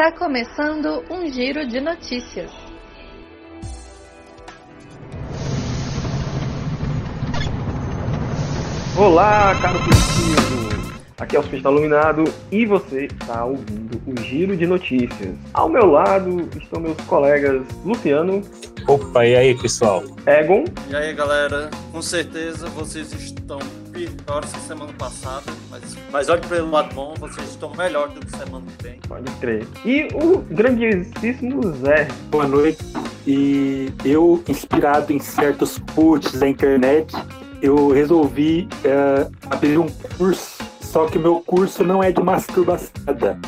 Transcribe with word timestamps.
Está 0.00 0.12
começando 0.12 1.04
um 1.10 1.30
giro 1.30 1.68
de 1.68 1.78
notícias. 1.78 2.50
Olá, 8.96 9.54
caro 9.60 9.78
preciso! 9.84 10.70
Aqui 11.18 11.36
é 11.36 11.38
o 11.38 11.42
Hospital 11.42 11.72
Iluminado 11.72 12.24
e 12.50 12.64
você 12.64 13.04
está 13.04 13.44
ouvindo 13.44 14.00
o 14.06 14.18
Giro 14.22 14.56
de 14.56 14.66
Notícias. 14.66 15.36
Ao 15.52 15.68
meu 15.68 15.84
lado 15.84 16.48
estão 16.56 16.80
meus 16.80 16.98
colegas 17.02 17.62
Luciano. 17.84 18.40
Opa, 18.88 19.26
e 19.26 19.36
aí, 19.36 19.54
pessoal? 19.60 20.02
Egon. 20.24 20.64
E 20.88 20.96
aí, 20.96 21.12
galera? 21.12 21.68
Com 21.92 22.00
certeza 22.00 22.70
vocês 22.70 23.12
estão 23.12 23.58
piores 24.08 24.52
que 24.52 24.60
semana 24.60 24.92
passada, 24.94 25.52
mas, 25.70 25.96
mas 26.10 26.28
olhe 26.28 26.40
pelo 26.46 26.70
lado 26.70 26.94
bom, 26.94 27.14
vocês 27.18 27.48
estão 27.48 27.74
melhor 27.74 28.08
do 28.08 28.20
que 28.20 28.30
semana 28.36 28.64
que 28.78 28.82
vem. 28.82 29.00
Pode 29.08 29.30
crer. 29.36 29.66
E 29.84 30.08
o 30.14 30.38
grandíssimo 30.38 31.72
Zé. 31.76 32.08
Boa 32.30 32.46
noite. 32.46 32.84
E 33.26 33.92
eu, 34.04 34.42
inspirado 34.48 35.12
em 35.12 35.18
certos 35.18 35.78
posts 35.94 36.40
da 36.40 36.48
internet, 36.48 37.14
eu 37.60 37.90
resolvi 37.90 38.68
uh, 38.84 39.30
abrir 39.50 39.78
um 39.78 39.88
curso. 40.16 40.69
Só 40.90 41.06
que 41.06 41.20
meu 41.20 41.36
curso 41.36 41.84
não 41.84 42.02
é 42.02 42.10
de 42.10 42.20
masturbação, 42.20 42.90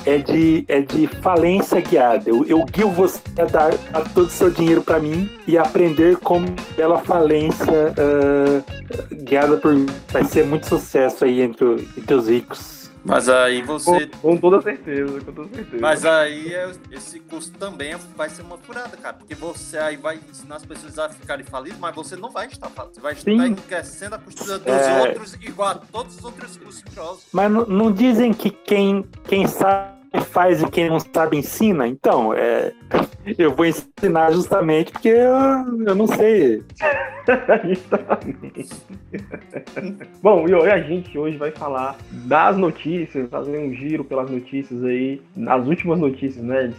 é 0.07 0.19
de, 0.19 0.65
é 0.69 0.81
de 0.81 1.09
falência 1.09 1.81
guiada. 1.81 2.31
Eu, 2.31 2.45
eu 2.45 2.65
guio 2.65 2.89
você 2.89 3.21
a 3.37 3.45
dar 3.45 3.75
a 3.93 4.01
todo 4.01 4.29
o 4.29 4.31
seu 4.31 4.49
dinheiro 4.49 4.81
para 4.81 5.01
mim 5.01 5.29
e 5.45 5.59
aprender 5.59 6.19
como 6.19 6.47
pela 6.77 6.99
falência 6.99 7.93
uh, 7.99 9.25
guiada 9.25 9.57
por 9.57 9.75
mim. 9.75 9.87
Vai 10.13 10.23
ser 10.23 10.47
muito 10.47 10.69
sucesso 10.69 11.25
aí 11.25 11.43
entre, 11.43 11.89
entre 11.99 12.15
os 12.15 12.29
ricos. 12.29 12.82
Mas 13.05 13.29
aí 13.29 13.63
você. 13.63 14.07
Com, 14.07 14.31
com, 14.31 14.37
toda 14.37 14.63
certeza, 14.63 15.21
com 15.21 15.33
toda 15.33 15.55
certeza. 15.55 15.81
Mas 15.81 16.05
aí 16.05 16.55
é, 16.55 16.71
esse 16.91 17.19
curso 17.21 17.53
também 17.53 17.97
vai 18.17 18.29
ser 18.31 18.43
uma 18.43 18.57
furada, 18.59 18.97
cara. 18.97 19.15
Porque 19.15 19.35
você 19.35 19.79
aí 19.79 19.97
vai 19.97 20.21
ensinar 20.31 20.57
as 20.57 20.65
pessoas 20.65 20.99
a 20.99 21.09
ficarem 21.09 21.45
falidas, 21.45 21.79
mas 21.79 21.95
você 21.95 22.17
não 22.17 22.31
vai 22.31 22.47
estar 22.47 22.69
falido. 22.71 22.95
Você 22.95 23.01
vai 23.01 23.13
estar 23.15 23.31
enriquecendo 23.31 24.15
a 24.15 24.19
costura 24.19 24.59
dos 24.59 24.69
é... 24.69 25.01
outros 25.01 25.35
igual 25.35 25.71
a 25.71 25.75
todos 25.75 26.17
os 26.17 26.25
outros 26.25 26.57
cursos. 26.57 26.83
Mas 27.33 27.51
não, 27.51 27.67
não 27.67 27.93
dizem 27.93 28.33
que 28.33 28.51
quem, 28.51 29.05
quem 29.25 29.47
sabe 29.47 30.02
faz 30.21 30.63
e 30.63 30.71
quem 30.71 30.89
não 30.89 31.01
sabe 31.01 31.39
ensina. 31.39 31.87
Então, 31.87 32.35
é, 32.35 32.73
eu 33.39 33.55
vou 33.55 33.65
ensinar 33.65 34.33
justamente 34.33 34.93
porque 34.93 35.09
eu, 35.09 35.87
eu 35.87 35.95
não 35.95 36.07
sei. 36.07 36.63
Bom, 40.23 40.47
e 40.49 40.71
a 40.71 40.81
gente 40.81 41.19
hoje 41.19 41.37
vai 41.37 41.51
falar 41.51 41.97
das 42.11 42.57
notícias, 42.57 43.29
fazer 43.31 43.59
um 43.59 43.73
giro 43.73 44.05
pelas 44.05 44.31
notícias 44.31 44.85
aí, 44.85 45.21
nas 45.37 45.67
últimas 45.67 45.99
notícias, 45.99 46.45
né? 46.45 46.73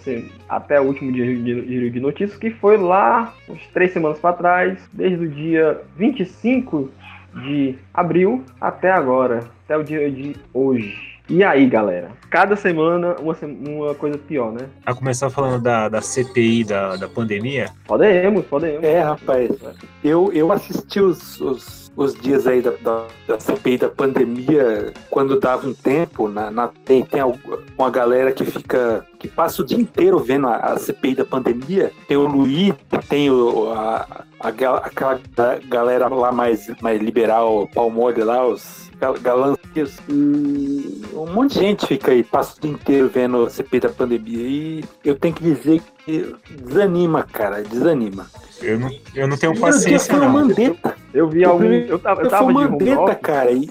Até 0.48 0.80
o 0.80 0.86
último 0.86 1.12
dia 1.12 1.26
de, 1.26 1.90
de 1.90 2.00
notícias, 2.00 2.38
que 2.38 2.52
foi 2.52 2.78
lá, 2.78 3.34
uns 3.50 3.66
três 3.74 3.92
semanas 3.94 4.20
para 4.20 4.36
trás, 4.36 4.80
desde 4.92 5.26
o 5.26 5.30
dia 5.30 5.82
25 5.98 6.92
de 7.34 7.76
abril 7.94 8.44
até 8.62 8.92
agora, 8.92 9.44
até 9.66 9.78
o 9.78 9.84
dia 9.84 10.10
de 10.12 10.36
hoje. 10.54 11.13
E 11.30 11.42
aí, 11.42 11.66
galera? 11.68 12.12
Cada 12.30 12.56
semana 12.56 13.16
uma, 13.20 13.36
uma 13.42 13.96
coisa 13.96 14.18
pior, 14.18 14.52
né? 14.52 14.68
A 14.86 14.94
começar 14.94 15.30
falando 15.30 15.62
da, 15.62 15.88
da 15.88 16.02
CPI 16.02 16.66
da, 16.66 16.98
da 16.98 17.08
pandemia? 17.08 17.70
Podemos, 17.88 18.46
podemos. 18.46 18.84
É, 18.84 19.02
rapaz. 19.02 19.52
Eu, 20.04 20.32
eu 20.34 20.52
assisti 20.52 21.00
os, 21.00 21.40
os, 21.40 21.92
os 21.96 22.14
dias 22.16 22.46
aí 22.46 22.62
da, 22.62 22.72
da, 22.72 23.08
da, 23.26 23.40
CPI 23.40 23.78
da 23.78 23.90
pandemia 23.90 24.94
quando 25.10 25.40
dava 25.40 25.66
um 25.66 25.74
tempo. 25.74 26.28
Na, 26.28 26.52
na, 26.52 26.68
tem, 26.84 27.06
tem 27.06 27.22
uma 27.78 27.90
galera 27.90 28.34
que 28.34 28.44
fica. 28.44 29.06
que 29.18 29.30
passa 29.30 29.62
o 29.62 29.66
dia 29.66 29.80
inteiro 29.80 30.20
vendo 30.20 30.48
a, 30.48 30.58
a 30.58 30.78
CPI 30.78 31.16
da 31.16 31.26
pandemia. 31.26 31.92
Tem 32.06 32.18
o 32.18 32.28
Luiz, 32.28 32.76
tem 33.08 33.32
o, 33.32 33.72
a, 33.72 34.26
a, 34.42 34.50
aquela 34.50 35.22
galera 35.70 36.10
lá 36.10 36.34
mais, 36.34 36.70
mais 36.82 37.02
liberal, 37.02 37.70
palmole 37.74 38.24
lá, 38.24 38.46
os 38.46 38.92
galãs. 39.22 39.58
Um 39.82 41.34
monte 41.34 41.54
de 41.54 41.60
gente 41.60 41.88
fica 41.88 42.12
aí, 42.12 42.24
passa 42.24 42.58
o 42.58 42.62
dia 42.62 42.72
inteiro 42.72 43.10
vendo 43.10 43.44
a 43.44 43.50
CP 43.50 43.80
da 43.80 43.90
pandemia. 43.90 44.40
E 44.40 44.84
eu 45.04 45.16
tenho 45.16 45.34
que 45.34 45.44
dizer 45.44 45.82
que 46.06 46.36
desanima, 46.62 47.24
cara, 47.24 47.64
desanima. 47.64 48.28
Eu 48.62 48.80
não, 48.80 48.92
eu 49.16 49.28
não 49.28 49.38
tenho 49.38 49.60
paciência. 49.60 50.16
Não. 50.16 50.30
Mandetta. 50.30 50.96
Eu, 51.14 51.26
eu 51.26 51.30
vi 51.30 51.44
algum. 51.44 51.66
Eu 51.66 52.00
tava, 52.00 52.22
eu 52.22 52.30
tava 52.30 52.48
de 52.48 52.54
Mandetta, 52.54 53.16
cara. 53.16 53.52
E, 53.52 53.70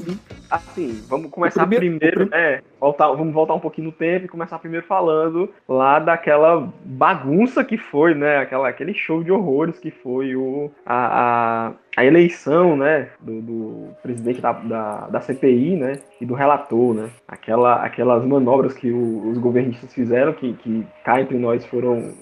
assim, 0.52 1.02
vamos 1.08 1.30
começar 1.30 1.66
primeiro, 1.66 1.98
primeiro 1.98 2.34
é, 2.34 2.60
voltar, 2.78 3.08
vamos 3.08 3.32
voltar 3.32 3.54
um 3.54 3.60
pouquinho 3.60 3.86
no 3.86 3.92
tempo 3.92 4.26
e 4.26 4.28
começar 4.28 4.58
primeiro 4.58 4.86
falando 4.86 5.48
lá 5.66 5.98
daquela 5.98 6.70
bagunça 6.84 7.64
que 7.64 7.78
foi, 7.78 8.14
né? 8.14 8.38
Aquela, 8.38 8.68
aquele 8.68 8.92
show 8.92 9.24
de 9.24 9.32
horrores 9.32 9.78
que 9.78 9.90
foi 9.90 10.36
o, 10.36 10.70
a, 10.84 11.68
a, 11.68 11.72
a 11.96 12.04
eleição, 12.04 12.76
né? 12.76 13.08
Do, 13.18 13.40
do 13.40 13.88
presidente 14.02 14.42
da, 14.42 14.52
da, 14.52 15.08
da, 15.08 15.20
CPI, 15.20 15.76
né? 15.76 15.98
E 16.20 16.26
do 16.26 16.34
relator, 16.34 16.94
né? 16.94 17.08
Aquela, 17.26 17.76
aquelas 17.82 18.24
manobras 18.24 18.74
que 18.74 18.90
o, 18.90 19.30
os 19.30 19.38
governistas 19.38 19.94
fizeram, 19.94 20.34
que, 20.34 20.52
que 20.54 20.86
cá 21.02 21.20
entre 21.20 21.38
nós 21.38 21.64
foram 21.64 22.12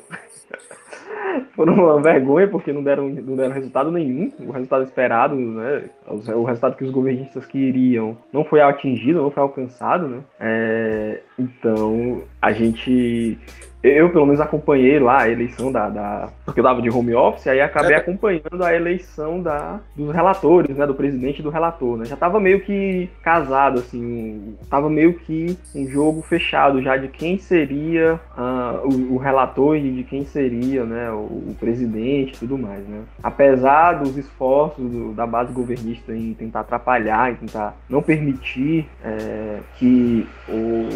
foram 1.55 1.75
uma 1.75 2.01
vergonha 2.01 2.49
porque 2.49 2.73
não 2.73 2.83
deram, 2.83 3.09
não 3.09 3.37
deram 3.37 3.55
resultado 3.55 3.91
nenhum. 3.91 4.31
O 4.41 4.51
resultado 4.51 4.85
esperado, 4.85 5.35
né? 5.35 5.85
O 6.07 6.45
resultado 6.45 6.77
que 6.77 6.85
os 6.85 6.91
governistas 6.91 7.47
queriam 7.47 8.17
não 8.33 8.45
foi 8.45 8.61
atingido, 8.61 9.23
não 9.23 9.31
foi 9.31 9.43
alcançado, 9.43 10.09
né? 10.09 10.21
É, 10.39 11.21
então 11.41 12.23
a 12.41 12.53
gente 12.53 13.39
eu, 13.83 14.11
pelo 14.11 14.27
menos, 14.27 14.41
acompanhei 14.41 14.99
lá 14.99 15.23
a 15.23 15.29
eleição 15.31 15.73
da, 15.73 15.89
da. 15.89 16.29
Porque 16.45 16.61
eu 16.61 16.65
dava 16.65 16.83
de 16.83 16.91
home 16.91 17.15
office, 17.15 17.47
aí 17.47 17.63
acabei 17.63 17.95
é. 17.95 17.99
acompanhando 17.99 18.63
a 18.63 18.75
eleição 18.75 19.41
da, 19.41 19.81
dos 19.97 20.15
relatores, 20.15 20.77
né? 20.77 20.87
Do 20.87 20.95
presidente 20.95 21.39
e 21.39 21.43
do 21.43 21.49
relator, 21.49 21.97
né? 21.97 22.05
Já 22.05 22.15
tava 22.15 22.39
meio 22.39 22.61
que 22.61 23.09
casado, 23.23 23.79
assim. 23.79 24.55
Tava 24.69 24.91
meio 24.91 25.15
que 25.15 25.59
um 25.75 25.89
jogo 25.89 26.21
fechado 26.21 26.83
já 26.83 26.99
de 26.99 27.09
quem 27.09 27.39
seria 27.39 28.21
uh, 28.37 28.87
o, 28.87 29.15
o, 29.15 29.17
relator 29.17 29.77
e 29.77 29.91
de 29.91 30.05
quem 30.05 30.27
seria, 30.27 30.85
né? 30.85 31.11
O, 31.11 31.49
o, 31.49 31.57
presidente 31.59 32.35
e 32.35 32.39
tudo 32.39 32.59
mais, 32.59 32.87
né? 32.87 33.01
Apesar 33.23 33.95
dos 33.95 34.15
esforços 34.19 34.91
do, 34.91 35.15
da 35.15 35.27
base 35.27 35.55
governista 35.55 36.15
em 36.15 36.35
tentar 36.35 36.61
atrapalhar, 36.61 37.33
em 37.33 37.37
tentar 37.37 37.75
não 37.89 38.03
permitir 38.03 38.87
é, 39.03 39.61
que 39.79 40.27
o, 40.47 40.87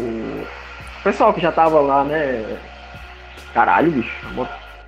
o 0.42 1.02
pessoal 1.02 1.32
que 1.32 1.40
já 1.40 1.52
tava 1.52 1.80
lá, 1.80 2.04
né? 2.04 2.58
Caralho, 3.52 3.90
bicho. 3.90 4.26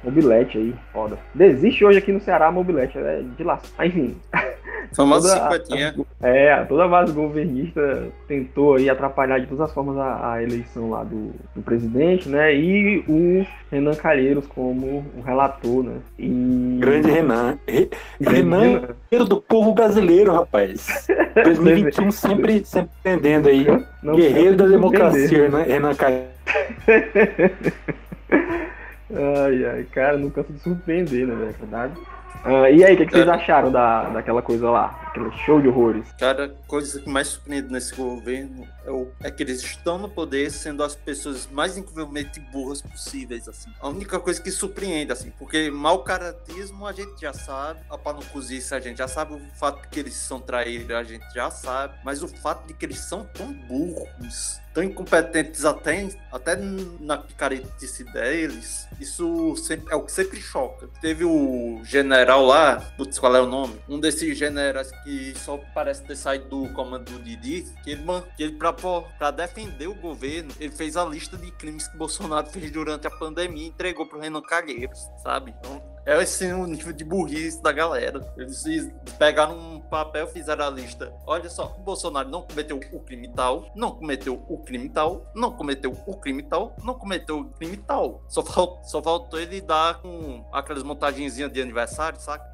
Mobilete 0.06 0.56
aí, 0.56 0.72
foda. 0.92 1.18
Desiste 1.34 1.84
hoje 1.84 1.98
aqui 1.98 2.12
no 2.12 2.20
Ceará, 2.20 2.52
mobilete, 2.52 2.96
é 2.96 3.22
de 3.36 3.42
lá. 3.42 3.60
Enfim. 3.84 4.16
Famosa 4.94 5.34
simpatia. 5.34 5.96
É, 6.22 6.64
toda 6.64 6.84
a 6.84 6.88
base 6.88 7.12
governista 7.12 8.06
tentou 8.28 8.76
aí 8.76 8.88
atrapalhar 8.88 9.40
de 9.40 9.46
todas 9.46 9.68
as 9.68 9.74
formas 9.74 9.98
a, 9.98 10.34
a 10.34 10.42
eleição 10.44 10.90
lá 10.90 11.02
do, 11.02 11.32
do, 11.56 11.60
presidente, 11.60 12.28
né? 12.28 12.54
E 12.54 13.04
o 13.08 13.44
Renan 13.68 13.96
Calheiros 13.96 14.46
como 14.46 15.04
o 15.16 15.22
relator, 15.22 15.82
né? 15.82 15.96
E... 16.16 16.78
Grande 16.80 17.10
Renan. 17.10 17.58
Re... 17.66 17.90
Renan, 18.20 18.82
Renan 19.10 19.24
do 19.24 19.40
povo 19.40 19.74
brasileiro, 19.74 20.32
rapaz. 20.32 21.08
2021 21.42 22.10
sempre, 22.12 22.64
sempre 22.64 22.90
entendendo 23.00 23.48
aí. 23.48 23.66
Não 24.04 24.14
Guerreiro 24.14 24.56
da 24.56 24.66
democracia, 24.66 25.48
né? 25.48 25.64
Renan 25.64 25.94
Calheiros. 25.96 26.30
ai, 29.16 29.64
ai, 29.64 29.84
cara, 29.92 30.16
não 30.16 30.30
canso 30.30 30.52
de 30.52 30.58
surpreender, 30.60 31.26
né, 31.26 31.34
é 31.34 31.52
verdade? 31.58 31.94
Uh, 32.44 32.66
e 32.72 32.84
aí, 32.84 32.94
o 32.94 32.96
que, 32.96 33.06
que 33.06 33.12
vocês 33.12 33.28
acharam 33.28 33.72
da, 33.72 34.04
daquela 34.10 34.42
coisa 34.42 34.70
lá? 34.70 35.05
Aquele 35.16 35.32
show 35.46 35.62
de 35.62 35.68
horrores? 35.68 36.12
Cara, 36.18 36.44
a 36.44 36.68
coisa 36.68 37.00
que 37.00 37.08
mais 37.08 37.28
surpreende 37.28 37.72
nesse 37.72 37.94
governo 37.94 38.68
é, 38.84 38.90
o, 38.90 39.10
é 39.22 39.30
que 39.30 39.42
eles 39.42 39.62
estão 39.62 39.96
no 39.96 40.10
poder 40.10 40.50
sendo 40.50 40.84
as 40.84 40.94
pessoas 40.94 41.48
mais 41.50 41.78
incrivelmente 41.78 42.38
burras 42.38 42.82
possíveis, 42.82 43.48
assim. 43.48 43.72
A 43.80 43.88
única 43.88 44.20
coisa 44.20 44.42
que 44.42 44.50
surpreende, 44.50 45.10
assim, 45.10 45.30
porque 45.38 45.70
mau 45.70 46.00
caratismo 46.04 46.86
a 46.86 46.92
gente 46.92 47.18
já 47.18 47.32
sabe, 47.32 47.80
a 47.88 47.96
cozice 47.96 48.74
a 48.74 48.80
gente 48.80 48.98
já 48.98 49.08
sabe, 49.08 49.34
o 49.34 49.40
fato 49.54 49.80
de 49.82 49.88
que 49.88 50.00
eles 50.00 50.14
são 50.14 50.38
traídos 50.38 50.94
a 50.94 51.02
gente 51.02 51.26
já 51.34 51.50
sabe, 51.50 51.94
mas 52.04 52.22
o 52.22 52.28
fato 52.28 52.66
de 52.66 52.74
que 52.74 52.84
eles 52.84 52.98
são 52.98 53.24
tão 53.24 53.50
burros 53.52 54.60
tão 54.76 54.84
incompetentes 54.84 55.64
até, 55.64 56.06
até 56.30 56.54
na 57.00 57.16
picaretice 57.16 58.04
deles, 58.04 58.86
isso 59.00 59.56
sempre, 59.56 59.90
é 59.90 59.96
o 59.96 60.02
que 60.02 60.12
sempre 60.12 60.38
choca. 60.38 60.86
Teve 61.00 61.24
o 61.24 61.80
general 61.82 62.44
lá, 62.44 62.76
putz, 62.94 63.18
qual 63.18 63.34
é 63.34 63.40
o 63.40 63.46
nome? 63.46 63.80
Um 63.88 63.98
desses 63.98 64.36
generais 64.36 64.92
que 65.02 65.05
só 65.36 65.58
parece 65.72 66.02
ter 66.02 66.16
saído 66.16 66.48
do 66.48 66.72
comando 66.72 67.12
do 67.12 67.22
Didi, 67.22 67.64
que 67.84 67.90
ele, 67.90 68.02
que 68.36 68.42
ele 68.42 68.56
pra, 68.56 68.72
pra 68.72 69.30
defender 69.30 69.86
o 69.86 69.94
governo, 69.94 70.52
ele 70.58 70.72
fez 70.72 70.96
a 70.96 71.04
lista 71.04 71.36
de 71.36 71.50
crimes 71.52 71.86
que 71.86 71.96
Bolsonaro 71.96 72.48
fez 72.48 72.70
durante 72.70 73.06
a 73.06 73.10
pandemia 73.10 73.64
e 73.64 73.68
entregou 73.68 74.06
pro 74.06 74.18
Renan 74.18 74.42
Calheiros, 74.42 74.98
sabe? 75.22 75.54
Então, 75.58 75.95
É 76.06 76.22
esse 76.22 76.46
o 76.52 76.66
nível 76.68 76.92
de 76.92 77.04
burrice 77.04 77.60
da 77.60 77.72
galera. 77.72 78.20
Eles 78.36 78.64
pegaram 79.18 79.58
um 79.58 79.80
papel, 79.80 80.28
fizeram 80.28 80.64
a 80.64 80.70
lista. 80.70 81.12
Olha 81.26 81.50
só, 81.50 81.74
o 81.76 81.82
Bolsonaro 81.82 82.28
não 82.28 82.42
cometeu 82.42 82.78
o 82.92 83.00
crime 83.00 83.26
tal, 83.26 83.72
não 83.74 83.90
cometeu 83.90 84.40
o 84.48 84.58
crime 84.58 84.88
tal, 84.88 85.26
não 85.34 85.50
cometeu 85.50 85.92
o 86.06 86.16
crime 86.16 86.44
tal, 86.44 86.76
não 86.84 86.94
cometeu 86.94 87.40
o 87.40 87.44
crime 87.46 87.76
tal. 87.76 88.22
Só, 88.28 88.40
faltou, 88.44 88.84
só 88.84 89.02
faltou 89.02 89.40
ele 89.40 89.60
dar 89.60 90.00
com 90.00 90.44
aquelas 90.52 90.84
montagenzinhas 90.84 91.52
de 91.52 91.60
aniversário, 91.60 92.20
saca? 92.20 92.46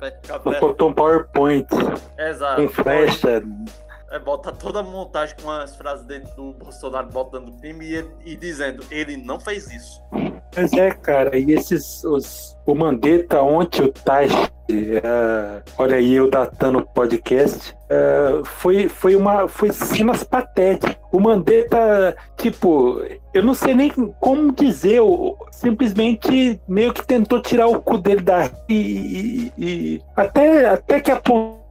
Faltou 0.59 0.89
um 0.89 0.95
PowerPoint. 0.95 1.67
Exato. 2.19 2.63
Com 2.63 2.69
flecha. 2.71 3.43
É, 4.13 4.53
toda 4.53 4.81
a 4.81 4.83
montagem 4.83 5.35
com 5.43 5.51
as 5.51 5.75
frases 5.75 6.05
dentro 6.05 6.31
do 6.37 6.53
Bolsonaro 6.53 7.09
botando 7.09 7.51
crime 7.61 8.05
e, 8.25 8.33
e 8.33 8.37
dizendo 8.37 8.85
ele 8.91 9.17
não 9.17 9.41
fez 9.41 9.71
isso. 9.71 10.03
Mas 10.55 10.71
é, 10.75 10.91
cara, 10.91 11.39
e 11.39 11.53
esses. 11.53 12.05
Os, 12.05 12.55
o 12.67 12.75
Mandetta 12.75 13.41
ontem, 13.41 13.83
o 13.83 13.89
Tash, 13.91 14.33
uh, 14.35 15.63
olha 15.79 15.97
aí 15.97 16.13
eu 16.13 16.31
datando 16.31 16.81
o 16.81 16.87
podcast, 16.87 17.75
uh, 17.91 18.45
foi, 18.45 18.87
foi 18.87 19.17
uma. 19.17 19.49
Foi 19.49 19.73
cenas 19.73 20.23
patéticas. 20.23 20.95
O 21.11 21.19
Mandetta, 21.19 22.15
tipo, 22.37 23.01
eu 23.33 23.43
não 23.43 23.55
sei 23.55 23.75
nem 23.75 23.91
como 24.21 24.53
dizer, 24.53 25.01
simplesmente 25.51 26.61
meio 26.69 26.93
que 26.93 27.07
tentou 27.07 27.41
tirar 27.41 27.69
o 27.69 27.81
cu 27.81 27.97
dele 27.97 28.21
da. 28.21 28.51
E, 28.69 28.75
e, 28.75 29.53
e 29.57 30.03
até, 30.15 30.69
até 30.69 31.01
que 31.01 31.11
apontou 31.11 31.62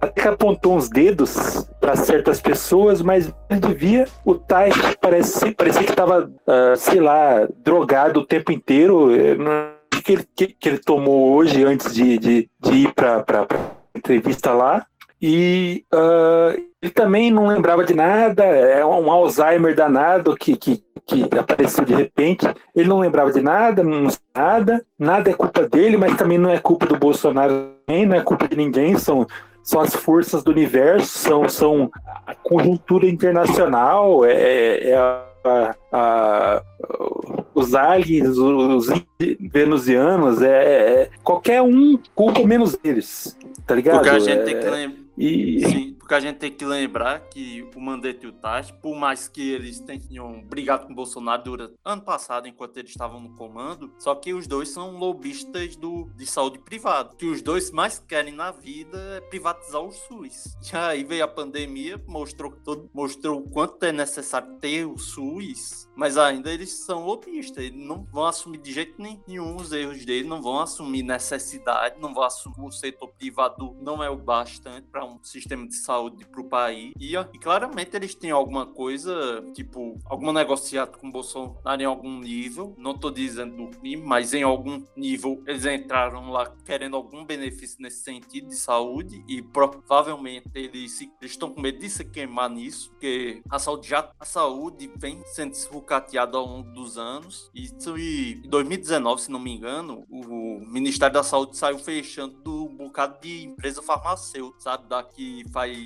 até 0.00 0.22
que 0.22 0.28
apontou 0.28 0.76
uns 0.76 0.88
dedos 0.88 1.66
para 1.80 1.96
certas 1.96 2.40
pessoas, 2.40 3.02
mas 3.02 3.32
devia. 3.60 4.06
O 4.24 4.34
Tais 4.34 4.74
parece, 5.00 5.52
parecia 5.52 5.84
que 5.84 5.90
estava, 5.90 6.30
uh, 6.46 6.76
sei 6.76 7.00
lá, 7.00 7.46
drogado 7.62 8.20
o 8.20 8.26
tempo 8.26 8.52
inteiro. 8.52 9.08
Que 10.04 10.12
ele, 10.12 10.28
que, 10.36 10.46
que 10.48 10.68
ele 10.68 10.78
tomou 10.78 11.32
hoje 11.32 11.64
antes 11.64 11.94
de, 11.94 12.18
de, 12.18 12.50
de 12.60 12.72
ir 12.74 12.92
para 12.92 13.24
entrevista 13.94 14.52
lá. 14.52 14.84
E 15.20 15.84
uh, 15.92 16.60
ele 16.82 16.92
também 16.92 17.30
não 17.30 17.46
lembrava 17.46 17.82
de 17.82 17.94
nada, 17.94 18.44
é 18.44 18.84
um 18.84 19.10
Alzheimer 19.10 19.74
danado 19.74 20.36
que, 20.36 20.54
que, 20.54 20.82
que 21.06 21.28
apareceu 21.38 21.82
de 21.82 21.94
repente. 21.94 22.46
Ele 22.74 22.88
não 22.88 22.98
lembrava 22.98 23.32
de 23.32 23.40
nada, 23.40 23.82
não 23.82 24.08
nada, 24.36 24.84
nada 24.98 25.30
é 25.30 25.34
culpa 25.34 25.66
dele, 25.66 25.96
mas 25.96 26.14
também 26.16 26.36
não 26.36 26.50
é 26.50 26.58
culpa 26.58 26.84
do 26.84 26.98
Bolsonaro, 26.98 27.70
nem, 27.88 28.04
não 28.04 28.16
é 28.16 28.20
culpa 28.20 28.46
de 28.46 28.54
ninguém, 28.54 28.98
são, 28.98 29.26
são 29.62 29.80
as 29.80 29.94
forças 29.94 30.42
do 30.42 30.50
universo, 30.50 31.06
são, 31.18 31.48
são 31.48 31.90
a 32.26 32.34
conjuntura 32.34 33.06
internacional, 33.06 34.26
é, 34.26 34.90
é 34.90 34.94
a, 34.94 35.24
a, 35.44 35.74
a, 35.90 36.62
os 37.54 37.74
aliens, 37.74 38.36
os 38.36 38.88
venusianos, 39.40 40.42
é, 40.42 41.02
é, 41.02 41.10
qualquer 41.22 41.62
um 41.62 41.98
culpa 42.14 42.46
menos 42.46 42.76
eles, 42.84 43.38
tá 43.66 43.74
ligado? 43.74 43.96
Porque 43.96 44.10
a 44.10 44.18
gente 44.18 44.38
é, 44.38 44.42
tem 44.42 44.58
que 44.58 44.68
lembrar. 44.68 45.03
E... 45.16 45.60
Sim, 45.68 45.96
porque 46.04 46.12
a 46.12 46.20
gente 46.20 46.36
tem 46.36 46.52
que 46.52 46.66
lembrar 46.66 47.18
que 47.30 47.66
o 47.74 47.80
Mandetta 47.80 48.26
e 48.26 48.28
o 48.28 48.32
Tati, 48.32 48.74
por 48.74 48.94
mais 48.94 49.26
que 49.26 49.40
eles 49.40 49.80
tenham 49.80 50.42
brigado 50.42 50.84
com 50.84 50.92
o 50.92 50.94
Bolsonaro 50.94 51.42
durante 51.42 51.76
ano 51.82 52.02
passado, 52.02 52.46
enquanto 52.46 52.76
eles 52.76 52.90
estavam 52.90 53.18
no 53.18 53.34
comando, 53.34 53.90
só 53.98 54.14
que 54.14 54.34
os 54.34 54.46
dois 54.46 54.68
são 54.68 54.98
lobistas 54.98 55.76
do, 55.76 56.10
de 56.14 56.26
saúde 56.26 56.58
privada. 56.58 57.16
que 57.16 57.24
os 57.24 57.40
dois 57.40 57.70
mais 57.70 57.98
querem 57.98 58.34
na 58.34 58.50
vida 58.50 58.98
é 59.16 59.20
privatizar 59.22 59.80
o 59.80 59.90
SUS. 59.90 60.54
E 60.70 60.76
aí 60.76 61.04
veio 61.04 61.24
a 61.24 61.28
pandemia, 61.28 61.98
mostrou, 62.06 62.52
todo, 62.52 62.90
mostrou 62.92 63.40
o 63.40 63.48
quanto 63.48 63.82
é 63.84 63.90
necessário 63.90 64.58
ter 64.58 64.84
o 64.84 64.98
SUS, 64.98 65.88
mas 65.96 66.18
ainda 66.18 66.52
eles 66.52 66.84
são 66.84 67.06
lobistas. 67.06 67.64
Eles 67.64 67.82
não 67.82 68.04
vão 68.04 68.26
assumir 68.26 68.58
de 68.58 68.74
jeito 68.74 69.00
nenhum 69.00 69.56
os 69.56 69.72
erros 69.72 70.04
dele, 70.04 70.28
não 70.28 70.42
vão 70.42 70.60
assumir 70.60 71.02
necessidade, 71.02 71.98
não 71.98 72.12
vão 72.12 72.24
assumir 72.24 72.66
o 72.66 72.70
setor 72.70 73.08
privado 73.08 73.74
não 73.80 74.04
é 74.04 74.10
o 74.10 74.16
bastante 74.16 74.86
para 74.88 75.02
um 75.02 75.18
sistema 75.22 75.66
de 75.66 75.74
saúde 75.76 75.93
saúde 75.94 76.24
para 76.24 76.40
o 76.40 76.48
país. 76.48 76.92
E, 76.98 77.16
e, 77.16 77.38
claramente 77.38 77.96
eles 77.96 78.14
têm 78.14 78.30
alguma 78.30 78.66
coisa, 78.66 79.44
tipo, 79.54 79.98
alguma 80.04 80.32
negociado 80.32 80.98
com 80.98 81.08
o 81.08 81.12
Bolsonaro 81.12 81.80
em 81.80 81.84
algum 81.84 82.20
nível. 82.20 82.74
Não 82.76 82.92
estou 82.92 83.10
dizendo 83.10 83.56
do 83.56 83.78
crime, 83.78 84.02
mas 84.02 84.34
em 84.34 84.42
algum 84.42 84.84
nível 84.96 85.42
eles 85.46 85.64
entraram 85.64 86.30
lá 86.30 86.52
querendo 86.64 86.96
algum 86.96 87.24
benefício 87.24 87.76
nesse 87.80 88.02
sentido 88.02 88.48
de 88.48 88.56
saúde. 88.56 89.24
E 89.28 89.40
provavelmente 89.40 90.50
eles, 90.54 91.00
eles 91.00 91.32
estão 91.32 91.50
com 91.50 91.60
medo 91.60 91.78
de 91.78 91.88
se 91.88 92.04
queimar 92.04 92.50
nisso, 92.50 92.90
porque 92.90 93.42
a 93.48 93.58
saúde 93.58 93.88
já 93.88 94.10
a 94.18 94.24
saúde 94.24 94.90
vem 94.96 95.22
sendo 95.26 95.54
sucateada 95.54 96.36
ao 96.36 96.46
longo 96.46 96.70
dos 96.72 96.98
anos. 96.98 97.50
Isso 97.54 97.96
em 97.96 98.42
2019, 98.48 99.22
se 99.22 99.30
não 99.30 99.38
me 99.38 99.54
engano, 99.54 100.04
o 100.10 100.60
Ministério 100.66 101.14
da 101.14 101.22
Saúde 101.22 101.56
saiu 101.56 101.78
fechando 101.78 102.34
do 102.42 102.68
bocado 102.68 103.20
de 103.20 103.44
empresa 103.44 103.82
farmacêutica, 103.82 104.60
sabe? 104.60 104.88
Daqui 104.88 105.44
faz 105.52 105.76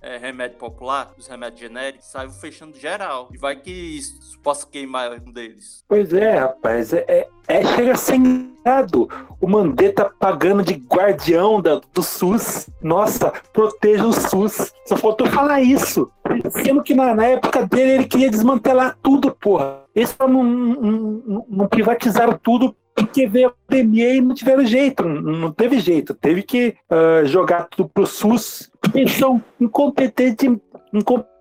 é, 0.00 0.16
remédio 0.16 0.58
popular, 0.58 1.12
os 1.18 1.26
remédios 1.26 1.60
genéricos, 1.60 2.06
saiu 2.06 2.30
fechando 2.30 2.78
geral. 2.78 3.28
E 3.32 3.38
vai 3.38 3.56
que 3.56 3.70
isso 3.70 4.38
possa 4.42 4.66
queimar 4.66 5.12
um 5.12 5.32
deles. 5.32 5.84
Pois 5.88 6.12
é, 6.12 6.38
rapaz. 6.38 6.92
É, 6.92 7.04
é, 7.08 7.28
é 7.48 7.64
chega 7.64 8.16
engraçado. 8.16 9.08
O 9.40 9.48
Mandetta 9.48 10.10
pagando 10.18 10.62
de 10.62 10.74
guardião 10.74 11.60
da, 11.60 11.80
do 11.92 12.02
SUS. 12.02 12.68
Nossa, 12.82 13.32
proteja 13.52 14.06
o 14.06 14.12
SUS. 14.12 14.72
Só 14.86 14.96
faltou 14.96 15.26
falar 15.28 15.60
isso. 15.60 16.10
Sendo 16.50 16.82
que 16.82 16.94
na, 16.94 17.14
na 17.14 17.26
época 17.26 17.64
dele 17.66 17.92
ele 17.92 18.04
queria 18.04 18.30
desmantelar 18.30 18.96
tudo, 19.02 19.30
porra. 19.30 19.82
Eles 19.94 20.14
não, 20.18 20.28
não, 20.28 20.42
não, 20.44 21.46
não 21.48 21.68
privatizaram 21.68 22.38
tudo 22.42 22.74
porque 22.96 23.26
veio 23.26 23.48
a 23.48 23.52
pandemia 23.68 24.14
e 24.14 24.20
não 24.22 24.34
tiveram 24.34 24.64
jeito, 24.64 25.04
não 25.04 25.52
teve 25.52 25.78
jeito, 25.78 26.14
teve 26.14 26.42
que 26.42 26.74
uh, 26.90 27.26
jogar 27.26 27.68
tudo 27.68 27.90
pro 27.92 28.06
SUS, 28.06 28.70
eles 28.94 29.12
são 29.12 29.42
incompetentes, 29.60 30.48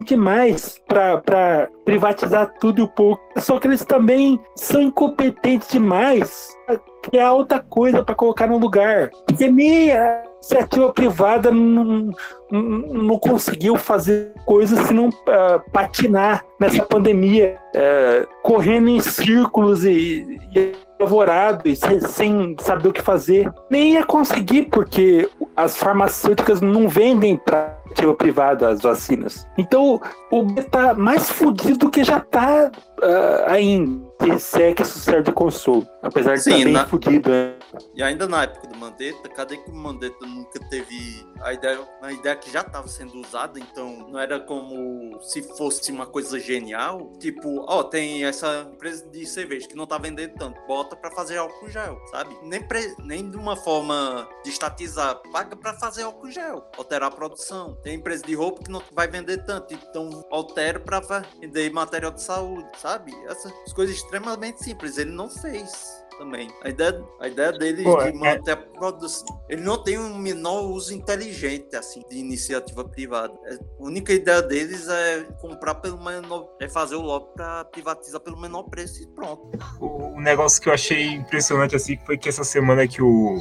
demais 0.03 0.81
para 0.85 1.69
privatizar 1.85 2.53
tudo 2.59 2.79
e 2.79 2.83
o 2.83 2.87
pouco, 2.87 3.21
só 3.37 3.57
que 3.57 3.67
eles 3.67 3.85
também 3.85 4.37
são 4.55 4.81
incompetentes 4.81 5.69
demais. 5.69 6.53
Para 6.65 6.79
criar 7.03 7.33
outra 7.33 7.59
coisa 7.59 8.03
para 8.03 8.15
colocar 8.15 8.47
no 8.47 8.57
lugar, 8.57 9.11
porque 9.27 9.47
nem 9.47 9.91
a 9.91 10.23
iniciativa 10.41 10.91
privada 10.91 11.51
não, 11.51 12.11
não, 12.51 12.61
não 12.61 13.19
conseguiu 13.19 13.77
fazer 13.77 14.33
coisas 14.45 14.79
senão 14.87 15.09
uh, 15.09 15.71
patinar 15.71 16.43
nessa 16.59 16.83
pandemia, 16.83 17.57
uh, 17.75 18.27
correndo 18.41 18.89
em 18.89 18.99
círculos 18.99 19.85
e, 19.85 20.39
e 20.55 20.71
apavorado 20.95 21.67
e 21.67 21.75
sem, 21.75 21.99
sem, 22.01 22.55
saber 22.59 22.89
o 22.89 22.93
que 22.93 23.01
fazer. 23.01 23.51
Nem 23.69 23.93
ia 23.93 24.05
conseguir, 24.05 24.63
porque 24.63 25.29
as 25.55 25.77
farmacêuticas 25.77 26.61
não 26.61 26.87
vendem 26.87 27.37
para 27.37 27.74
iniciativa 27.85 28.13
privada 28.15 28.69
as 28.69 28.81
vacinas. 28.81 29.47
Então 29.57 30.01
o 30.31 30.43
B 30.43 30.63
tá 30.63 30.93
mais 30.93 31.29
fudido 31.29 31.77
do 31.77 31.89
que 31.89 32.03
já 32.03 32.19
tá 32.19 32.71
uh, 32.99 33.49
ainda. 33.49 34.05
Se 34.39 34.61
é 34.61 34.73
que 34.73 34.81
isso 34.81 34.99
serve 34.99 35.23
de 35.23 35.31
consolo. 35.31 35.87
Apesar 36.01 36.33
de 36.33 36.39
estar 36.39 36.51
tá 36.51 36.57
bem 36.57 36.73
na... 36.73 36.87
fudido. 36.87 37.29
Né? 37.29 37.53
E 37.93 38.01
ainda 38.01 38.27
na 38.27 38.43
época 38.43 38.67
do 38.67 38.77
Mandetta, 38.77 39.29
cadê 39.29 39.57
que 39.57 39.69
o 39.69 39.75
Mandetta 39.75 40.25
nunca 40.25 40.59
teve 40.69 41.25
a 41.41 41.53
ideia, 41.53 41.79
a 42.01 42.11
ideia 42.11 42.35
que 42.35 42.51
já 42.51 42.61
estava 42.61 42.87
sendo 42.87 43.19
usada, 43.19 43.59
então 43.59 44.07
não 44.09 44.19
era 44.19 44.39
como 44.39 45.21
se 45.21 45.43
fosse 45.55 45.91
uma 45.91 46.05
coisa 46.05 46.39
genial. 46.39 47.11
Tipo, 47.19 47.65
ó, 47.67 47.83
tem 47.83 48.25
essa 48.25 48.67
empresa 48.73 49.07
de 49.09 49.25
cerveja 49.25 49.67
que 49.67 49.75
não 49.75 49.85
tá 49.85 49.97
vendendo 49.97 50.33
tanto, 50.35 50.59
bota 50.65 50.95
para 50.95 51.11
fazer 51.11 51.37
álcool 51.37 51.69
gel, 51.69 51.99
sabe? 52.09 52.35
Nem, 52.43 52.61
pre... 52.61 52.95
nem 52.99 53.29
de 53.29 53.37
uma 53.37 53.55
forma 53.55 54.27
de 54.43 54.49
estatizar, 54.49 55.21
paga 55.31 55.55
para 55.55 55.73
fazer 55.73 56.03
álcool 56.03 56.31
gel, 56.31 56.65
alterar 56.77 57.09
a 57.09 57.15
produção. 57.15 57.74
Tem 57.83 57.95
empresa 57.95 58.23
de 58.23 58.35
roupa 58.35 58.63
que 58.63 58.71
não 58.71 58.81
vai 58.91 59.07
vender 59.07 59.45
tanto, 59.45 59.73
então 59.73 60.25
altera 60.31 60.79
para 60.79 60.99
vender 61.39 61.71
material 61.71 62.11
de 62.11 62.21
saúde, 62.21 62.67
sabe? 62.77 63.13
Essas 63.27 63.53
coisas 63.73 63.95
extremamente 63.95 64.63
simples, 64.63 64.97
ele 64.97 65.11
não 65.11 65.29
fez 65.29 66.05
também. 66.17 66.49
A 66.63 66.69
ideia, 66.69 67.03
a 67.19 67.27
ideia 67.27 67.51
dele 67.51 67.83
Pô, 67.83 68.01
de 68.01 68.09
é 68.09 68.13
manter 68.13 68.51
é... 68.51 68.53
a 68.53 68.57
produção. 68.57 69.25
Ele 69.49 69.61
não 69.61 69.81
tem 69.81 69.97
um 69.97 70.17
menor 70.17 70.63
uso 70.63 70.93
inteligente, 70.93 71.75
assim, 71.75 72.03
de 72.09 72.17
iniciativa 72.17 72.83
privada. 72.83 73.33
É, 73.45 73.55
a 73.55 73.59
única 73.83 74.13
ideia 74.13 74.41
deles 74.41 74.87
é 74.87 75.23
comprar 75.41 75.75
pelo 75.75 76.01
menor. 76.01 76.49
é 76.59 76.67
fazer 76.67 76.95
o 76.95 77.01
lobby 77.01 77.33
para 77.35 77.65
privatizar 77.65 78.21
pelo 78.21 78.37
menor 78.39 78.63
preço 78.63 79.03
e 79.03 79.07
pronto. 79.07 79.51
O, 79.79 80.15
o, 80.15 80.21
negócio 80.21 80.61
que 80.61 80.69
eu 80.69 80.73
achei 80.73 81.07
impressionante, 81.07 81.75
assim, 81.75 81.97
foi 82.05 82.17
que 82.17 82.29
essa 82.29 82.43
semana 82.43 82.87
que 82.87 83.01
o, 83.01 83.35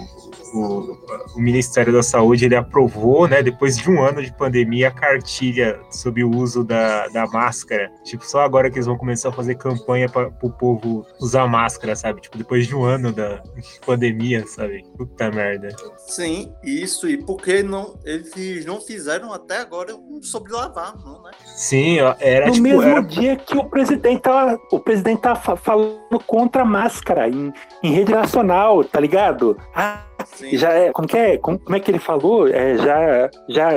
o, 0.54 0.96
o 1.34 1.40
Ministério 1.40 1.92
da 1.92 2.02
Saúde 2.02 2.44
ele 2.44 2.54
aprovou, 2.54 3.26
né, 3.26 3.42
depois 3.42 3.76
de 3.76 3.90
um 3.90 4.02
ano 4.02 4.22
de 4.22 4.32
pandemia, 4.32 4.88
a 4.88 4.90
cartilha 4.90 5.80
sobre 5.90 6.22
o 6.22 6.30
uso 6.30 6.62
da, 6.62 7.08
da 7.08 7.26
máscara. 7.26 7.90
Tipo, 8.04 8.24
só 8.24 8.40
agora 8.40 8.70
que 8.70 8.76
eles 8.76 8.86
vão 8.86 8.96
começar 8.96 9.30
a 9.30 9.32
fazer 9.32 9.56
campanha 9.56 10.08
para 10.08 10.28
o 10.42 10.50
povo 10.50 11.04
usar 11.20 11.46
máscara, 11.46 11.96
sabe? 11.96 12.20
Tipo, 12.20 12.38
depois 12.38 12.66
de 12.66 12.74
um 12.74 12.84
ano 12.84 13.12
da 13.12 13.42
pandemia, 13.84 14.46
sabe? 14.46 14.84
Puta 14.96 15.30
merda. 15.30 15.74
Sim, 16.06 16.52
isso. 16.62 17.08
E 17.08 17.16
porque 17.16 17.62
não, 17.62 17.98
eles 18.04 18.64
não 18.64 18.80
fizeram 18.80 19.32
até 19.32 19.58
agora 19.58 19.96
sobre 20.22 20.52
lavar, 20.52 20.94
não, 21.04 21.22
né? 21.22 21.32
Sim, 21.44 21.98
era 22.20 22.46
no 22.46 22.52
tipo, 22.52 22.62
mesmo 22.62 22.82
era... 22.82 23.02
dia 23.02 23.36
que 23.36 23.56
o 23.56 23.64
presidente 23.64 24.22
tava, 24.22 24.58
o 24.70 24.78
presidente 24.78 25.20
tava 25.20 25.56
falando 25.56 26.03
contra 26.20 26.62
a 26.62 26.66
máscara 26.66 27.28
em, 27.28 27.52
em 27.82 27.92
rede 27.92 28.12
nacional, 28.12 28.84
tá 28.84 29.00
ligado? 29.00 29.56
Ah, 29.74 30.02
Sim. 30.26 30.56
Já 30.56 30.72
é, 30.72 30.90
como 30.90 31.06
que 31.06 31.16
é, 31.16 31.38
como, 31.38 31.58
como, 31.58 31.76
é 31.76 31.80
que 31.80 31.90
ele 31.90 31.98
falou? 31.98 32.48
É, 32.48 32.76
já, 32.78 33.30
já, 33.48 33.70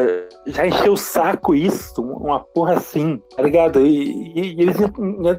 já 0.46 0.68
encheu 0.68 0.94
o 0.94 0.98
saco 0.98 1.54
isso, 1.54 2.02
uma 2.02 2.40
porra 2.40 2.76
assim, 2.76 3.22
tá 3.36 3.44
ligado? 3.44 3.86
E, 3.86 4.34
e, 4.34 4.56
e 4.56 4.62
eles 4.62 4.78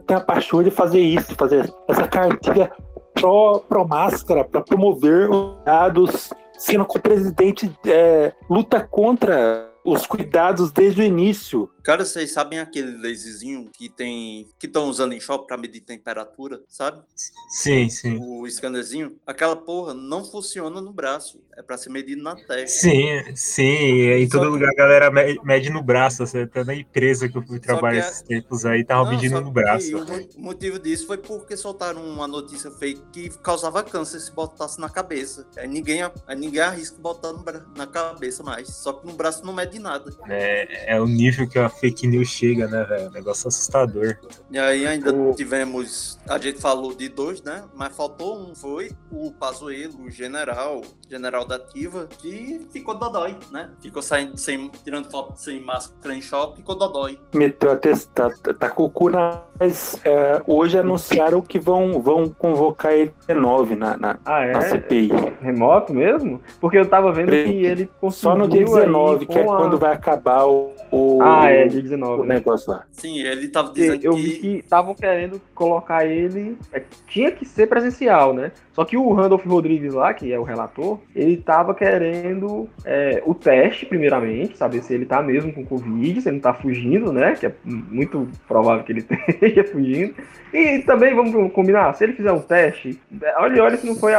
têm 0.06 0.16
a 0.16 0.20
paixão 0.20 0.62
de 0.62 0.70
fazer 0.70 1.00
isso, 1.00 1.34
fazer 1.34 1.72
essa 1.88 2.06
cartilha 2.06 2.70
pró, 3.14 3.58
pró 3.58 3.86
máscara, 3.86 4.44
para 4.44 4.60
promover 4.60 5.30
os 5.30 5.58
dados, 5.64 6.30
sendo 6.58 6.84
que 6.84 6.98
o 6.98 7.02
presidente 7.02 7.70
é, 7.86 8.32
luta 8.48 8.80
contra 8.80 9.68
os 9.92 10.06
cuidados 10.06 10.70
desde 10.70 11.00
o 11.00 11.04
início. 11.04 11.70
Cara, 11.82 12.04
vocês 12.04 12.32
sabem 12.32 12.58
aquele 12.58 12.96
laserzinho 12.98 13.70
que 13.72 13.88
tem 13.88 14.46
que 14.58 14.66
estão 14.66 14.88
usando 14.90 15.14
em 15.14 15.20
shopping 15.20 15.46
para 15.46 15.56
medir 15.56 15.80
temperatura, 15.80 16.60
sabe? 16.68 17.02
Sim, 17.48 17.88
sim. 17.88 18.18
O 18.20 18.46
scannerzinho, 18.46 19.16
aquela 19.26 19.56
porra 19.56 19.94
não 19.94 20.22
funciona 20.22 20.82
no 20.82 20.92
braço, 20.92 21.40
é 21.56 21.62
para 21.62 21.78
ser 21.78 21.88
medido 21.88 22.22
na 22.22 22.36
testa. 22.36 22.66
Sim, 22.66 23.34
sim, 23.34 23.64
em 23.64 24.28
todo 24.28 24.50
lugar 24.50 24.68
a 24.68 24.74
galera 24.74 25.10
mede 25.42 25.70
no 25.70 25.82
braço, 25.82 26.24
até 26.24 26.46
tá 26.46 26.62
na 26.62 26.74
empresa 26.74 27.28
que 27.28 27.38
eu 27.38 27.42
fui 27.42 27.58
trabalhar 27.58 28.00
esses 28.00 28.22
tempos 28.22 28.66
aí 28.66 28.84
tava 28.84 29.08
medindo 29.08 29.40
no 29.40 29.50
braço. 29.50 29.96
O 30.36 30.40
motivo 30.42 30.78
disso 30.78 31.06
foi 31.06 31.16
porque 31.16 31.56
soltaram 31.56 32.04
uma 32.04 32.28
notícia 32.28 32.70
fake 32.70 33.02
que 33.12 33.30
causava 33.38 33.82
câncer 33.82 34.20
se 34.20 34.30
botasse 34.30 34.78
na 34.78 34.90
cabeça. 34.90 35.46
Aí 35.56 35.66
ninguém, 35.66 36.02
aí 36.02 36.36
ninguém 36.36 36.60
arrisca 36.60 36.98
botar 36.98 37.32
na 37.74 37.86
cabeça 37.86 38.42
mais, 38.42 38.68
só 38.68 38.92
que 38.92 39.06
no 39.06 39.14
braço 39.14 39.44
não 39.46 39.54
mede 39.54 39.77
nada. 39.78 40.10
É, 40.28 40.94
é 40.94 41.00
o 41.00 41.06
nível 41.06 41.48
que 41.48 41.58
a 41.58 41.68
fake 41.68 42.06
news 42.06 42.28
chega, 42.28 42.66
né, 42.66 42.84
velho? 42.84 43.10
Negócio 43.10 43.48
assustador. 43.48 44.16
E 44.50 44.58
aí 44.58 44.86
ainda 44.86 45.12
o... 45.14 45.34
tivemos. 45.34 46.18
A 46.28 46.38
gente 46.38 46.60
falou 46.60 46.94
de 46.94 47.08
dois, 47.08 47.42
né? 47.42 47.64
Mas 47.74 47.94
faltou 47.96 48.38
um, 48.38 48.54
foi 48.54 48.90
o 49.10 49.32
Pazuello, 49.32 50.04
o 50.04 50.10
general, 50.10 50.82
general 51.08 51.44
da 51.44 51.56
Ativa, 51.56 52.08
que 52.18 52.66
ficou 52.70 52.94
dodói, 52.94 53.36
né? 53.50 53.70
Ficou 53.80 54.02
saindo 54.02 54.36
sem, 54.36 54.70
tirando 54.84 55.10
foto 55.10 55.36
sem 55.36 55.60
máscara 55.60 56.14
em 56.14 56.22
shopping, 56.22 56.56
ficou 56.56 56.76
dodói. 56.76 57.18
Meteu 57.34 57.72
a 57.72 57.76
testar, 57.76 58.30
tá, 58.38 58.54
tá 58.54 58.70
com 58.70 58.84
o 58.84 58.90
cu 58.90 59.10
na. 59.10 59.42
Mas 59.58 60.00
é, 60.04 60.40
hoje 60.46 60.78
anunciaram 60.78 61.40
que 61.40 61.58
vão, 61.58 62.00
vão 62.00 62.28
convocar 62.28 62.92
ele 62.92 63.12
de 63.26 63.34
9 63.34 63.74
na, 63.74 63.96
na, 63.96 64.18
ah, 64.24 64.44
é? 64.44 64.52
na 64.52 64.60
CPI. 64.62 65.10
Remoto 65.40 65.92
mesmo? 65.92 66.40
Porque 66.60 66.78
eu 66.78 66.86
tava 66.86 67.12
vendo 67.12 67.30
que 67.30 67.64
ele 67.64 67.90
Só 68.10 68.36
no 68.36 68.48
dia 68.48 68.64
19, 68.64 69.26
que 69.26 69.38
é 69.38 69.42
a... 69.42 69.57
quando 69.58 69.78
vai 69.78 69.92
acabar 69.92 70.46
o, 70.46 70.72
o, 70.90 71.22
ah, 71.22 71.50
é, 71.50 71.66
dia 71.66 71.82
19. 71.82 72.22
O 72.22 72.24
negócio 72.24 72.70
lá. 72.70 72.84
Sim, 72.90 73.20
ele 73.20 73.48
tava 73.48 73.72
dizendo 73.72 74.04
eu 74.04 74.12
que... 74.12 74.22
vi 74.22 74.38
que 74.38 74.48
estavam 74.58 74.94
querendo 74.94 75.40
colocar 75.54 76.06
ele... 76.06 76.56
É, 76.72 76.82
tinha 77.06 77.30
que 77.30 77.44
ser 77.44 77.66
presencial, 77.66 78.32
né? 78.32 78.52
Só 78.72 78.84
que 78.84 78.96
o 78.96 79.12
Randolph 79.12 79.44
Rodrigues 79.44 79.92
lá, 79.92 80.14
que 80.14 80.32
é 80.32 80.38
o 80.38 80.44
relator, 80.44 81.00
ele 81.14 81.36
tava 81.36 81.74
querendo 81.74 82.68
é, 82.84 83.20
o 83.26 83.34
teste, 83.34 83.84
primeiramente, 83.84 84.56
saber 84.56 84.82
se 84.82 84.94
ele 84.94 85.04
tá 85.04 85.20
mesmo 85.20 85.52
com 85.52 85.64
Covid, 85.64 86.20
se 86.20 86.28
ele 86.28 86.36
não 86.36 86.42
tá 86.42 86.54
fugindo, 86.54 87.12
né? 87.12 87.34
Que 87.34 87.46
é 87.46 87.54
muito 87.64 88.28
provável 88.46 88.84
que 88.84 88.92
ele 88.92 89.04
esteja 89.28 89.64
fugindo. 89.64 90.14
E 90.52 90.78
também, 90.80 91.14
vamos 91.14 91.52
combinar, 91.52 91.92
se 91.94 92.04
ele 92.04 92.12
fizer 92.12 92.32
um 92.32 92.40
teste, 92.40 92.98
olha, 93.36 93.64
olha 93.64 93.76
se 93.76 93.86
não 93.86 93.96
foi 93.96 94.12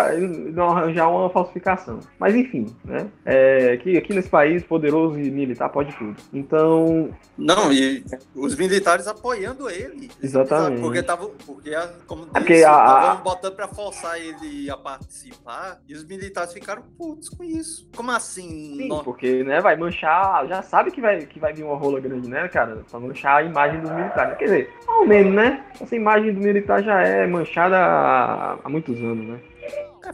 não 0.53 0.69
arranjar 0.69 1.09
uma 1.09 1.29
falsificação. 1.29 1.99
Mas 2.19 2.35
enfim, 2.35 2.67
né? 2.83 3.07
É, 3.25 3.77
que 3.77 3.97
aqui 3.97 4.13
nesse 4.13 4.29
país, 4.29 4.61
poderoso 4.63 5.19
e 5.19 5.28
militar 5.31 5.69
pode 5.69 5.95
tudo. 5.97 6.15
Então. 6.33 7.09
Não, 7.37 7.71
e 7.71 8.03
os 8.35 8.55
militares 8.55 9.07
apoiando 9.07 9.69
ele. 9.69 10.09
Exatamente. 10.21 10.81
Porque 10.81 10.99
estavam, 10.99 11.31
porque, 11.45 11.71
como 12.05 12.23
disse, 12.23 12.33
porque 12.33 12.63
a, 12.63 13.15
botando 13.15 13.55
pra 13.55 13.67
forçar 13.67 14.19
ele 14.19 14.69
a 14.69 14.77
participar, 14.77 15.79
e 15.87 15.93
os 15.93 16.03
militares 16.03 16.53
ficaram 16.53 16.83
putos 16.97 17.29
com 17.29 17.43
isso. 17.43 17.87
Como 17.95 18.11
assim? 18.11 18.75
Sim, 18.77 18.87
não... 18.87 19.03
porque, 19.03 19.43
né, 19.43 19.61
vai 19.61 19.75
manchar, 19.75 20.47
já 20.47 20.61
sabe 20.61 20.91
que 20.91 21.01
vai, 21.01 21.25
que 21.25 21.39
vai 21.39 21.53
vir 21.53 21.63
uma 21.63 21.77
rola 21.77 21.99
grande, 21.99 22.29
né, 22.29 22.47
cara? 22.47 22.83
Pra 22.89 22.99
manchar 22.99 23.37
a 23.37 23.43
imagem 23.43 23.81
dos 23.81 23.91
militares. 23.91 24.37
Quer 24.37 24.45
dizer, 24.45 24.73
ao 24.87 25.05
menos, 25.05 25.33
né? 25.33 25.65
Essa 25.79 25.95
imagem 25.95 26.33
do 26.33 26.39
militar 26.39 26.83
já 26.83 27.01
é 27.01 27.25
manchada 27.27 27.77
há, 27.77 28.59
há 28.63 28.69
muitos 28.69 28.97
anos, 28.99 29.27
né? 29.27 29.39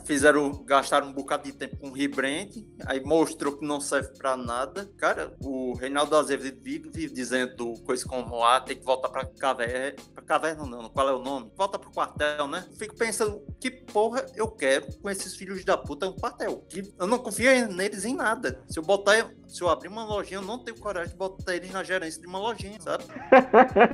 Fizeram, 0.04 0.64
gastaram 0.64 1.08
um 1.08 1.14
bocado 1.14 1.44
de 1.44 1.54
tempo 1.54 1.78
com 1.78 1.90
o 1.90 1.94
rebrand, 1.94 2.50
aí 2.86 3.04
mostrou 3.04 3.58
que 3.58 3.66
não 3.66 3.80
serve 3.80 4.18
para 4.18 4.36
nada. 4.36 4.90
Cara, 4.98 5.36
o 5.42 5.74
Reinaldo 5.74 6.16
Azevedo 6.16 6.60
vive 6.62 6.90
dizendo 7.10 7.74
coisa 7.84 8.06
como 8.06 8.44
ah, 8.44 8.60
tem 8.60 8.78
que 8.78 8.84
voltar 8.84 9.10
pra 9.10 9.26
caverna. 9.26 9.96
Pra 10.14 10.24
caverna 10.24 10.66
não, 10.66 10.90
qual 10.90 11.10
é 11.10 11.14
o 11.14 11.22
nome? 11.22 11.52
Volta 11.56 11.80
pro 11.80 11.92
quartel, 11.92 12.48
né? 12.48 12.66
Fico 12.78 12.96
pensando, 12.96 13.42
que 13.60 13.72
porra 13.72 14.26
eu 14.36 14.50
quero 14.50 14.88
com 15.00 15.10
esses 15.10 15.36
filhos 15.36 15.64
da 15.64 15.78
puta 15.78 16.06
no 16.06 16.16
quartel? 16.16 16.66
Que 16.70 16.94
eu 17.00 17.08
não 17.08 17.20
confio 17.20 17.68
neles 17.68 18.06
em 18.06 18.16
nada. 18.16 18.62
Se 18.68 18.80
eu 18.80 18.84
botar, 18.84 19.32
se 19.48 19.62
eu 19.62 19.70
abrir 19.70 19.88
uma 19.88 20.04
lojinha, 20.04 20.40
eu 20.40 20.42
não 20.42 20.60
tenho 20.60 20.78
coragem 20.78 21.12
de 21.12 21.18
botar 21.18 21.56
eles 21.56 21.72
na 21.72 21.84
gerência 21.84 22.22
de 22.22 22.28
uma 22.28 22.40
lojinha, 22.40 22.80
sabe? 22.80 23.04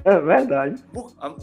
É 0.05 0.19
verdade. 0.19 0.83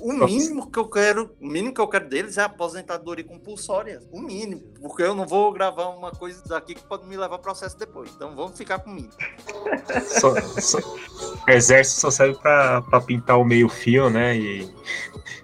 O 0.01 0.13
mínimo 0.13 0.71
que 0.71 0.79
eu 0.79 0.89
quero, 0.89 1.35
o 1.41 1.47
mínimo 1.47 1.75
que 1.75 1.81
eu 1.81 1.89
quero 1.89 2.09
deles 2.09 2.39
é 2.39 2.43
aposentadoria 2.43 3.25
compulsória. 3.25 4.01
O 4.13 4.21
mínimo 4.21 4.69
porque 4.81 5.03
eu 5.03 5.15
não 5.15 5.27
vou 5.27 5.53
gravar 5.53 5.89
uma 5.89 6.11
coisa 6.11 6.43
daqui 6.47 6.75
que 6.75 6.85
pode 6.85 7.07
me 7.07 7.17
levar 7.17 7.37
a 7.37 7.39
processo 7.39 7.79
depois. 7.79 8.11
Então 8.15 8.35
vamos 8.35 8.57
ficar 8.57 8.79
com 8.79 8.91
mínimo. 8.91 9.13
Só, 10.21 10.35
só, 10.41 10.79
o 10.79 11.51
exército 11.51 12.01
só 12.01 12.11
serve 12.11 12.39
para 12.39 13.01
pintar 13.07 13.39
o 13.39 13.45
meio-fio, 13.45 14.11
né? 14.11 14.37
E 14.37 14.71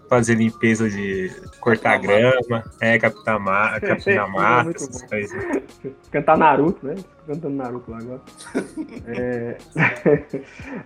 fazer 0.08 0.34
limpeza 0.34 0.88
de 0.88 1.30
cortar 1.60 1.98
grama, 1.98 2.62
é, 2.80 2.98
captar, 2.98 3.40
ma 3.40 3.80
captar 3.80 4.28
mata, 4.30 4.70
essas 4.70 5.02
coisas. 5.02 5.62
Cantar 6.10 6.36
Naruto, 6.36 6.86
né? 6.86 6.94
Cantando 7.26 7.56
Naruto 7.56 7.90
lá 7.90 7.98
agora. 7.98 8.20
é... 9.08 9.56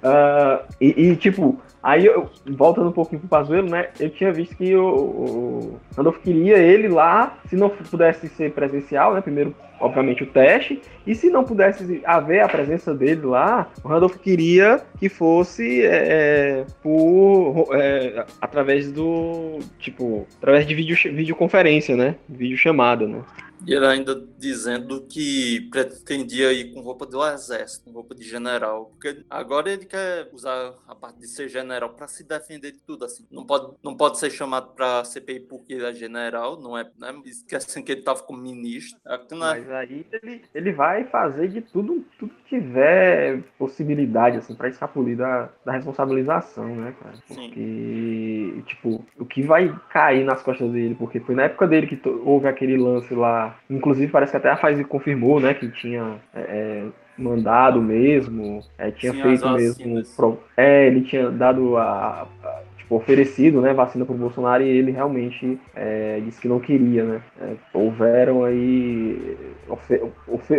uh, 0.02 0.66
e, 0.80 1.09
e, 1.11 1.16
tipo, 1.16 1.61
aí 1.83 2.07
eu, 2.07 2.30
voltando 2.47 2.88
um 2.88 2.92
pouquinho 2.92 3.21
pro 3.21 3.28
Pazuelo, 3.28 3.68
né? 3.68 3.88
Eu 3.99 4.11
tinha 4.11 4.33
visto 4.33 4.57
que 4.57 4.75
o, 4.75 4.87
o 4.87 5.80
Randolph 5.97 6.18
queria 6.18 6.59
ele 6.59 6.88
lá, 6.88 7.38
se 7.49 7.57
não 7.57 7.68
pudesse 7.68 8.28
ser 8.28 8.52
presencial, 8.52 9.14
né? 9.14 9.21
Primeiro 9.21 9.54
obviamente, 9.80 10.23
o 10.23 10.26
teste. 10.26 10.80
E 11.07 11.14
se 11.14 11.30
não 11.30 11.45
pudesse 11.45 12.02
haver 12.04 12.40
a 12.40 12.49
presença 12.49 12.95
dele 12.95 13.23
lá, 13.23 13.71
o 13.83 13.88
Randolph 13.88 14.16
queria 14.16 14.83
que 14.99 15.09
fosse 15.09 15.85
é, 15.85 16.64
por 16.83 17.68
é, 17.73 18.25
através 18.40 18.92
do 18.92 19.59
tipo 19.78 20.26
através 20.37 20.66
de 20.66 20.75
vídeo, 20.75 20.97
videoconferência, 21.14 21.97
né? 21.97 22.16
Vídeo 22.28 22.57
chamada, 22.57 23.07
né? 23.07 23.21
E 23.67 23.73
ele 23.73 23.87
ainda 23.87 24.15
dizendo 24.38 25.03
que 25.09 25.69
pretendia 25.71 26.53
ir 26.53 26.73
com 26.73 26.81
roupa 26.81 27.07
do 27.07 27.25
exército, 27.27 27.85
com 27.85 27.93
roupa 27.93 28.15
de 28.15 28.25
general. 28.25 28.87
Porque 28.87 29.25
agora 29.29 29.71
ele 29.71 29.85
quer 29.85 30.29
usar 30.33 30.75
a 30.87 30.95
parte 30.95 31.19
de 31.19 31.27
ser 31.27 31.49
general 31.49 31.91
para 31.91 32.09
se 32.09 32.27
defender 32.27 32.73
de 32.73 32.81
tudo. 32.81 33.05
assim. 33.05 33.27
Não 33.31 33.45
pode, 33.45 33.75
não 33.83 33.97
pode 33.97 34.19
ser 34.19 34.31
chamado 34.31 34.75
para 34.75 35.05
CPI 35.05 35.41
porque 35.41 35.75
ele 35.75 35.87
é 35.87 35.95
general, 35.95 36.61
não 36.61 36.77
é 36.77 36.85
né? 36.99 37.15
esquecendo 37.25 37.85
que 37.85 37.93
ele 37.93 38.00
estava 38.00 38.23
como 38.23 38.41
ministro. 38.41 38.99
É, 39.07 39.15
é... 39.15 39.35
Mas 39.35 39.71
aí 39.71 40.07
ele, 40.12 40.43
ele 40.55 40.73
vai 40.73 41.05
fazer 41.05 41.49
de 41.49 41.61
tudo, 41.61 42.05
tudo 42.19 42.35
que 42.35 42.57
tiver 42.57 43.43
possibilidade 43.59 44.38
assim, 44.38 44.55
para 44.55 44.69
escapulir 44.69 45.17
da, 45.17 45.49
da 45.65 45.73
responsabilização, 45.73 46.75
né, 46.77 46.95
cara? 47.00 47.15
Porque, 47.27 48.53
Sim. 48.55 48.62
tipo, 48.67 49.05
o 49.19 49.25
que 49.25 49.43
vai 49.43 49.75
cair 49.91 50.25
nas 50.25 50.43
costas 50.43 50.71
dele, 50.71 50.95
porque 50.95 51.21
foi 51.21 51.35
na 51.35 51.45
época 51.45 51.67
dele 51.67 51.87
que 51.87 52.09
houve 52.09 52.49
aquele 52.49 52.77
lance 52.77 53.15
lá 53.15 53.48
Inclusive, 53.69 54.11
parece 54.11 54.33
que 54.33 54.37
até 54.37 54.50
a 54.50 54.57
Pfizer 54.57 54.87
confirmou, 54.87 55.40
né, 55.40 55.55
que 55.55 55.69
tinha 55.69 56.17
é, 56.35 56.40
é 56.40 56.85
mandado 57.19 57.83
mesmo, 57.83 58.61
é, 58.78 58.90
tinha 58.90 59.12
Sim, 59.12 59.23
feito 59.23 59.49
mesmo. 59.50 60.02
Pro, 60.17 60.38
é, 60.57 60.87
ele 60.87 61.02
tinha 61.02 61.31
dado 61.31 61.76
a, 61.76 62.26
a 62.43 62.61
oferecido, 62.90 63.61
né, 63.61 63.73
vacina 63.75 64.04
para 64.04 64.14
o 64.14 64.18
Bolsonaro 64.18 64.62
e 64.62 64.68
ele 64.68 64.90
realmente 64.90 65.59
é, 65.75 66.21
disse 66.21 66.40
que 66.40 66.49
não 66.49 66.61
queria, 66.61 67.04
né. 67.04 67.23
É, 67.40 67.54
houveram 67.73 68.45
aí, 68.45 69.37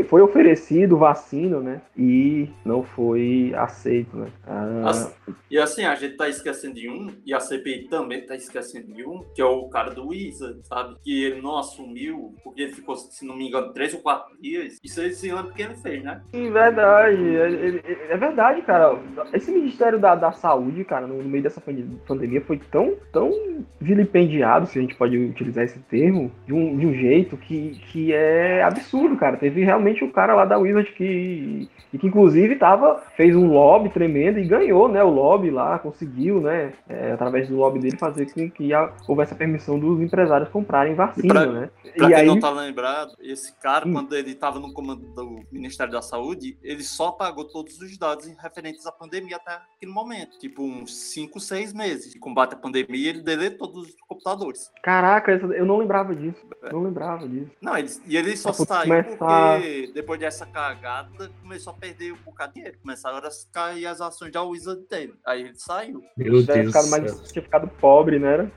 foi 0.08 0.22
oferecido 0.22 0.98
vacina, 0.98 1.60
né, 1.60 1.82
e 1.98 2.50
não 2.64 2.84
foi 2.84 3.54
aceito, 3.56 4.16
né. 4.18 4.28
Ah, 4.46 5.10
e 5.50 5.58
assim, 5.58 5.84
a 5.84 5.96
gente 5.96 6.18
tá 6.18 6.30
esquecendo 6.30 6.76
de 6.76 6.90
um, 6.90 7.12
e 7.26 7.34
a 7.34 7.40
CPI 7.40 7.88
também 7.90 8.26
tá 8.26 8.36
esquecendo 8.36 8.94
de 8.94 9.06
um, 9.06 9.24
que 9.34 9.42
é 9.42 9.46
o 9.46 9.68
cara 9.70 9.92
do 9.92 10.14
Isa, 10.14 10.60
sabe, 10.64 10.96
que 11.04 11.24
ele 11.24 11.42
não 11.42 11.58
assumiu, 11.58 12.36
porque 12.44 12.62
ele 12.62 12.74
ficou, 12.74 12.96
se 12.96 13.26
não 13.26 13.36
me 13.36 13.48
engano, 13.48 13.74
três 13.74 13.94
ou 13.94 14.02
quatro 14.02 14.40
dias, 14.40 14.78
isso 14.84 15.02
aí 15.02 15.12
se 15.14 15.32
lembra 15.32 15.54
que 15.54 15.62
ele 15.62 15.76
fez, 15.76 16.04
né? 16.04 16.22
Sim, 16.32 16.52
verdade, 16.52 17.36
é, 17.36 17.50
é, 17.50 18.14
é 18.14 18.18
verdade, 18.18 18.62
cara, 18.62 19.00
esse 19.34 19.52
Ministério 19.52 20.00
da, 20.00 20.16
da 20.16 20.32
Saúde, 20.32 20.84
cara, 20.84 21.08
no 21.08 21.24
meio 21.24 21.44
dessa 21.44 21.62
pandemia, 21.62 21.98
pandemia 22.20 22.42
foi 22.42 22.58
tão, 22.58 22.96
tão 23.12 23.32
vilipendiado, 23.80 24.68
se 24.68 24.78
a 24.78 24.82
gente 24.82 24.96
pode 24.96 25.18
utilizar 25.18 25.64
esse 25.64 25.80
termo, 25.80 26.32
de 26.46 26.54
um, 26.54 26.78
de 26.78 26.86
um 26.86 26.94
jeito 26.94 27.38
que, 27.38 27.80
que 27.92 28.14
é 28.14 28.62
absurdo, 28.62 29.16
cara. 29.16 29.38
Teve 29.38 29.64
realmente 29.64 30.04
o 30.04 30.12
cara 30.12 30.36
lá 30.36 30.46
da 30.46 30.58
Wizard 30.58 30.92
que, 30.94 31.70
e 31.94 31.98
que 31.98 32.08
inclusive 32.08 32.56
tava, 32.58 33.02
fez 33.16 33.36
um 33.36 33.48
lobby 33.48 33.90
tremendo 33.90 34.40
e 34.40 34.46
ganhou, 34.46 34.90
né? 34.90 35.02
O 35.04 35.10
lobby 35.10 35.50
lá, 35.50 35.80
conseguiu, 35.80 36.42
né? 36.42 36.74
É, 36.88 37.14
através 37.14 37.48
do 37.48 37.56
lobby 37.56 37.80
dele 37.80 37.98
fazer 37.98 38.32
com 38.32 38.50
que 38.50 38.70
houvesse 39.08 39.34
a 39.34 39.38
permissão 39.38 39.80
dos 39.80 40.02
empresários 40.02 40.50
comprarem 40.50 40.96
vacina, 40.96 41.34
pra, 41.34 41.46
né? 41.46 41.70
Pra 41.96 42.08
e 42.08 42.10
quem 42.10 42.16
aí, 42.16 42.28
não 42.28 42.40
tá 42.40 42.50
lembrado, 42.50 43.14
esse 43.20 43.54
cara, 43.60 43.88
Hum. 43.88 43.94
quando 43.94 44.16
ele 44.16 44.36
tava 44.36 44.60
no 44.60 44.74
comando 44.74 45.06
do 45.14 45.42
Ministério 45.52 45.92
da 45.92 46.02
Saúde, 46.02 46.58
ele 46.62 46.84
só 46.84 47.12
pagou 47.12 47.46
todos 47.46 47.80
os 47.80 47.98
dados 47.98 48.28
referentes 48.42 48.86
à 48.86 48.92
pandemia 48.92 49.38
até 49.38 49.60
aquele 49.76 49.92
momento. 49.92 50.38
Tipo, 50.38 50.64
uns 50.64 50.94
5, 50.96 51.40
6 51.40 51.74
meses 51.74 52.09
de 52.12 52.20
combate 52.20 52.54
à 52.54 52.58
pandemia, 52.58 53.10
ele 53.10 53.22
deletou 53.22 53.68
todos 53.68 53.90
os 53.90 53.96
computadores. 54.08 54.72
caraca, 54.84 55.32
eu 55.32 55.66
não 55.66 55.78
lembrava 55.78 56.16
disso. 56.16 56.38
Não 56.72 56.82
lembrava 56.84 57.28
disso. 57.28 57.52
Não, 57.62 57.78
ele, 57.78 57.90
e 58.08 58.18
ele 58.18 58.36
só 58.38 58.52
saiu 58.54 58.84
começar- 59.04 59.60
porque 59.60 59.92
depois 59.94 60.20
dessa 60.20 60.46
cagada 60.46 61.30
começou 61.42 61.74
a 61.74 61.76
perder 61.76 62.14
um 62.14 62.18
bocado 62.26 62.54
de 62.54 62.60
dinheiro. 62.60 62.78
Começaram 62.82 63.18
a 63.18 63.22
cair 63.54 63.86
as 63.86 64.02
ações 64.02 64.32
da 64.32 64.44
Wizard 64.44 64.82
dele. 64.90 65.14
Aí 65.26 65.42
ele 65.42 65.56
saiu. 65.56 66.02
Meu 66.18 66.44
Tinha 66.44 66.56
Deus 66.56 66.66
do 66.66 66.72
ficado, 66.72 66.90
mais, 66.90 67.32
tinha 67.32 67.44
ficado 67.44 67.68
pobre, 67.80 68.20
né? 68.20 68.30
era? 68.30 68.52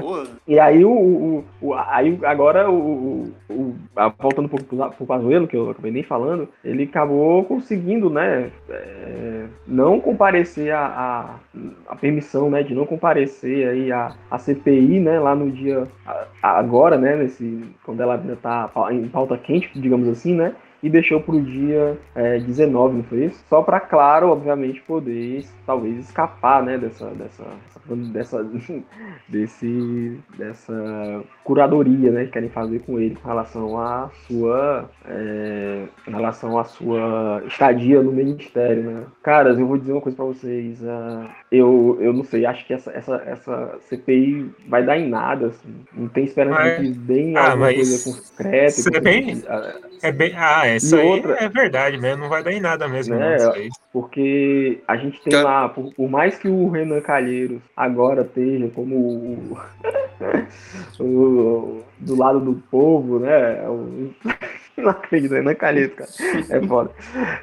Pô, 0.00 0.26
E 0.46 0.58
aí 0.58 0.84
o, 0.84 0.90
o, 0.92 1.44
o- 1.60 1.74
aí 1.74 2.18
agora 2.24 2.70
o, 2.70 3.24
o- 3.24 3.32
o- 3.50 3.76
a- 3.96 4.08
voltando 4.08 4.46
um 4.46 4.48
pouco 4.48 4.64
pro, 4.64 4.90
pro 4.90 5.06
Pazuello, 5.06 5.48
que 5.48 5.56
eu 5.56 5.70
acabei 5.70 5.90
nem 5.90 6.02
falando, 6.02 6.48
ele 6.62 6.84
acabou 6.84 7.44
conseguindo, 7.44 8.10
né, 8.10 8.52
é, 8.68 9.46
não 9.66 10.00
comparecer 10.00 10.72
a, 10.72 10.86
a, 10.86 11.40
a 11.88 11.96
permissão, 12.06 12.48
né, 12.48 12.62
de 12.62 12.74
não 12.74 12.86
comparecer 12.86 13.68
aí 13.68 13.92
a, 13.92 14.14
a 14.30 14.38
CPI, 14.38 15.00
né, 15.00 15.18
lá 15.18 15.34
no 15.34 15.50
dia 15.50 15.88
agora, 16.42 16.96
né, 16.96 17.16
nesse 17.16 17.64
quando 17.84 18.00
ela 18.00 18.14
ainda 18.14 18.36
tá 18.36 18.70
em 18.90 19.08
pauta 19.08 19.36
quente, 19.36 19.70
digamos 19.74 20.08
assim, 20.08 20.34
né, 20.34 20.54
e 20.82 20.88
deixou 20.88 21.20
para 21.20 21.34
o 21.34 21.42
dia 21.42 21.98
é, 22.14 22.38
19, 22.38 22.98
não 22.98 23.04
foi 23.04 23.24
isso? 23.24 23.44
Só 23.48 23.62
para, 23.62 23.80
claro, 23.80 24.28
obviamente, 24.28 24.80
poder 24.82 25.44
talvez 25.66 25.98
escapar, 25.98 26.62
né, 26.62 26.78
dessa, 26.78 27.06
dessa, 27.06 27.44
dessa, 27.94 28.42
desse, 29.28 30.18
dessa 30.36 31.22
curadoria, 31.44 32.10
né, 32.10 32.24
que 32.24 32.32
querem 32.32 32.48
fazer 32.48 32.80
com 32.80 32.98
ele 32.98 33.14
com 33.16 33.28
relação 33.28 33.78
à 33.78 34.10
sua, 34.26 34.90
é, 35.06 35.84
em 36.06 36.10
relação 36.10 36.58
à 36.58 36.64
sua 36.64 37.42
estadia 37.46 38.02
no 38.02 38.12
ministério, 38.12 38.82
né? 38.82 39.02
Caras, 39.22 39.58
eu 39.58 39.66
vou 39.66 39.78
dizer 39.78 39.92
uma 39.92 40.00
coisa 40.00 40.16
para 40.16 40.24
vocês, 40.26 40.82
ah, 40.84 41.30
eu, 41.50 41.98
eu 42.00 42.12
não 42.12 42.24
sei, 42.24 42.44
acho 42.46 42.66
que 42.66 42.74
essa, 42.74 42.90
essa, 42.92 43.16
essa 43.26 43.78
CPI 43.88 44.50
vai 44.68 44.84
dar 44.84 44.98
em 44.98 45.08
nada, 45.08 45.46
assim, 45.48 45.74
não 45.92 46.08
tem 46.08 46.24
esperança 46.24 46.60
Mas- 46.60 46.80
de 46.80 46.92
que 46.92 46.98
deem 46.98 47.36
Ah, 47.36 47.50
alguma 47.50 47.66
mas 47.66 47.76
coisa 47.76 48.20
concreta. 48.20 48.66
isso 48.80 48.88
é 48.94 49.00
bem- 49.00 49.42
ah, 49.48 49.74
É 50.02 50.12
bem, 50.12 50.32
ah, 50.36 50.66
essa 50.66 50.96
E 50.96 51.00
aí 51.00 51.08
outra- 51.08 51.36
é 51.42 51.48
verdade 51.48 51.98
mesmo, 51.98 52.22
não 52.22 52.28
vai 52.28 52.42
dar 52.42 52.52
em 52.52 52.60
nada 52.60 52.86
mesmo, 52.88 53.14
Né, 53.14 53.38
não. 53.38 53.52
Porque 53.92 54.80
a 54.86 54.96
gente 54.96 55.20
tem 55.22 55.34
lá, 55.42 55.68
por, 55.68 55.92
por 55.94 56.08
mais 56.10 56.36
que 56.38 56.48
o 56.48 56.68
Renan 56.68 57.00
Calheiros 57.00 57.62
agora 57.76 58.22
esteja 58.22 58.68
como 58.74 58.96
o, 58.96 59.58
o- 61.04 61.82
do 61.98 62.16
lado 62.16 62.40
do 62.40 62.54
povo, 62.70 63.18
né? 63.20 63.62
O, 63.68 64.10
não 64.80 64.90
acredito, 64.90 65.32
Renan 65.34 65.54
Calheiros, 65.54 65.94
cara. 65.94 66.10
É 66.50 66.66
foda. 66.66 66.90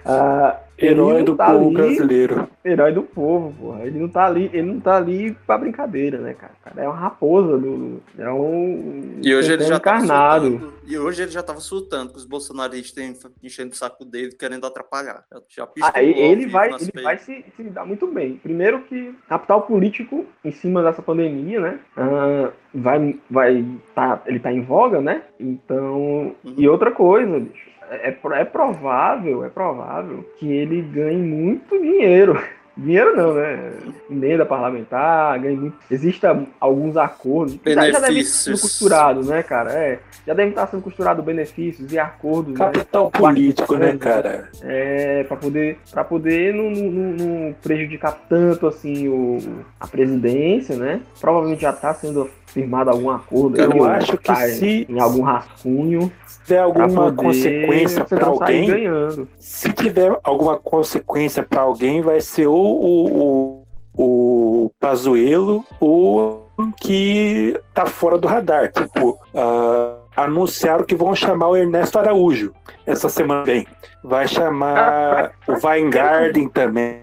Ah, 0.05 0.59
Herói 0.77 1.23
do 1.23 1.35
tá 1.35 1.45
povo 1.51 1.65
ali- 1.67 1.73
brasileiro. 1.75 2.47
Herói 2.65 2.91
do 2.93 3.03
povo, 3.03 3.53
porra. 3.59 3.85
Ele 3.85 3.99
não 3.99 4.09
tá 4.09 4.25
ali, 4.25 4.49
ele 4.53 4.63
não 4.73 4.79
tá 4.79 4.97
ali 4.97 5.35
pra 5.45 5.57
brincadeira, 5.57 6.17
né, 6.17 6.33
cara? 6.33 6.53
O 6.59 6.63
cara 6.63 6.83
é 6.83 6.87
uma 6.87 6.97
raposa 6.97 7.57
do. 7.57 8.01
É 8.17 8.29
um. 8.31 9.19
E 9.23 9.35
hoje 9.35 9.53
ele 9.53 9.63
já 9.63 9.75
encarnado. 9.77 10.49
surtando. 10.49 10.73
E 10.87 10.97
hoje 10.97 11.21
ele 11.21 11.31
já 11.31 11.43
tava 11.43 11.59
surtando 11.59 12.11
com 12.11 12.17
os 12.17 12.25
bolsonaristas 12.25 13.03
enchendo 13.41 13.71
o 13.71 13.75
saco 13.75 14.03
dele, 14.03 14.31
querendo 14.37 14.65
atrapalhar. 14.65 15.23
Já 15.47 15.63
ao 15.63 15.69
ele 16.03 16.47
vai, 16.47 16.69
ele 16.73 17.03
vai 17.03 17.17
se, 17.19 17.45
se 17.55 17.63
dar 17.63 17.85
muito 17.85 18.07
bem. 18.07 18.37
Primeiro 18.41 18.81
que 18.83 19.13
capital 19.29 19.61
político 19.61 20.25
em 20.43 20.51
cima 20.51 20.81
dessa 20.83 21.01
pandemia, 21.01 21.59
né? 21.59 21.79
ah, 21.95 22.49
vai, 22.73 23.19
vai 23.29 23.65
tá, 23.93 24.21
ele 24.25 24.39
tá 24.39 24.51
em 24.51 24.61
voga, 24.63 24.99
né? 24.99 25.23
Então, 25.39 26.33
Uhum. 26.43 26.55
e 26.57 26.67
outra 26.67 26.91
coisa, 26.91 27.39
bicho, 27.39 27.69
é, 27.91 28.09
é 28.09 28.17
é 28.41 28.45
provável, 28.45 29.43
é 29.45 29.49
provável 29.49 30.25
que 30.39 30.51
ele 30.51 30.81
ganhe 30.81 31.21
muito 31.21 31.79
dinheiro. 31.79 32.41
Dinheiro 32.75 33.15
não, 33.15 33.35
né? 33.35 33.71
Emenda 34.09 34.47
parlamentar, 34.47 35.37
ganhe 35.39 35.55
muito. 35.55 35.77
Existem 35.91 36.47
alguns 36.59 36.97
acordos. 36.97 37.53
que 37.63 37.71
Já, 37.71 37.75
já 37.75 37.81
deve 37.81 37.91
estar 37.91 37.99
sendo 37.99 38.07
Benefícios. 38.15 38.61
costurado, 38.63 39.23
né, 39.23 39.43
cara? 39.43 39.71
É, 39.73 39.99
já 40.25 40.33
deve 40.33 40.49
estar 40.49 40.65
sendo 40.65 40.81
costurado 40.81 41.21
benefícios 41.21 41.93
e 41.93 41.99
acordos, 41.99 42.57
né? 42.57 42.65
Capital 42.71 43.11
político, 43.11 43.75
né, 43.77 43.95
cara? 43.95 44.49
É, 44.63 45.23
para 45.25 45.37
poder, 45.37 45.77
pra 45.91 46.03
poder 46.03 46.51
não, 46.55 46.71
não- 46.71 46.91
não- 46.91 47.27
não 47.45 47.53
prejudicar 47.61 48.13
tanto 48.27 48.65
assim 48.65 49.07
o, 49.07 49.37
a 49.79 49.85
presidência, 49.85 50.75
né? 50.75 50.99
Provavelmente 51.21 51.61
já 51.61 51.69
está 51.69 51.93
sendo 51.93 52.27
firmado 52.53 52.89
algum 52.91 53.09
acordo. 53.09 53.59
Eu 53.59 53.83
acho 53.85 54.17
que 54.17 54.35
se- 54.35 54.85
em 54.87 54.99
algum 54.99 55.23
rascunho 55.23 56.11
Se 56.27 56.39
tiver 56.43 56.59
alguma 56.59 56.87
poder 57.11 57.15
consequência 57.15 58.05
para 58.05 58.25
alguém, 58.27 58.67
ganhando. 58.67 59.27
se 59.39 59.73
tiver 59.73 60.17
alguma 60.23 60.57
consequência 60.57 61.41
para 61.43 61.61
alguém, 61.61 62.01
vai 62.01 62.21
ser 62.21 62.47
ou 62.47 62.83
o, 62.83 63.63
o, 63.97 64.63
o 64.65 64.71
Pazuello 64.79 65.65
ou 65.79 66.47
que 66.79 67.59
tá 67.73 67.85
fora 67.85 68.17
do 68.17 68.27
radar. 68.27 68.71
Tipo, 68.71 69.17
ah, 69.33 69.95
anunciaram 70.15 70.83
que 70.85 70.95
vão 70.95 71.15
chamar 71.15 71.47
o 71.49 71.57
Ernesto 71.57 71.97
Araújo 71.97 72.53
essa 72.85 73.09
semana 73.09 73.43
bem. 73.43 73.65
Vai 74.03 74.27
chamar 74.27 75.31
o 75.47 75.65
Weingarten 75.65 76.47
também. 76.49 77.01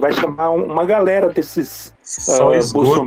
Vai 0.00 0.12
chamar 0.12 0.50
um- 0.52 0.64
uma 0.72 0.84
galera 0.86 1.28
desses 1.28 1.92
Só 2.10 2.48
uh, 2.48 2.54
esgoto, 2.54 3.04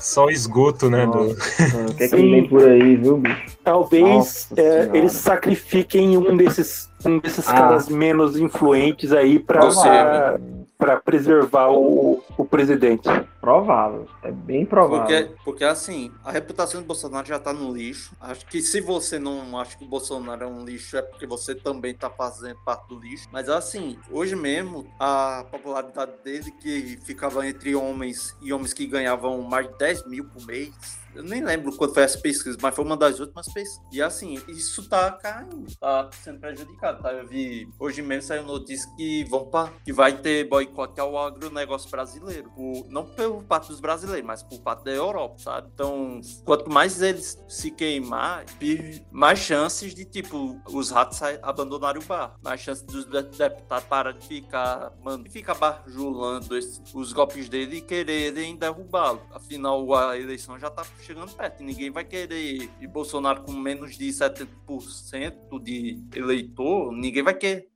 só 0.00 0.30
esgoto, 0.30 0.88
né? 0.88 1.04
do- 1.06 1.32
o 1.32 1.34
que 1.94 2.04
é 2.04 2.08
que 2.08 2.16
vem 2.16 2.48
por 2.48 2.66
aí, 2.66 2.96
viu, 2.96 3.18
bicho? 3.18 3.58
Talvez 3.62 4.48
é, 4.56 4.88
eles 4.94 5.12
sacrifiquem 5.12 6.16
um 6.16 6.34
desses, 6.34 6.88
um 7.04 7.18
desses 7.18 7.46
Ah. 7.46 7.52
caras 7.52 7.88
menos 7.90 8.38
influentes 8.38 9.12
aí 9.12 9.38
para 9.38 9.60
Provável. 9.60 10.40
Para 10.78 11.00
preservar 11.00 11.70
o, 11.72 12.22
o 12.36 12.44
presidente. 12.44 13.08
Provável. 13.40 14.06
É 14.22 14.30
bem 14.30 14.64
provável. 14.64 15.26
Porque, 15.26 15.42
porque 15.44 15.64
assim, 15.64 16.12
a 16.24 16.30
reputação 16.30 16.80
do 16.80 16.86
Bolsonaro 16.86 17.26
já 17.26 17.38
tá 17.38 17.52
no 17.52 17.74
lixo. 17.74 18.14
Acho 18.20 18.46
que 18.46 18.62
se 18.62 18.80
você 18.80 19.18
não 19.18 19.58
acha 19.58 19.76
que 19.76 19.84
o 19.84 19.88
Bolsonaro 19.88 20.44
é 20.44 20.46
um 20.46 20.64
lixo, 20.64 20.96
é 20.96 21.02
porque 21.02 21.26
você 21.26 21.54
também 21.54 21.94
tá 21.94 22.08
fazendo 22.08 22.58
parte 22.64 22.88
do 22.88 23.00
lixo. 23.00 23.28
Mas 23.32 23.48
assim, 23.48 23.98
hoje 24.08 24.36
mesmo, 24.36 24.86
a 25.00 25.44
popularidade 25.50 26.12
dele, 26.22 26.52
que 26.52 26.96
ficava 27.04 27.46
entre 27.46 27.74
homens 27.74 28.36
e 28.40 28.52
homens 28.52 28.72
que 28.72 28.86
ganhavam 28.86 29.42
mais 29.42 29.66
de 29.66 29.76
10 29.78 30.06
mil 30.06 30.24
por 30.26 30.46
mês. 30.46 30.72
Eu 31.14 31.22
nem 31.24 31.42
lembro 31.42 31.74
quando 31.76 31.94
foi 31.94 32.02
essa 32.04 32.18
pesquisa, 32.20 32.56
mas 32.62 32.74
foi 32.74 32.84
uma 32.84 32.96
das 32.96 33.18
últimas 33.18 33.46
pesquisas. 33.52 33.82
E 33.92 34.00
assim, 34.00 34.40
isso 34.48 34.88
tá 34.88 35.10
caindo, 35.12 35.66
tá 35.80 36.08
sendo 36.22 36.38
prejudicado, 36.38 37.02
tá? 37.02 37.12
Eu 37.12 37.26
vi 37.26 37.68
hoje 37.78 38.02
mesmo 38.02 38.28
saiu 38.28 38.44
notícia 38.44 38.88
que 38.96 39.24
vão 39.24 39.46
pra, 39.50 39.72
que 39.84 39.92
vai 39.92 40.16
ter 40.16 40.48
boicote 40.48 41.00
ao 41.00 41.18
agronegócio 41.18 41.90
brasileiro. 41.90 42.50
Por- 42.50 42.86
não 42.88 43.04
pelo 43.04 43.42
parte 43.42 43.68
dos 43.68 43.80
brasileiros, 43.80 44.26
mas 44.26 44.42
por 44.42 44.60
parte 44.60 44.84
da 44.84 44.92
Europa, 44.92 45.38
sabe? 45.38 45.68
Então, 45.74 46.20
quanto 46.44 46.70
mais 46.70 47.02
eles 47.02 47.36
se 47.48 47.70
queimar, 47.70 48.44
mais 49.10 49.38
chances 49.38 49.94
de, 49.94 50.04
tipo, 50.04 50.60
os 50.68 50.90
ratos 50.90 51.20
abandonarem 51.42 52.00
o 52.02 52.04
bar. 52.04 52.36
Mais 52.42 52.60
chances 52.60 52.84
dos 52.84 53.04
de- 53.06 53.22
deputados 53.22 53.88
parar 53.88 54.12
de 54.12 54.26
ficar, 54.26 54.92
mano, 55.02 55.24
de 55.24 55.30
ficar 55.30 55.54
bajulando 55.54 56.56
esse- 56.56 56.80
os 56.94 57.12
golpes 57.12 57.48
dele 57.48 57.76
e 57.78 57.80
quererem 57.80 58.56
derrubá-lo. 58.56 59.20
Afinal, 59.32 59.94
a 59.94 60.16
eleição 60.18 60.58
já 60.58 60.70
tá 60.70 60.84
chegando 61.00 61.32
perto 61.34 61.62
ninguém 61.62 61.90
vai 61.90 62.04
querer. 62.04 62.70
E 62.80 62.86
Bolsonaro 62.86 63.42
com 63.42 63.52
menos 63.52 63.96
de 63.96 64.08
70% 64.08 65.62
de 65.62 66.02
eleitor, 66.14 66.92
ninguém 66.92 67.22
vai 67.22 67.34
querer 67.34 67.66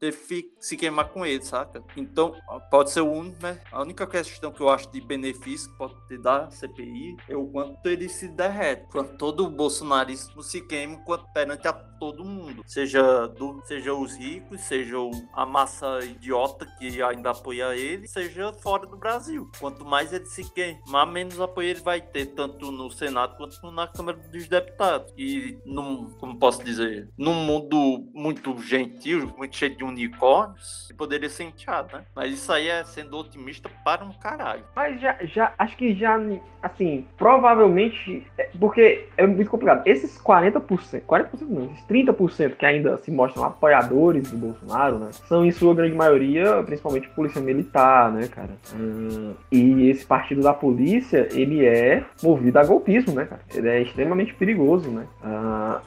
se 0.59 0.77
queimar 0.77 1.09
com 1.09 1.25
ele, 1.25 1.43
saca? 1.43 1.83
Então, 1.97 2.35
pode 2.71 2.91
ser 2.91 3.01
o 3.01 3.11
único, 3.11 3.43
né? 3.43 3.61
A 3.71 3.83
única 3.83 4.07
questão 4.07 4.53
que 4.53 4.61
eu 4.61 4.69
acho 4.69 4.91
de 4.91 5.01
benefício 5.01 5.71
que 5.71 5.79
pode 5.79 5.95
ter 6.07 6.19
da 6.19 6.51
CPI 6.51 7.17
é 7.29 7.37
o 7.37 7.47
quanto 7.47 7.89
ele 7.89 8.09
se 8.09 8.29
derrete. 8.29 8.87
Quanto 8.91 9.17
todo 9.17 9.47
o 9.47 9.51
bolsonarismo 9.51 10.43
se 10.43 10.61
queima 10.61 10.99
quanto 11.05 11.27
perante 11.33 11.67
a 11.67 11.73
todo 11.73 12.25
mundo. 12.25 12.63
Seja, 12.67 13.27
do, 13.29 13.63
seja 13.65 13.95
os 13.95 14.17
ricos, 14.17 14.61
seja 14.63 14.97
a 15.35 15.47
massa 15.47 16.01
idiota 16.05 16.67
que 16.79 17.03
ainda 17.03 17.31
apoia 17.31 17.75
ele, 17.77 18.09
seja 18.09 18.53
fora 18.53 18.87
do 18.87 18.97
Brasil. 18.97 19.51
Quanto 19.59 19.85
mais 19.85 20.13
ele 20.13 20.27
se 20.27 20.45
queimar, 20.53 21.07
menos 21.07 21.41
apoio 21.41 21.69
ele 21.69 21.81
vai 21.81 22.01
ter, 22.01 22.27
tanto 22.27 22.71
no 22.71 22.91
Senado 22.91 23.12
quanto 23.37 23.71
na 23.71 23.87
Câmara 23.87 24.19
dos 24.31 24.49
Deputados. 24.49 25.13
E, 25.17 25.59
num, 25.65 26.11
como 26.19 26.39
posso 26.39 26.65
dizer, 26.65 27.09
num 27.17 27.35
mundo 27.35 28.09
muito 28.15 28.57
gentil, 28.59 29.33
muito 29.37 29.57
cheio 29.57 29.77
de 29.77 29.85
unicórnios, 29.85 30.93
poderia 30.97 31.29
ser 31.29 31.45
enteado, 31.45 31.97
né? 31.97 32.05
Mas 32.15 32.33
isso 32.33 32.53
aí 32.53 32.69
é 32.69 32.85
sendo 32.85 33.17
otimista 33.17 33.69
para 33.85 34.05
um 34.05 34.13
caralho. 34.13 34.65
Mas 34.75 35.01
já, 35.01 35.17
já 35.23 35.53
acho 35.59 35.77
que 35.77 35.95
já, 35.95 36.19
assim, 36.63 37.07
provavelmente, 37.17 38.27
é, 38.39 38.51
porque 38.59 39.09
é 39.17 39.27
muito 39.27 39.51
complicado. 39.51 39.87
Esses 39.87 40.19
40%, 40.19 41.03
40% 41.03 41.29
não, 41.49 41.73
esses 41.73 41.85
30% 41.87 42.57
que 42.57 42.67
ainda 42.67 42.97
se 42.99 43.11
mostram 43.11 43.45
apoiadores 43.45 44.31
do 44.31 44.37
Bolsonaro, 44.37 44.99
né, 44.99 45.11
são 45.27 45.45
em 45.45 45.51
sua 45.51 45.75
grande 45.75 45.95
maioria, 45.95 46.63
principalmente 46.63 47.09
polícia 47.11 47.41
militar, 47.41 48.13
né, 48.13 48.29
cara? 48.29 48.57
Hum, 48.75 49.35
e 49.51 49.89
esse 49.89 50.07
partido 50.07 50.43
da 50.43 50.55
polícia, 50.55 51.29
ele 51.33 51.65
é 51.65 52.05
movido 52.23 52.59
a 52.59 52.65
golpismo, 52.65 53.02
né, 53.11 53.25
cara? 53.25 53.41
Ele 53.55 53.69
é 53.69 53.83
extremamente 53.83 54.35
perigoso, 54.35 54.91
né? 54.91 55.07
Hum, 55.25 55.81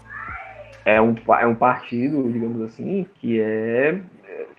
é 0.83 1.01
um, 1.01 1.15
é 1.39 1.47
um 1.47 1.55
partido, 1.55 2.31
digamos 2.31 2.61
assim, 2.61 3.05
que 3.19 3.39
é 3.39 3.99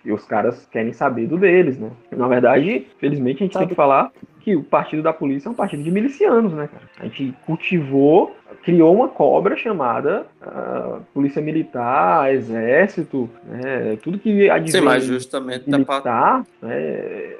e 0.07 0.11
os 0.11 0.23
caras 0.23 0.65
querem 0.71 0.93
saber 0.93 1.27
do 1.27 1.37
deles, 1.37 1.77
né? 1.77 1.91
Na 2.15 2.29
verdade, 2.29 2.87
felizmente 2.97 3.43
a 3.43 3.45
gente 3.45 3.57
tem 3.57 3.67
que 3.67 3.75
falar 3.75 4.11
que 4.39 4.55
o 4.55 4.63
partido 4.63 5.03
da 5.03 5.11
polícia 5.11 5.49
é 5.49 5.51
um 5.51 5.55
partido 5.55 5.83
de 5.83 5.91
milicianos, 5.91 6.53
né, 6.53 6.69
cara? 6.71 6.83
A 6.97 7.03
gente 7.03 7.35
cultivou, 7.45 8.33
criou 8.63 8.95
uma 8.95 9.09
cobra 9.09 9.57
chamada 9.57 10.25
uh, 10.41 11.01
polícia 11.13 11.41
militar, 11.41 12.33
exército, 12.33 13.29
né? 13.43 13.97
Tudo 14.01 14.17
que 14.17 14.49
advém 14.49 14.79
Sim, 14.79 14.85
mas 14.85 15.03
justamente 15.03 15.69
militar, 15.69 16.45
né? 16.61 17.35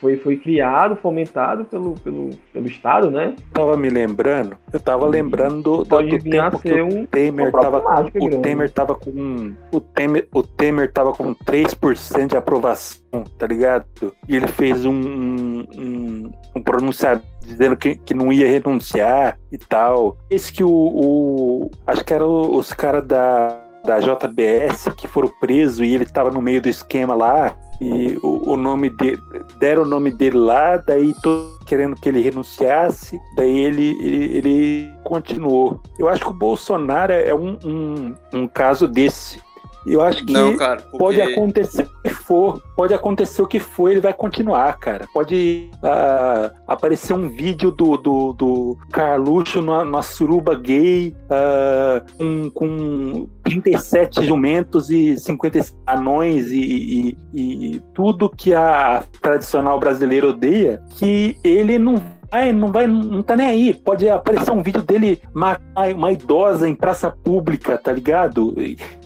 Foi, 0.00 0.16
foi 0.18 0.36
criado, 0.36 0.96
fomentado 0.96 1.64
pelo, 1.64 1.94
pelo, 1.94 2.30
pelo 2.52 2.66
Estado, 2.66 3.10
né? 3.10 3.34
Tava 3.52 3.76
me 3.76 3.88
lembrando, 3.88 4.56
eu 4.72 4.78
tava 4.78 5.06
lembrando 5.06 5.62
do, 5.62 5.84
do, 5.84 6.02
do 6.02 6.18
tempo 6.18 6.58
que 6.58 6.82
um, 6.82 7.02
o 7.02 7.06
Temer 7.06 7.50
tava, 7.50 7.78
o 7.78 8.42
Temer 8.42 8.70
tava 8.70 8.94
com 8.94 9.54
o 9.72 9.80
Temer, 9.80 10.28
o 10.32 10.42
Temer 10.42 10.92
tava 10.92 11.12
com 11.12 11.34
3% 11.34 12.26
de 12.26 12.36
aprovação, 12.36 13.24
tá 13.38 13.46
ligado? 13.46 13.86
E 14.28 14.36
ele 14.36 14.48
fez 14.48 14.84
um, 14.84 14.92
um, 14.92 16.30
um 16.54 16.62
pronunciamento 16.62 17.26
dizendo 17.40 17.76
que, 17.76 17.96
que 17.96 18.14
não 18.14 18.32
ia 18.32 18.46
renunciar 18.46 19.38
e 19.50 19.58
tal. 19.58 20.16
Esse 20.30 20.52
que 20.52 20.62
o, 20.62 20.70
o 20.70 21.70
acho 21.86 22.04
que 22.04 22.14
eram 22.14 22.54
os 22.56 22.72
caras 22.72 23.06
da 23.06 23.58
da 23.84 23.98
JBS 23.98 24.90
que 24.96 25.08
foram 25.08 25.28
presos 25.40 25.80
e 25.80 25.92
ele 25.92 26.04
estava 26.04 26.30
no 26.30 26.40
meio 26.40 26.62
do 26.62 26.68
esquema 26.68 27.16
lá 27.16 27.52
e 27.82 28.18
o, 28.22 28.52
o 28.52 28.56
nome 28.56 28.88
dele, 28.88 29.20
deram 29.58 29.82
o 29.82 29.86
nome 29.86 30.12
dele 30.12 30.38
lá, 30.38 30.76
daí 30.76 31.12
tô 31.20 31.58
querendo 31.66 31.96
que 31.96 32.08
ele 32.08 32.20
renunciasse, 32.20 33.20
daí 33.34 33.58
ele, 33.58 33.96
ele, 34.00 34.36
ele 34.36 34.92
continuou. 35.02 35.80
Eu 35.98 36.08
acho 36.08 36.24
que 36.24 36.30
o 36.30 36.34
Bolsonaro 36.34 37.12
é 37.12 37.34
um, 37.34 37.58
um, 37.64 38.14
um 38.32 38.46
caso 38.46 38.86
desse. 38.86 39.40
Eu 39.86 40.00
acho 40.00 40.24
que 40.24 40.32
não, 40.32 40.56
cara, 40.56 40.80
porque... 40.82 40.98
pode 40.98 41.20
acontecer 41.20 41.82
o 41.82 42.02
que 42.02 42.10
for, 42.10 42.62
pode 42.76 42.94
acontecer 42.94 43.42
o 43.42 43.46
que 43.46 43.58
for, 43.60 43.90
ele 43.90 44.00
vai 44.00 44.12
continuar, 44.12 44.78
cara. 44.78 45.06
Pode 45.12 45.70
uh, 45.76 46.54
aparecer 46.66 47.12
um 47.14 47.28
vídeo 47.28 47.70
do, 47.70 47.96
do, 47.96 48.32
do 48.32 48.78
Carluxo 48.92 49.60
numa, 49.60 49.84
numa 49.84 50.02
suruba 50.02 50.54
gay 50.54 51.14
uh, 51.24 52.24
um, 52.24 52.50
com 52.50 53.28
37 53.44 54.24
jumentos 54.24 54.90
e 54.90 55.18
50 55.18 55.60
anões 55.86 56.48
e, 56.50 57.16
e, 57.34 57.74
e 57.74 57.82
tudo 57.92 58.30
que 58.30 58.54
a 58.54 59.04
tradicional 59.20 59.78
brasileira 59.80 60.28
odeia, 60.28 60.82
que 60.96 61.36
ele 61.42 61.78
não 61.78 62.00
vai, 62.32 62.50
não 62.50 62.72
vai, 62.72 62.86
não 62.86 63.22
tá 63.22 63.36
nem 63.36 63.46
aí. 63.46 63.74
Pode 63.74 64.08
aparecer 64.08 64.50
um 64.50 64.62
vídeo 64.62 64.82
dele 64.82 65.20
matar 65.34 65.92
uma 65.92 66.10
idosa 66.10 66.66
em 66.66 66.74
praça 66.74 67.10
pública, 67.10 67.76
tá 67.76 67.92
ligado? 67.92 68.54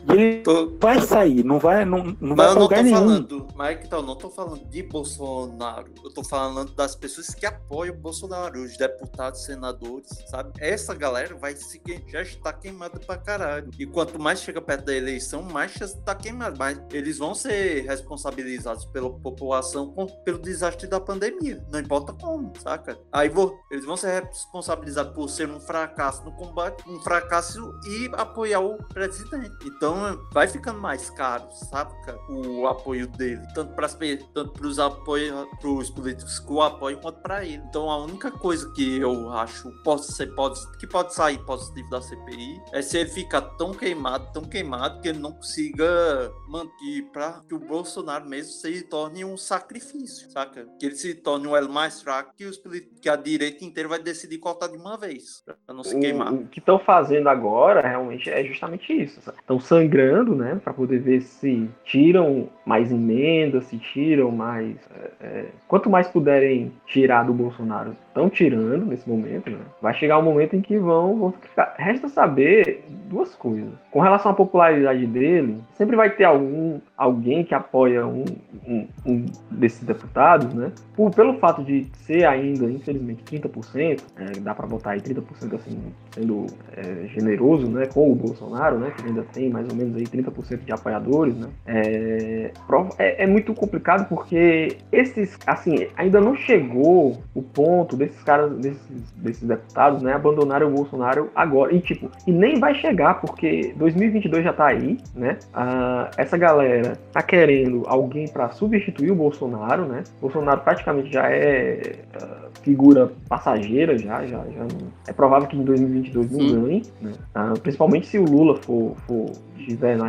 E 0.08 0.12
ele 0.12 0.42
tô... 0.42 0.76
vai 0.78 1.00
sair, 1.00 1.44
não 1.44 1.58
vai, 1.58 1.84
não, 1.84 2.16
não 2.20 2.36
vai 2.36 2.48
eu 2.48 2.54
não 2.54 2.68
tô 2.68 2.74
nenhum. 2.74 2.96
falando, 2.96 3.46
mas 3.54 3.84
então, 3.84 4.02
não 4.02 4.16
tô 4.16 4.30
falando 4.30 4.64
de 4.66 4.82
Bolsonaro, 4.82 5.90
eu 6.04 6.10
tô 6.10 6.22
falando 6.22 6.72
das 6.74 6.94
pessoas 6.94 7.28
que 7.34 7.46
apoiam 7.46 7.94
o 7.94 7.98
Bolsonaro, 7.98 8.62
os 8.62 8.76
deputados, 8.76 9.44
senadores, 9.44 10.08
sabe? 10.30 10.52
Essa 10.60 10.94
galera 10.94 11.34
vai 11.36 11.54
se 11.56 11.80
já 12.08 12.22
está 12.22 12.52
queimada 12.52 12.98
pra 12.98 13.16
caralho. 13.16 13.70
E 13.78 13.86
quanto 13.86 14.18
mais 14.18 14.40
chega 14.40 14.60
perto 14.60 14.86
da 14.86 14.94
eleição, 14.94 15.42
mais 15.42 15.72
já 15.72 15.86
está 15.86 16.14
queimado. 16.14 16.56
Mas 16.58 16.80
eles 16.92 17.18
vão 17.18 17.34
ser 17.34 17.84
responsabilizados 17.86 18.84
pela 18.86 19.10
população 19.10 19.94
pelo 20.24 20.38
desastre 20.38 20.86
da 20.86 21.00
pandemia. 21.00 21.64
Não 21.70 21.80
importa 21.80 22.12
como, 22.12 22.52
saca? 22.60 22.98
Aí 23.12 23.28
vou, 23.28 23.58
eles 23.70 23.84
vão 23.84 23.96
ser 23.96 24.24
responsabilizados 24.24 25.14
por 25.14 25.28
ser 25.28 25.48
um 25.48 25.60
fracasso 25.60 26.24
no 26.24 26.32
combate, 26.32 26.82
um 26.88 27.00
fracasso 27.00 27.72
e 27.86 28.10
apoiar 28.12 28.60
o 28.60 28.76
presidente. 28.84 29.54
Então 29.64 29.95
então 29.96 30.26
vai 30.32 30.46
ficando 30.46 30.80
mais 30.80 31.08
caro, 31.10 31.44
sabe, 31.50 31.94
o 32.28 32.66
apoio 32.66 33.06
dele, 33.06 33.40
tanto 33.54 33.74
para 33.74 33.88
tanto 34.34 34.66
os 34.66 34.78
apoios 34.78 35.46
pros 35.60 35.90
políticos 35.90 36.38
que 36.38 36.52
o 36.52 36.60
apoiam 36.60 37.00
quanto 37.00 37.20
para 37.20 37.44
ele. 37.44 37.62
Então 37.68 37.90
a 37.90 37.96
única 37.98 38.30
coisa 38.30 38.70
que 38.72 38.98
eu 38.98 39.32
acho 39.32 39.70
pode 39.82 40.04
ser 40.04 40.26
pode 40.34 40.60
que 40.78 40.86
pode 40.86 41.14
sair 41.14 41.38
positivo 41.44 41.88
da 41.88 42.00
CPI 42.00 42.60
é 42.72 42.82
se 42.82 42.98
ele 42.98 43.10
ficar 43.10 43.40
tão 43.40 43.72
queimado, 43.72 44.30
tão 44.32 44.42
queimado 44.42 45.00
que 45.00 45.08
ele 45.08 45.18
não 45.18 45.32
consiga 45.32 46.30
manter 46.48 47.02
para 47.12 47.40
que 47.48 47.54
o 47.54 47.58
Bolsonaro 47.58 48.28
mesmo 48.28 48.52
se 48.52 48.82
torne 48.82 49.24
um 49.24 49.36
sacrifício, 49.36 50.30
saca? 50.30 50.66
Que 50.78 50.86
ele 50.86 50.96
se 50.96 51.14
torne 51.14 51.46
um 51.46 51.56
elo 51.56 51.72
mais 51.72 52.02
fraco 52.02 52.34
que 52.36 52.44
os 52.44 52.60
que 53.00 53.08
a 53.08 53.16
direita 53.16 53.64
inteira 53.64 53.88
vai 53.88 53.98
decidir 53.98 54.38
cortar 54.38 54.68
de 54.68 54.76
uma 54.76 54.96
vez, 54.96 55.42
para 55.64 55.74
não 55.74 55.84
se 55.84 55.98
queimar. 55.98 56.32
O, 56.32 56.42
o 56.42 56.46
que 56.48 56.58
estão 56.58 56.78
fazendo 56.78 57.28
agora 57.28 57.80
realmente 57.80 58.28
é 58.28 58.44
justamente 58.44 58.92
isso. 58.92 59.20
Estão 59.20 59.60
sangrando, 59.86 60.34
né, 60.34 60.58
para 60.62 60.72
poder 60.72 60.98
ver 60.98 61.20
se 61.22 61.68
tiram 61.84 62.48
mais 62.64 62.90
emendas, 62.90 63.66
se 63.66 63.78
tiram 63.78 64.30
mais. 64.30 64.76
É, 65.20 65.26
é, 65.26 65.44
quanto 65.68 65.88
mais 65.88 66.08
puderem 66.08 66.72
tirar 66.86 67.24
do 67.24 67.32
Bolsonaro, 67.32 67.92
estão 68.08 68.28
tirando 68.28 68.86
nesse 68.86 69.08
momento, 69.08 69.50
né? 69.50 69.58
Vai 69.80 69.94
chegar 69.94 70.18
um 70.18 70.22
momento 70.22 70.56
em 70.56 70.60
que 70.60 70.76
vão, 70.78 71.16
vão 71.16 71.32
ficar. 71.32 71.74
Resta 71.78 72.08
saber 72.08 72.84
duas 73.08 73.34
coisas. 73.34 73.70
Com 73.90 74.00
relação 74.00 74.32
à 74.32 74.34
popularidade 74.34 75.06
dele, 75.06 75.58
sempre 75.74 75.96
vai 75.96 76.10
ter 76.10 76.24
algum 76.24 76.80
alguém 76.96 77.44
que 77.44 77.54
apoia 77.54 78.06
um, 78.06 78.24
um, 78.66 78.88
um 79.04 79.26
desses 79.50 79.84
deputados, 79.84 80.52
né? 80.54 80.72
Por, 80.94 81.14
pelo 81.14 81.34
fato 81.34 81.62
de 81.62 81.86
ser 82.04 82.24
ainda, 82.24 82.70
infelizmente, 82.70 83.22
30%, 83.24 84.00
é, 84.16 84.40
dá 84.40 84.54
para 84.54 84.66
botar 84.66 84.92
aí 84.92 85.00
30% 85.00 85.54
assim, 85.54 85.78
sendo 86.12 86.46
é, 86.74 87.06
generoso, 87.08 87.68
né, 87.68 87.86
com 87.86 88.10
o 88.10 88.14
Bolsonaro, 88.14 88.78
né, 88.78 88.92
que 88.96 89.06
ainda 89.06 89.22
tem 89.32 89.50
mais 89.50 89.68
ou 89.68 89.75
menos 89.76 89.96
aí 89.96 90.04
30% 90.04 90.64
de 90.64 90.72
apoiadores, 90.72 91.36
né? 91.36 91.48
É, 91.66 92.50
é, 92.98 93.24
é, 93.24 93.26
muito 93.26 93.54
complicado 93.54 94.08
porque 94.08 94.78
esses, 94.90 95.38
assim, 95.46 95.86
ainda 95.96 96.20
não 96.20 96.34
chegou 96.34 97.22
o 97.34 97.42
ponto 97.42 97.96
desses 97.96 98.22
caras, 98.22 98.52
desses, 98.58 99.12
desses 99.16 99.42
deputados, 99.42 100.02
né, 100.02 100.12
abandonarem 100.12 100.66
o 100.66 100.70
Bolsonaro 100.70 101.30
agora. 101.34 101.74
E 101.74 101.80
tipo, 101.80 102.10
e 102.26 102.32
nem 102.32 102.58
vai 102.58 102.74
chegar 102.74 103.20
porque 103.20 103.74
2022 103.76 104.44
já 104.44 104.52
tá 104.52 104.66
aí, 104.66 104.98
né? 105.14 105.38
Ah, 105.52 106.10
essa 106.16 106.36
galera 106.36 106.98
tá 107.12 107.22
querendo 107.22 107.82
alguém 107.86 108.28
para 108.28 108.50
substituir 108.50 109.10
o 109.10 109.14
Bolsonaro, 109.14 109.86
né? 109.86 110.02
Bolsonaro 110.20 110.60
praticamente 110.60 111.12
já 111.12 111.28
é 111.30 111.96
uh, 112.16 112.46
figura 112.62 113.12
passageira 113.28 113.98
já, 113.98 114.24
já, 114.26 114.44
já 114.44 114.60
não... 114.60 114.88
é 115.06 115.12
provável 115.12 115.48
que 115.48 115.56
em 115.56 115.64
2022 115.64 116.30
não 116.30 116.62
ganhe, 116.62 116.82
né? 117.00 117.12
Uh, 117.34 117.60
principalmente 117.60 118.06
se 118.06 118.18
o 118.18 118.24
Lula 118.24 118.56
for, 118.56 118.94
for 119.06 119.30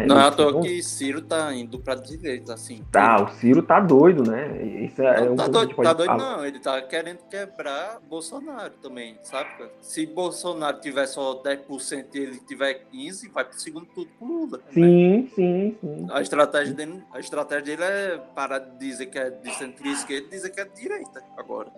Não 0.08 0.20
é 0.20 0.24
à 0.24 0.32
toa 0.32 0.62
que 0.62 0.82
Ciro 0.84 1.22
tá 1.22 1.54
indo 1.54 1.80
pra 1.80 1.96
direita, 1.96 2.54
assim. 2.54 2.84
Tá, 2.92 3.24
o 3.24 3.30
Ciro 3.30 3.62
tá 3.62 3.80
doido, 3.80 4.30
né? 4.30 4.62
Isso 4.64 5.02
é, 5.02 5.26
não, 5.26 5.34
um 5.34 5.36
tá 5.36 5.48
doido, 5.48 5.76
tá 5.76 5.94
doido 5.94 6.18
não, 6.18 6.46
ele 6.46 6.60
tá 6.60 6.82
querendo 6.82 7.20
quebrar 7.30 8.00
Bolsonaro 8.10 8.74
também, 8.82 9.18
sabe? 9.24 9.50
Se 9.82 10.06
Bolsonaro 10.06 10.80
tiver 10.80 11.06
só 11.08 11.42
10% 11.42 12.06
e 12.14 12.20
ele 12.20 12.40
tiver 12.48 12.82
15%, 12.94 13.32
vai 13.32 13.46
pro 13.46 13.60
segundo 13.60 13.86
turno 13.88 14.12
com 14.20 14.26
Lula. 14.26 14.60
Sim, 14.70 15.22
né? 15.22 15.28
sim, 15.36 15.78
sim. 15.82 16.08
A 16.12 16.22
estratégia, 16.22 16.74
dele, 16.74 17.04
a 17.14 17.20
estratégia 17.20 17.78
dele 17.78 17.84
é 17.84 18.18
parar 18.36 18.60
de 18.60 18.78
dizer 18.78 19.08
que 19.08 19.18
é 19.18 19.30
de 19.30 19.54
centro-esquerda 19.56 20.28
e 20.28 20.30
dizer 20.30 20.50
que 20.50 20.60
é 20.60 20.66
de 20.66 20.82
direita 20.82 21.24
agora. 21.38 21.72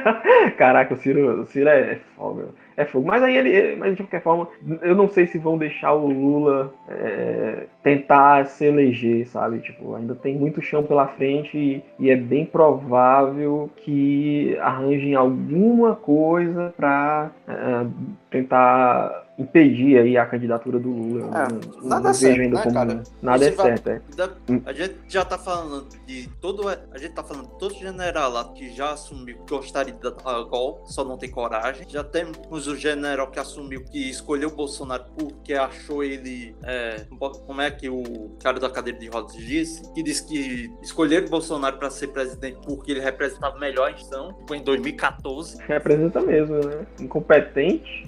Caraca, 0.56 0.94
o 0.94 0.96
Ciro, 0.96 1.42
o 1.42 1.46
Ciro 1.46 1.68
é 1.68 2.00
foda 2.16 2.48
é 2.80 2.84
fogo. 2.86 3.06
Mas 3.06 3.22
aí 3.22 3.36
ele, 3.36 3.76
mas 3.76 3.94
de 3.94 4.02
qualquer 4.02 4.22
forma, 4.22 4.48
eu 4.82 4.94
não 4.94 5.08
sei 5.08 5.26
se 5.26 5.38
vão 5.38 5.58
deixar 5.58 5.92
o 5.92 6.06
Lula 6.06 6.72
é, 6.88 7.66
tentar 7.82 8.46
se 8.46 8.64
eleger, 8.64 9.26
sabe? 9.28 9.58
Tipo, 9.60 9.94
ainda 9.94 10.14
tem 10.14 10.34
muito 10.36 10.62
chão 10.62 10.82
pela 10.82 11.06
frente 11.06 11.56
e, 11.56 11.82
e 11.98 12.10
é 12.10 12.16
bem 12.16 12.46
provável 12.46 13.70
que 13.76 14.56
arranjem 14.60 15.14
alguma 15.14 15.94
coisa 15.94 16.72
para 16.76 17.30
é, 17.46 17.86
tentar 18.30 19.26
impedir 19.38 19.98
aí 19.98 20.16
a 20.18 20.26
candidatura 20.26 20.78
do 20.78 20.90
Lula. 20.90 21.26
É, 21.26 21.48
não, 21.80 21.88
nada 21.88 22.02
não 22.04 22.10
é 22.10 22.14
certo, 22.14 22.40
ainda 22.40 22.56
né, 22.56 22.62
como 22.62 22.74
cara? 22.74 23.02
nada 23.22 23.44
é 23.46 23.50
vai- 23.52 23.66
certo, 23.78 23.88
é. 23.88 24.02
Hum. 24.50 24.62
A 24.66 24.72
gente 24.72 24.96
já 25.08 25.24
tá 25.24 25.38
falando 25.38 25.88
de 26.06 26.28
todo. 26.40 26.68
A 26.68 26.98
gente 26.98 27.14
tá 27.14 27.24
falando 27.24 27.48
de 27.48 27.58
todo 27.58 27.74
general 27.74 28.30
lá 28.30 28.44
que 28.52 28.70
já 28.70 28.92
assumiu 28.92 29.38
que 29.38 29.54
gostaria 29.54 29.94
de 29.94 30.00
dar 30.00 30.42
golpe, 30.44 30.92
só 30.92 31.02
não 31.04 31.16
tem 31.16 31.30
coragem. 31.30 31.86
Já 31.88 32.04
temos 32.04 32.66
o 32.66 32.76
general 32.76 33.28
que 33.30 33.38
assumiu 33.40 33.82
que 33.84 34.10
escolheu 34.10 34.50
o 34.50 34.54
Bolsonaro 34.54 35.04
porque 35.18 35.54
achou 35.54 36.04
ele. 36.04 36.54
é, 36.62 37.06
como 37.46 37.62
é 37.62 37.70
que 37.70 37.88
o 37.88 38.36
cara 38.42 38.60
da 38.60 38.68
cadeira 38.68 38.98
de 38.98 39.08
rodas 39.08 39.34
disse? 39.36 39.90
Que 39.94 40.02
disse 40.02 40.26
que 40.26 40.70
escolheram 40.82 41.26
o 41.26 41.30
Bolsonaro 41.30 41.78
para 41.78 41.88
ser 41.88 42.08
presidente 42.08 42.58
porque 42.66 42.90
ele 42.92 43.00
representava 43.00 43.58
melhor 43.58 43.88
a 43.88 43.90
instituição. 43.92 44.36
Foi 44.46 44.58
em 44.58 44.62
2014. 44.62 45.62
Representa 45.66 46.20
mesmo, 46.20 46.56
né? 46.56 46.86
Incompetente, 47.00 48.06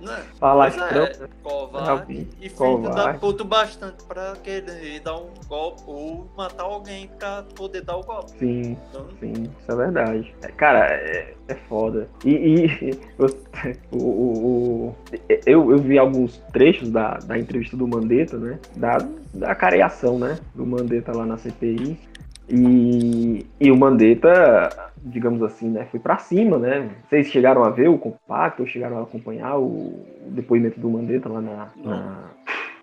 Né? 0.00 0.22
Pois 0.40 0.76
é, 0.78 1.28
covarde 1.42 1.84
Realmente, 2.14 2.28
e 2.40 2.48
da 2.48 2.54
covarde. 2.56 3.18
puta 3.18 3.44
bastante 3.44 4.02
pra 4.04 4.32
querer 4.42 5.00
dar 5.00 5.18
um 5.18 5.28
golpe 5.46 5.82
ou 5.86 6.26
matar 6.34 6.62
alguém 6.62 7.06
pra 7.18 7.44
poder 7.54 7.82
dar 7.82 7.96
o 7.98 8.02
golpe. 8.02 8.30
Sim, 8.38 8.78
Então, 8.88 9.06
sim, 9.20 9.32
isso 9.32 9.70
é 9.72 9.76
verdade. 9.76 10.34
É, 10.40 10.48
cara, 10.52 10.86
é, 10.86 11.34
é 11.48 11.54
foda. 11.54 12.08
E, 12.24 12.30
e 12.30 12.98
eu, 13.18 13.26
o, 13.92 13.96
o- 13.98 14.86
o- 14.88 14.96
eu, 15.44 15.70
eu 15.70 15.78
vi 15.78 15.98
alguns 15.98 16.38
trechos 16.50 16.88
da, 16.90 17.18
da 17.18 17.38
entrevista 17.38 17.76
do 17.76 17.86
Mandetta, 17.86 18.38
né? 18.38 18.58
Da, 18.76 18.98
da 19.34 19.54
careação, 19.54 20.18
né? 20.18 20.38
Do 20.54 20.64
Mandetta 20.64 21.14
lá 21.14 21.26
na 21.26 21.36
CPI. 21.36 21.98
E, 22.50 23.46
e 23.60 23.70
o 23.70 23.76
Mandetta, 23.76 24.90
digamos 24.96 25.40
assim, 25.42 25.68
né, 25.70 25.86
foi 25.90 26.00
pra 26.00 26.18
cima, 26.18 26.58
né? 26.58 26.90
Vocês 27.08 27.28
chegaram 27.28 27.62
a 27.62 27.70
ver 27.70 27.88
o 27.88 27.96
compacto, 27.98 28.66
chegaram 28.66 28.98
a 28.98 29.02
acompanhar 29.02 29.56
o 29.58 30.04
depoimento 30.26 30.80
do 30.80 30.90
Mandetta 30.90 31.28
lá 31.28 31.40
na. 31.40 31.68
na- 31.76 32.30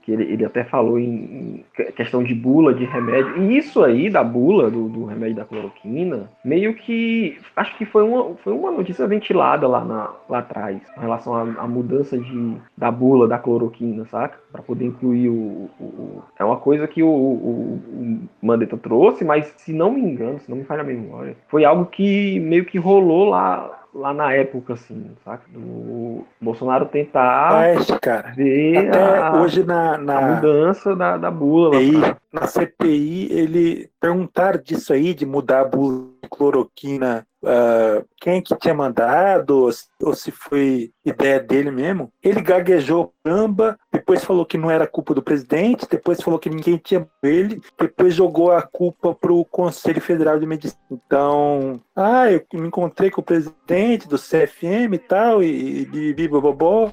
que 0.08 0.13
ele, 0.13 0.24
ele 0.24 0.46
até 0.46 0.63
falou 0.63 0.98
em, 0.98 1.06
em 1.06 1.65
que- 1.76 1.91
questão 1.91 2.24
de 2.24 2.34
bula 2.34 2.74
de 2.74 2.86
remédio. 2.86 3.43
E 3.43 3.58
isso 3.58 3.84
aí 3.84 4.10
da 4.10 4.24
bula, 4.24 4.72
do, 4.72 4.88
do 4.88 5.04
remédio 5.04 5.36
da 5.36 5.43
cloroquina, 5.43 6.30
meio 6.46 6.74
que. 6.76 7.38
Acho 7.54 7.78
que 7.78 7.84
foi 7.86 8.04
uma, 8.04 8.34
foi 8.38 8.54
uma 8.54 8.72
notícia 8.72 9.06
ventilada 9.06 9.67
lá, 9.67 9.84
na, 9.84 10.10
lá 10.30 10.39
atrás, 10.39 10.80
em 10.98 11.02
relação 11.02 11.36
à, 11.36 11.67
mudança 11.67 12.17
de, 12.17 12.56
da 12.78 12.89
bula 12.89 13.28
da 13.28 13.38
cloroquina, 13.38 14.06
saca? 14.06 14.39
Para 14.50 14.62
poder 14.62 14.86
incluir 14.86 15.28
o, 15.28 15.70
o- 15.78 15.84
o- 15.84 16.24
É 16.39 16.46
uma 16.46 16.56
coisa 16.56 16.88
que 16.88 17.04
o, 17.04 17.10
o 17.10 18.20
Mandetta 18.41 18.78
trouxe, 18.78 19.26
mas 19.26 19.54
se 19.58 19.74
não 19.74 19.91
me 19.91 20.00
engano, 20.00 20.39
se 20.39 20.50
não 20.50 20.58
me 20.58 20.63
falha 20.63 20.82
a 20.82 20.86
memória, 20.86 21.36
foi 21.50 21.65
algo 21.65 21.86
que 21.86 22.39
meio 22.39 22.63
que 22.63 22.78
rolou 22.78 23.26
lá. 23.26 23.77
Lá 23.93 24.13
na 24.13 24.32
época, 24.34 24.73
assim, 24.73 25.12
saca? 25.26 25.43
Do 25.50 26.23
Bolsonaro 26.39 26.86
tentar 26.86 27.50
Mas, 27.52 27.88
cara, 28.00 28.32
ver 28.36 28.95
a, 28.95 29.41
hoje 29.41 29.63
na, 29.63 29.97
na 29.97 30.21
mudança 30.21 30.95
da, 30.95 31.17
da 31.17 31.32
bula. 31.32 31.80
CPI, 31.80 32.00
pra- 32.00 32.17
na 32.34 32.47
CPI, 32.47 33.28
ele 33.32 33.89
perguntaram 34.00 34.62
disso 34.62 34.93
aí, 34.93 35.13
de 35.13 35.26
mudar 35.26 35.62
a 35.62 35.65
bula 35.65 36.06
de 36.21 36.30
cloroquina, 36.30 37.26
ah, 37.45 38.04
quem 38.19 38.41
que 38.41 38.56
tinha 38.58 38.73
mandado, 38.73 39.69
ou 40.02 40.13
se- 40.13 40.32
foi 40.32 40.91
ideia 41.06 41.39
dele 41.39 41.71
mesmo. 41.71 42.12
Ele 42.23 42.41
gaguejou 42.41 43.13
caramba, 43.23 43.78
depois 43.91 44.23
falou 44.23 44.45
que 44.45 44.58
não 44.58 44.71
era 44.71 44.88
culpa 44.88 45.13
do 45.13 45.21
presidente, 45.21 45.88
depois 45.89 46.21
falou 46.21 46.39
que 46.39 46.50
ninguém 46.50 46.78
tinha 46.78 47.08
ele, 47.23 47.62
depois 47.80 48.13
jogou 48.13 48.52
a 48.52 48.62
culpa 48.62 49.13
pro 49.13 49.43
Conselho 49.45 50.02
Federal 50.02 50.39
de 50.39 50.45
Medicina. 50.45 50.78
Então, 50.91 51.82
ah, 51.95 52.32
eu 52.32 52.43
me 52.54 52.67
encontrei 52.67 53.10
com 53.12 53.21
o 53.21 53.23
presidente 53.23 54.08
do 54.08 54.17
CFM 54.17 54.93
e 54.93 54.97
tal, 55.00 55.43
e 55.43 56.28
bobobó, 56.28 56.91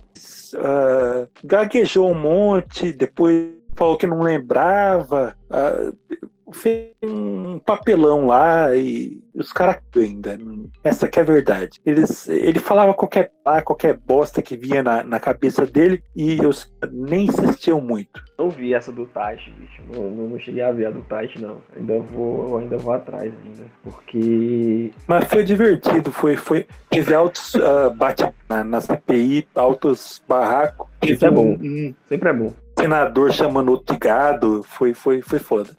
ah, 0.56 1.26
gaguejou 1.42 2.10
um 2.10 2.14
monte, 2.18 2.92
depois 2.92 3.52
falou 3.76 3.96
que 3.96 4.06
não 4.06 4.22
lembrava, 4.22 5.36
ah, 5.50 5.92
fez 6.52 6.92
um 7.02 7.58
papelão 7.58 8.26
lá 8.26 8.74
e 8.74 9.22
os 9.34 9.52
caras 9.52 9.76
ainda. 9.96 10.38
Essa 10.82 11.08
que 11.08 11.18
é 11.18 11.22
a 11.22 11.26
verdade. 11.26 11.80
Eles, 11.84 12.28
ele 12.28 12.58
falava 12.58 12.94
qualquer 12.94 13.32
qualquer 13.64 13.96
bosta 13.96 14.40
que 14.40 14.56
vinha 14.56 14.82
na, 14.82 15.04
na 15.04 15.20
cabeça 15.20 15.66
dele 15.66 16.02
e 16.16 16.44
os 16.44 16.72
nem 16.90 17.26
insistiam 17.26 17.80
muito. 17.80 18.22
Não 18.38 18.50
vi 18.50 18.74
essa 18.74 18.90
do 18.90 19.06
Taishi, 19.06 19.50
bicho. 19.52 19.82
Não, 19.92 20.10
não, 20.10 20.38
cheguei 20.38 20.62
a 20.62 20.72
ver 20.72 20.86
a 20.86 20.90
do 20.90 21.02
Taishi, 21.02 21.40
não. 21.40 21.58
Ainda 21.76 22.00
vou, 22.00 22.48
eu 22.48 22.58
ainda 22.58 22.76
vou 22.78 22.92
atrás 22.92 23.32
ainda. 23.44 23.64
Porque. 23.82 24.92
Mas 25.06 25.24
foi 25.26 25.44
divertido, 25.44 26.10
foi, 26.10 26.36
foi 26.36 26.66
teve 26.90 27.14
altos 27.14 27.54
ah, 27.56 27.90
bate 27.90 28.24
na, 28.48 28.64
na 28.64 28.80
CPI, 28.80 29.46
altos 29.54 30.22
barracos. 30.26 30.88
Isso 31.02 31.26
é 31.26 31.30
bom. 31.30 31.56
Um, 31.60 31.88
um 31.88 31.94
Sempre 32.08 32.30
é 32.30 32.32
bom. 32.32 32.52
Senador 32.78 33.32
chamando 33.32 33.70
outro 33.70 33.94
de 33.94 33.98
gado, 33.98 34.62
foi, 34.64 34.94
foi, 34.94 35.22
foi 35.22 35.38
foda. 35.38 35.70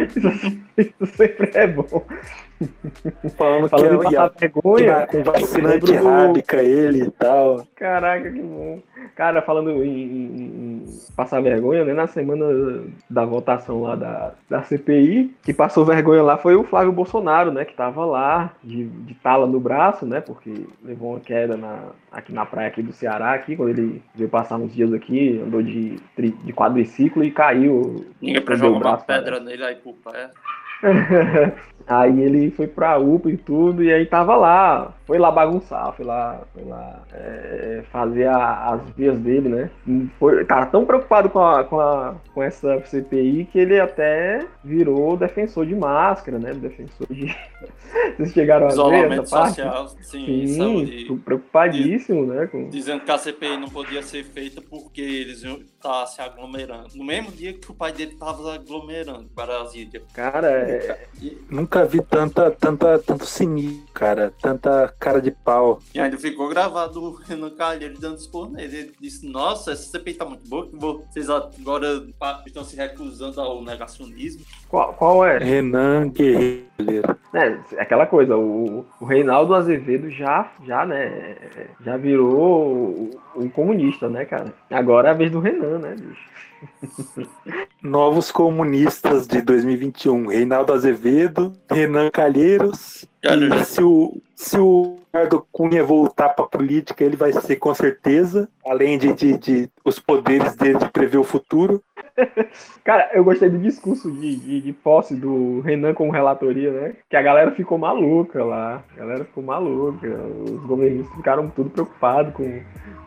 Isso, 0.00 0.58
isso 0.76 1.06
sempre 1.16 1.50
é 1.54 1.66
bom. 1.66 2.06
Falando 3.36 3.68
Falando 3.68 4.04
em 4.04 4.08
que 4.08 4.14
ia, 4.14 4.20
passar 4.20 4.38
vergonha. 4.38 4.84
ia 4.86 5.06
com 5.06 5.22
vacina 5.22 5.68
lembro 5.68 5.86
do- 5.86 5.92
antirrábica 5.92 6.62
ele 6.62 7.02
e 7.04 7.10
tal. 7.10 7.66
Caraca, 7.76 8.30
que 8.30 8.40
bom. 8.40 8.80
Cara, 9.14 9.40
falando 9.40 9.70
em, 9.84 10.02
em- 10.02 10.36
em 10.36 10.84
passar 11.16 11.40
vergonha, 11.40 11.84
né? 11.84 11.92
Na 11.94 12.06
semana 12.06 12.82
da 13.08 13.24
votação 13.24 13.82
lá 13.82 13.94
da, 13.94 14.32
da 14.48 14.62
CPI, 14.62 15.34
que 15.42 15.54
passou 15.54 15.84
vergonha 15.84 16.22
lá 16.22 16.36
foi 16.36 16.54
o 16.54 16.64
Flávio 16.64 16.92
Bolsonaro, 16.92 17.50
né? 17.50 17.64
Que 17.64 17.74
tava 17.74 18.04
lá 18.04 18.52
de, 18.62 18.84
de 18.86 19.14
tala 19.14 19.46
no 19.46 19.58
braço, 19.60 20.04
né? 20.04 20.20
Porque 20.20 20.66
levou 20.84 21.10
uma 21.12 21.20
queda 21.20 21.56
na, 21.56 21.78
aqui 22.12 22.32
na 22.32 22.44
praia 22.44 22.68
aqui 22.68 22.82
do 22.82 22.92
Ceará, 22.92 23.32
aqui, 23.32 23.56
quando 23.56 23.70
ele 23.70 24.02
veio 24.14 24.28
passar 24.28 24.56
uns 24.56 24.74
dias 24.74 24.92
aqui, 24.92 25.40
andou 25.44 25.62
de, 25.62 25.96
de 26.18 26.52
quadriciclo 26.52 27.24
e 27.24 27.30
caiu. 27.30 28.04
ninguém 28.20 28.42
pra 28.42 28.54
jogar 28.56 28.76
uma 28.88 28.98
pedra 28.98 29.40
nele 29.40 29.64
aí 29.64 29.76
pro 29.76 29.94
pé. 30.04 30.30
Aí 31.86 32.20
ele 32.20 32.50
foi 32.50 32.66
pra 32.66 32.98
UPA 32.98 33.30
e 33.30 33.36
tudo, 33.36 33.82
e 33.82 33.92
aí 33.92 34.04
tava 34.06 34.34
lá, 34.36 34.94
foi 35.06 35.18
lá 35.18 35.30
bagunçar, 35.30 35.92
foi 35.94 36.04
lá, 36.04 36.40
foi 36.52 36.64
lá 36.64 37.02
é, 37.12 37.82
fazer 37.92 38.26
a- 38.28 38.72
as 38.74 38.90
vias 38.96 39.18
dele, 39.18 39.48
né? 39.48 39.70
Foi, 40.18 40.44
tava 40.44 40.66
tão 40.66 40.84
preocupado 40.84 41.30
com, 41.30 41.38
a, 41.40 41.64
com, 41.64 41.80
a, 41.80 42.14
com 42.34 42.42
essa 42.42 42.80
CPI 42.86 43.48
que 43.50 43.58
ele 43.58 43.78
até 43.80 44.46
virou 44.64 45.16
defensor 45.16 45.64
de 45.66 45.74
máscara, 45.74 46.38
né? 46.38 46.52
Defensor 46.54 47.06
de. 47.10 47.26
Vocês 48.16 48.32
chegaram 48.32 48.66
a 48.66 48.68
ver 48.68 48.74
Isolamento 48.74 49.22
essa 49.22 49.36
parte? 49.36 49.54
social, 49.56 49.88
sim, 50.00 50.46
Sim, 50.46 50.46
saúde. 50.56 51.20
preocupadíssimo, 51.24 52.26
né? 52.26 52.46
Com... 52.46 52.68
Dizendo 52.68 53.00
que 53.04 53.10
a 53.10 53.18
CPI 53.18 53.56
não 53.58 53.68
podia 53.68 54.02
ser 54.02 54.24
feita 54.24 54.60
porque 54.60 55.00
eles 55.00 55.42
iam 55.42 55.56
estar 55.58 56.06
se 56.06 56.20
aglomerando. 56.20 56.88
No 56.94 57.04
mesmo 57.04 57.30
dia 57.32 57.52
que 57.52 57.70
o 57.70 57.74
pai 57.74 57.92
dele 57.92 58.12
estava 58.12 58.54
aglomerando, 58.54 59.28
Brasília. 59.34 60.02
Cara, 60.14 60.48
é, 60.48 61.06
Nunca 61.50 61.75
vi 61.84 62.02
tanta, 62.02 62.50
tanta, 62.50 62.98
tanto 62.98 63.26
sininho, 63.26 63.84
cara. 63.92 64.32
Tanta 64.40 64.94
cara 64.98 65.20
de 65.20 65.30
pau. 65.30 65.80
E 65.94 66.00
ainda 66.00 66.16
ficou 66.16 66.48
gravado 66.48 67.02
o 67.02 67.14
Renan 67.14 67.50
Calheiro 67.50 67.98
dando 67.98 68.18
expor 68.18 68.50
nele. 68.50 68.76
Ele 68.76 68.92
disse: 69.00 69.26
Nossa, 69.28 69.72
essa 69.72 69.90
CPI 69.90 70.14
tá 70.14 70.24
muito 70.24 70.48
boa, 70.48 70.68
que 70.68 70.76
vocês 70.76 71.28
agora 71.28 72.06
estão 72.46 72.64
se 72.64 72.76
recusando 72.76 73.40
ao 73.40 73.62
negacionismo. 73.62 74.44
Qual, 74.68 74.92
qual 74.94 75.24
é? 75.24 75.38
Renan 75.38 76.08
Guerreiro. 76.08 77.16
É, 77.32 77.56
aquela 77.78 78.06
coisa, 78.06 78.36
o, 78.36 78.84
o 79.00 79.04
Reinaldo 79.04 79.54
Azevedo 79.54 80.10
já, 80.10 80.50
já, 80.64 80.84
né, 80.84 81.36
já 81.84 81.96
virou 81.96 83.10
um 83.36 83.48
comunista, 83.48 84.08
né, 84.08 84.24
cara? 84.24 84.52
Agora 84.70 85.08
é 85.08 85.10
a 85.10 85.14
vez 85.14 85.30
do 85.30 85.40
Renan, 85.40 85.78
né, 85.78 85.94
bicho? 85.98 86.36
Novos 87.82 88.30
comunistas 88.32 89.26
de 89.26 89.40
2021. 89.42 90.28
Reinaldo 90.28 90.72
Azevedo, 90.72 91.52
Renan 91.70 92.10
Calheiros. 92.10 93.06
E 93.22 93.64
se 93.64 93.82
o, 93.82 94.20
se 94.34 94.58
o 94.58 94.98
Ricardo 95.06 95.46
Cunha 95.52 95.84
voltar 95.84 96.30
pra 96.30 96.46
política, 96.46 97.04
ele 97.04 97.16
vai 97.16 97.32
ser 97.32 97.56
com 97.56 97.74
certeza. 97.74 98.48
Além 98.64 98.98
de, 98.98 99.12
de, 99.12 99.38
de 99.38 99.70
os 99.84 99.98
poderes 99.98 100.54
dele 100.56 100.78
de 100.78 100.90
prever 100.90 101.18
o 101.18 101.24
futuro. 101.24 101.82
Cara, 102.84 103.10
eu 103.12 103.24
gostei 103.24 103.48
do 103.48 103.58
discurso 103.58 104.10
de, 104.10 104.36
de, 104.36 104.60
de 104.60 104.72
posse 104.72 105.14
do 105.14 105.60
Renan 105.60 105.94
como 105.94 106.12
relatoria, 106.12 106.70
né? 106.70 106.94
Que 107.08 107.16
a 107.16 107.22
galera 107.22 107.50
ficou 107.52 107.78
maluca 107.78 108.44
lá. 108.44 108.82
A 108.94 108.98
galera 108.98 109.24
ficou 109.24 109.42
maluca. 109.42 110.08
Os 110.08 110.64
governistas 110.64 111.14
ficaram 111.14 111.48
tudo 111.50 111.70
preocupados 111.70 112.32
com, 112.34 112.60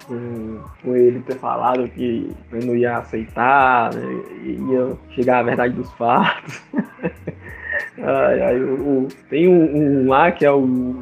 com, 0.05 0.59
com 0.83 0.95
ele 0.95 1.21
ter 1.21 1.35
falado 1.35 1.87
que 1.89 2.31
não 2.51 2.75
ia 2.75 2.97
aceitar, 2.97 3.93
né? 3.93 4.23
Ia 4.43 4.97
chegar 5.11 5.39
à 5.39 5.43
verdade 5.43 5.73
dos 5.73 5.91
fatos. 5.93 6.61
Ai, 7.97 8.41
ai, 8.41 8.59
o, 8.61 9.03
o- 9.03 9.07
tem 9.29 9.47
um, 9.47 10.03
um 10.05 10.07
lá 10.09 10.31
que 10.31 10.45
é 10.45 10.51
o, 10.51 10.59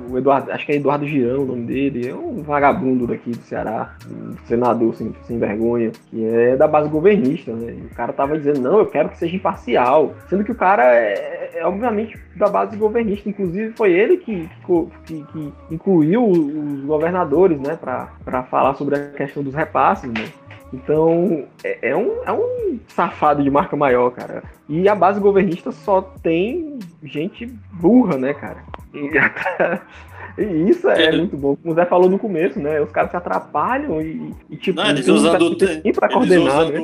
o 0.09 0.17
Eduardo, 0.17 0.51
acho 0.51 0.65
que 0.65 0.71
é 0.71 0.75
Eduardo 0.75 1.07
Girão 1.07 1.43
o 1.43 1.45
nome 1.45 1.65
dele, 1.65 2.07
é 2.09 2.13
um 2.15 2.41
vagabundo 2.43 3.05
daqui 3.07 3.31
do 3.31 3.37
Ceará, 3.43 3.95
um 4.09 4.35
senador 4.45 4.95
sem, 4.95 5.13
sem 5.23 5.37
vergonha, 5.39 5.91
que 6.09 6.25
é 6.25 6.55
da 6.55 6.67
base 6.67 6.89
governista, 6.89 7.51
né? 7.53 7.75
E 7.77 7.85
o 7.85 7.95
cara 7.95 8.11
tava 8.13 8.37
dizendo, 8.37 8.61
não, 8.61 8.79
eu 8.79 8.85
quero 8.85 9.09
que 9.09 9.17
seja 9.17 9.35
imparcial, 9.35 10.13
sendo 10.29 10.43
que 10.43 10.51
o 10.51 10.55
cara 10.55 10.83
é, 10.95 11.51
é, 11.55 11.65
obviamente 11.65 12.17
da 12.35 12.47
base 12.47 12.75
governista, 12.77 13.29
inclusive 13.29 13.73
foi 13.75 13.91
ele 13.93 14.17
que, 14.17 14.47
que, 15.05 15.23
que- 15.31 15.53
incluiu 15.71 16.23
os 16.25 16.81
governadores, 16.85 17.59
né, 17.59 17.77
pra 17.79 18.43
falar 18.43 18.73
sobre 18.75 18.95
a 18.95 19.07
questão 19.09 19.43
dos 19.43 19.53
repasses, 19.53 20.11
né? 20.11 20.25
Então, 20.73 21.45
é, 21.63 21.89
é 21.89 21.95
um, 21.95 22.23
é 22.25 22.31
um 22.31 22.79
safado 22.87 23.41
de 23.43 23.49
marca 23.49 23.75
maior, 23.75 24.11
cara. 24.11 24.43
E 24.67 24.87
a 24.89 24.95
base 24.95 25.19
governista 25.19 25.71
só 25.71 26.01
tem 26.01 26.79
gente 27.03 27.45
burra, 27.73 28.17
né, 28.17 28.33
cara? 28.33 28.57
E, 28.93 29.09
e 30.41 30.69
isso 30.69 30.89
é, 30.89 31.05
É. 31.05 31.17
muito 31.17 31.37
bom. 31.37 31.55
Como 31.55 31.71
o 31.71 31.75
Zé 31.75 31.85
falou 31.85 32.09
no 32.09 32.19
começo, 32.19 32.59
né? 32.59 32.81
Os 32.81 32.91
caras 32.91 33.11
se 33.11 33.17
atrapalham 33.17 34.01
e, 34.01 34.33
e 34.49 34.57
tipo, 34.57 34.79
Não, 34.79 34.89
eles 34.89 35.07
usando, 35.07 35.55
tem 35.55 35.93
pra 35.93 36.09
coordenar, 36.09 36.69
né? 36.69 36.79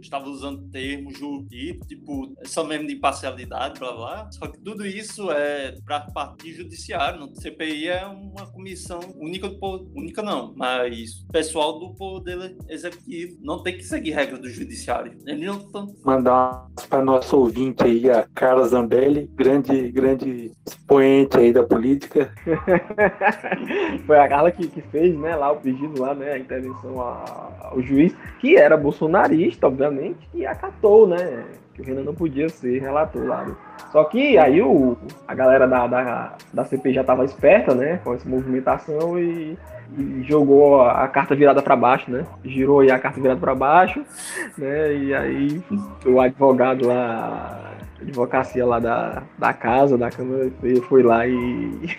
Estavam 0.00 0.30
usando 0.30 0.68
termos 0.70 1.18
jurídicos, 1.18 1.86
tipo, 1.86 2.34
só 2.44 2.64
mesmo 2.64 2.86
de 2.86 2.94
imparcialidade, 2.94 3.78
blá 3.78 3.92
blá. 3.92 4.30
Só 4.32 4.46
que 4.46 4.58
tudo 4.60 4.86
isso 4.86 5.30
é 5.30 5.76
para 5.84 6.00
parte 6.00 6.52
judiciário. 6.52 7.20
Não? 7.20 7.34
CPI 7.34 7.88
é 7.88 8.06
uma 8.06 8.50
comissão 8.50 9.00
única 9.16 9.48
do 9.48 9.58
poder, 9.58 9.86
única 9.94 10.22
não, 10.22 10.54
mas 10.56 11.24
pessoal 11.32 11.78
do 11.78 11.94
poder 11.94 12.56
executivo. 12.68 13.38
Não 13.42 13.62
tem 13.62 13.76
que 13.76 13.84
seguir 13.84 14.10
regra 14.12 14.38
do 14.38 14.48
judiciário. 14.48 15.16
Eles 15.26 15.46
não 15.46 15.58
estão. 15.58 15.94
Mandar 16.04 16.66
para 16.88 17.04
nosso 17.04 17.36
ouvinte 17.36 17.84
aí, 17.84 18.10
a 18.10 18.26
Carla 18.34 18.66
Zambelli, 18.66 19.30
grande, 19.34 19.90
grande 19.90 20.52
expoente 20.66 21.36
aí 21.38 21.52
da 21.52 21.62
política. 21.62 22.32
Foi 24.06 24.18
a 24.18 24.28
Carla 24.28 24.50
que, 24.50 24.66
que 24.68 24.80
fez, 24.82 25.16
né, 25.18 25.36
lá 25.36 25.52
o 25.52 25.56
pedido 25.56 26.00
lá, 26.00 26.14
né, 26.14 26.32
a 26.32 26.38
intervenção 26.38 27.00
ao 27.00 27.80
juiz, 27.82 28.14
que 28.40 28.56
era 28.56 28.76
bolsonarista, 28.76 29.69
obviamente, 29.70 30.28
e 30.34 30.44
acatou, 30.44 31.06
né, 31.06 31.44
que 31.74 31.80
o 31.80 31.84
Renan 31.84 32.02
não 32.02 32.14
podia 32.14 32.48
ser 32.48 32.80
relator 32.80 33.24
lá. 33.24 33.46
Só 33.90 34.04
que 34.04 34.36
aí 34.36 34.60
o, 34.60 34.96
a 35.26 35.34
galera 35.34 35.66
da, 35.66 35.86
da, 35.86 36.36
da 36.52 36.64
CP 36.64 36.92
já 36.92 37.02
tava 37.02 37.24
esperta, 37.24 37.74
né, 37.74 38.00
com 38.04 38.14
essa 38.14 38.28
movimentação 38.28 39.18
e, 39.18 39.56
e 39.96 40.22
jogou 40.22 40.82
a, 40.82 41.04
a 41.04 41.08
carta 41.08 41.34
virada 41.34 41.62
para 41.62 41.74
baixo, 41.74 42.10
né, 42.10 42.24
girou 42.44 42.80
aí 42.80 42.90
a 42.90 42.98
carta 42.98 43.20
virada 43.20 43.40
para 43.40 43.54
baixo, 43.54 44.04
né, 44.58 44.94
e 44.94 45.14
aí 45.14 45.62
o 46.04 46.20
advogado 46.20 46.86
lá, 46.86 47.72
a 47.98 48.02
advocacia 48.02 48.66
lá 48.66 48.78
da, 48.78 49.22
da 49.38 49.52
casa, 49.52 49.96
da 49.96 50.10
Câmara, 50.10 50.50
foi 50.88 51.02
lá 51.02 51.26
e 51.26 51.96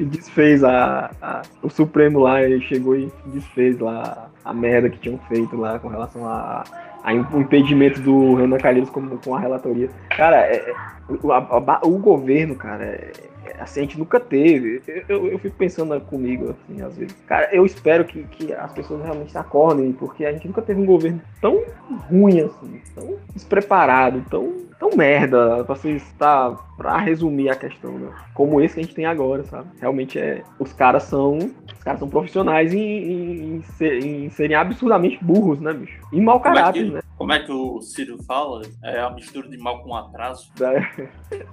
desfez 0.00 0.62
a, 0.64 1.10
a- 1.20 1.42
o 1.62 1.68
Supremo 1.70 2.20
lá, 2.20 2.42
ele 2.42 2.60
chegou 2.62 2.96
e 2.96 3.10
desfez 3.26 3.78
lá 3.78 4.28
a 4.44 4.52
merda 4.52 4.88
que 4.88 4.98
tinham 4.98 5.18
feito 5.28 5.56
lá 5.56 5.78
com 5.78 5.88
relação 5.88 6.26
a, 6.26 6.64
a 7.02 7.14
impedimento 7.14 8.00
do 8.00 8.34
Renan 8.34 8.58
Calheiros 8.58 8.90
com, 8.90 9.06
com 9.18 9.34
a 9.34 9.40
relatoria. 9.40 9.88
Cara, 10.16 10.36
é- 10.46 10.56
é- 10.70 10.74
o, 11.22 11.32
a- 11.32 11.80
o 11.84 11.98
governo, 11.98 12.54
cara, 12.54 12.84
é- 12.84 13.12
assim, 13.60 13.80
a 13.80 13.82
gente 13.84 13.98
nunca 13.98 14.20
teve. 14.20 14.82
Eu, 14.86 15.02
eu, 15.08 15.26
eu 15.32 15.38
fico 15.38 15.56
pensando 15.56 15.98
comigo, 16.02 16.50
assim, 16.50 16.82
às 16.82 16.96
vezes. 16.96 17.14
Cara, 17.26 17.48
eu 17.52 17.64
espero 17.64 18.04
que, 18.04 18.22
que 18.24 18.52
as 18.52 18.72
pessoas 18.72 19.02
realmente 19.02 19.36
acordem, 19.36 19.90
porque 19.92 20.24
a 20.24 20.32
gente 20.32 20.46
nunca 20.46 20.62
teve 20.62 20.80
um 20.80 20.86
governo 20.86 21.20
tão 21.40 21.62
ruim 22.10 22.40
assim, 22.40 22.80
tão 22.94 23.16
despreparado, 23.34 24.22
tão, 24.30 24.52
tão 24.78 24.90
merda, 24.96 25.64
pra 25.64 25.74
se 25.76 25.90
estar, 25.90 26.54
pra 26.76 26.96
resumir 26.98 27.48
a 27.50 27.56
questão, 27.56 27.92
né? 27.98 28.10
Como 28.34 28.60
esse 28.60 28.74
que 28.74 28.80
a 28.80 28.82
gente 28.84 28.94
tem 28.94 29.06
agora, 29.06 29.44
sabe? 29.44 29.68
Realmente 29.80 30.18
é. 30.18 30.42
Os 30.58 30.72
caras 30.72 31.02
são. 31.04 31.36
Os 31.38 31.82
caras 31.84 31.98
são 32.00 32.08
profissionais 32.08 32.72
em, 32.72 32.80
em, 32.80 33.56
em 33.56 33.62
ser- 33.76 34.04
em 34.04 34.30
serem 34.30 34.56
absurdamente 34.56 35.18
burros, 35.22 35.60
né, 35.60 35.72
bicho? 35.72 35.98
E 36.12 36.20
mau 36.20 36.36
é, 36.38 36.40
caráter, 36.40 36.84
que, 36.84 36.90
né? 36.90 37.00
como 37.16 37.32
é 37.32 37.38
que 37.40 37.50
o 37.52 37.80
Ciro 37.80 38.18
fala? 38.24 38.62
É 38.84 39.00
a 39.00 39.10
mistura 39.10 39.48
de 39.48 39.56
mal 39.58 39.82
com 39.82 39.94
atraso. 39.94 40.50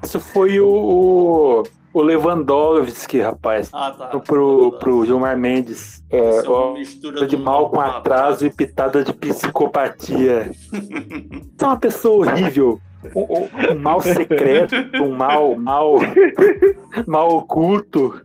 Isso 0.03 0.19
foi 0.19 0.59
o, 0.59 1.63
o 1.93 2.01
Lewandowski, 2.01 3.21
rapaz. 3.21 3.69
Ah, 3.73 3.91
tá. 3.91 4.19
Pro, 4.19 4.73
pro 4.79 5.05
Gilmar 5.05 5.37
Mendes. 5.37 6.03
É, 6.11 6.17
é 6.17 6.49
ó, 6.49 6.73
mistura 6.73 7.25
de 7.25 7.37
mal 7.37 7.69
com 7.69 7.79
atraso 7.79 8.45
e 8.45 8.49
pitada 8.49 9.03
de 9.03 9.13
psicopatia. 9.13 10.51
Você 10.71 11.63
é 11.63 11.65
uma 11.65 11.77
pessoa 11.77 12.27
horrível. 12.27 12.79
Um, 13.13 13.73
um 13.73 13.79
mal 13.79 14.01
secreto, 14.01 14.75
um 15.01 15.11
mal, 15.15 15.55
mal, 15.55 15.95
mal 17.07 17.29
oculto. 17.37 18.21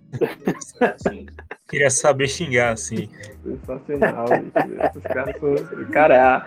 Queria 1.68 1.90
saber 1.90 2.28
xingar, 2.28 2.72
assim. 2.72 3.08
Sensacional. 3.44 4.26
bicho. 4.28 4.82
Esses 4.84 5.02
caras 5.02 5.36
são. 5.38 5.84
Cara, 5.92 6.36
a- 6.36 6.46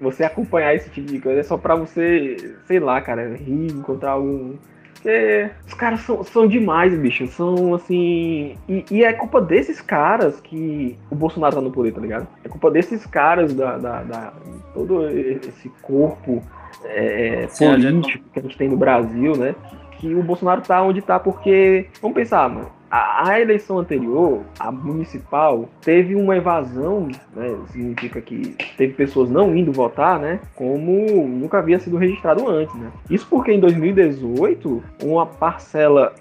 você 0.00 0.24
acompanhar 0.24 0.74
esse 0.74 0.88
tipo 0.90 1.06
de 1.12 1.20
coisa 1.20 1.40
é 1.40 1.42
só 1.42 1.56
pra 1.58 1.74
você, 1.74 2.54
sei 2.66 2.80
lá, 2.80 3.00
cara, 3.00 3.34
rir, 3.36 3.70
encontrar 3.72 4.12
algum. 4.12 4.54
Porque 4.94 5.50
os 5.66 5.72
caras 5.72 6.00
são, 6.00 6.22
são 6.24 6.46
demais, 6.46 6.94
bicho. 6.98 7.26
São 7.28 7.74
assim. 7.74 8.54
E, 8.68 8.84
e 8.90 9.04
é 9.04 9.12
culpa 9.14 9.40
desses 9.40 9.80
caras 9.80 10.40
que 10.40 10.98
o 11.10 11.14
Bolsonaro 11.14 11.54
tá 11.56 11.60
no 11.62 11.70
poder, 11.70 11.92
tá 11.92 12.00
ligado? 12.02 12.26
É 12.44 12.48
culpa 12.48 12.70
desses 12.70 13.06
caras 13.06 13.54
da. 13.54 13.78
da, 13.78 14.02
da- 14.02 14.32
todo 14.74 15.08
esse 15.08 15.68
corpo 15.82 16.42
é, 16.84 17.46
Sim, 17.48 17.66
a 17.66 17.78
gente 17.78 17.92
político 17.92 18.24
que 18.32 18.38
a 18.38 18.42
gente 18.42 18.56
tem 18.56 18.68
no 18.68 18.76
Brasil, 18.76 19.36
né? 19.36 19.54
Que 19.98 20.14
o 20.14 20.22
Bolsonaro 20.22 20.60
tá 20.62 20.82
onde 20.82 21.02
tá, 21.02 21.18
porque. 21.18 21.86
Vamos 22.00 22.14
pensar, 22.14 22.48
mano. 22.48 22.68
A, 22.90 23.28
a 23.28 23.40
eleição 23.40 23.78
anterior, 23.78 24.42
a 24.58 24.72
municipal, 24.72 25.68
teve 25.80 26.16
uma 26.16 26.36
evasão, 26.36 27.08
né? 27.36 27.56
Significa 27.68 28.20
que 28.20 28.56
teve 28.76 28.94
pessoas 28.94 29.30
não 29.30 29.54
indo 29.54 29.70
votar, 29.70 30.18
né? 30.18 30.40
Como 30.56 31.28
nunca 31.28 31.58
havia 31.58 31.78
sido 31.78 31.96
registrado 31.96 32.48
antes, 32.48 32.74
né? 32.74 32.90
Isso 33.08 33.26
porque 33.30 33.52
em 33.52 33.60
2018, 33.60 34.82
uma 35.04 35.24
parcela 35.24 36.12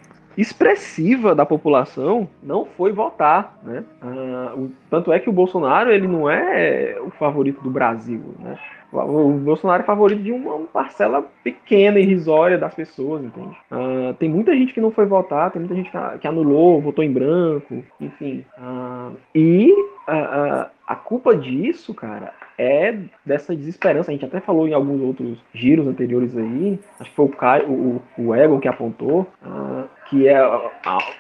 expressiva 0.42 1.34
da 1.36 1.46
população 1.46 2.28
não 2.42 2.66
foi 2.66 2.92
votar, 2.92 3.58
né? 3.64 3.84
Ah, 4.02 4.54
o- 4.56 4.72
tanto 4.90 5.12
é 5.12 5.20
que 5.20 5.30
o 5.30 5.34
Bolsonaro 5.34 5.92
ele 5.92 6.08
não 6.08 6.30
é 6.30 6.98
o 7.02 7.10
favorito 7.12 7.62
do 7.62 7.70
Brasil, 7.70 8.22
né? 8.40 8.58
O 8.92 9.30
Bolsonaro 9.34 9.84
é 9.84 9.86
favorito 9.86 10.24
de 10.24 10.32
uma 10.32 10.58
parcela 10.62 11.24
pequena 11.44 12.00
irrisória 12.00 12.58
das 12.58 12.74
pessoas, 12.74 13.24
entende? 13.24 13.56
Ah, 13.70 14.16
tem 14.18 14.28
muita 14.28 14.52
gente 14.56 14.74
que 14.74 14.82
não 14.82 14.90
foi 14.90 15.06
votar, 15.06 15.52
tem 15.52 15.60
muita 15.60 15.76
gente 15.76 15.92
que- 16.20 16.28
anulou, 16.28 16.82
votou 16.82 17.04
em 17.04 17.12
branco, 17.12 17.84
enfim. 18.02 18.44
Ah, 18.58 19.12
e 19.36 19.72
a 20.88 20.96
culpa 20.96 21.36
disso, 21.36 21.94
cara, 21.94 22.34
é 22.58 22.96
dessa 23.24 23.56
desesperança. 23.56 24.10
A 24.10 24.14
gente 24.14 24.26
até 24.26 24.40
falou 24.40 24.68
em 24.68 24.74
alguns 24.74 25.02
outros 25.02 25.38
giros 25.54 25.88
anteriores 25.88 26.36
aí, 26.36 26.80
acho 27.00 27.12
que 27.12 27.16
foi 27.16 27.26
o 27.26 27.30
Caio, 27.30 27.70
o, 27.70 28.02
o 28.18 28.34
Egon 28.36 28.60
que 28.60 28.68
apontou, 28.68 29.28
ah, 29.46 29.84
que 30.10 30.28
é 30.28 30.40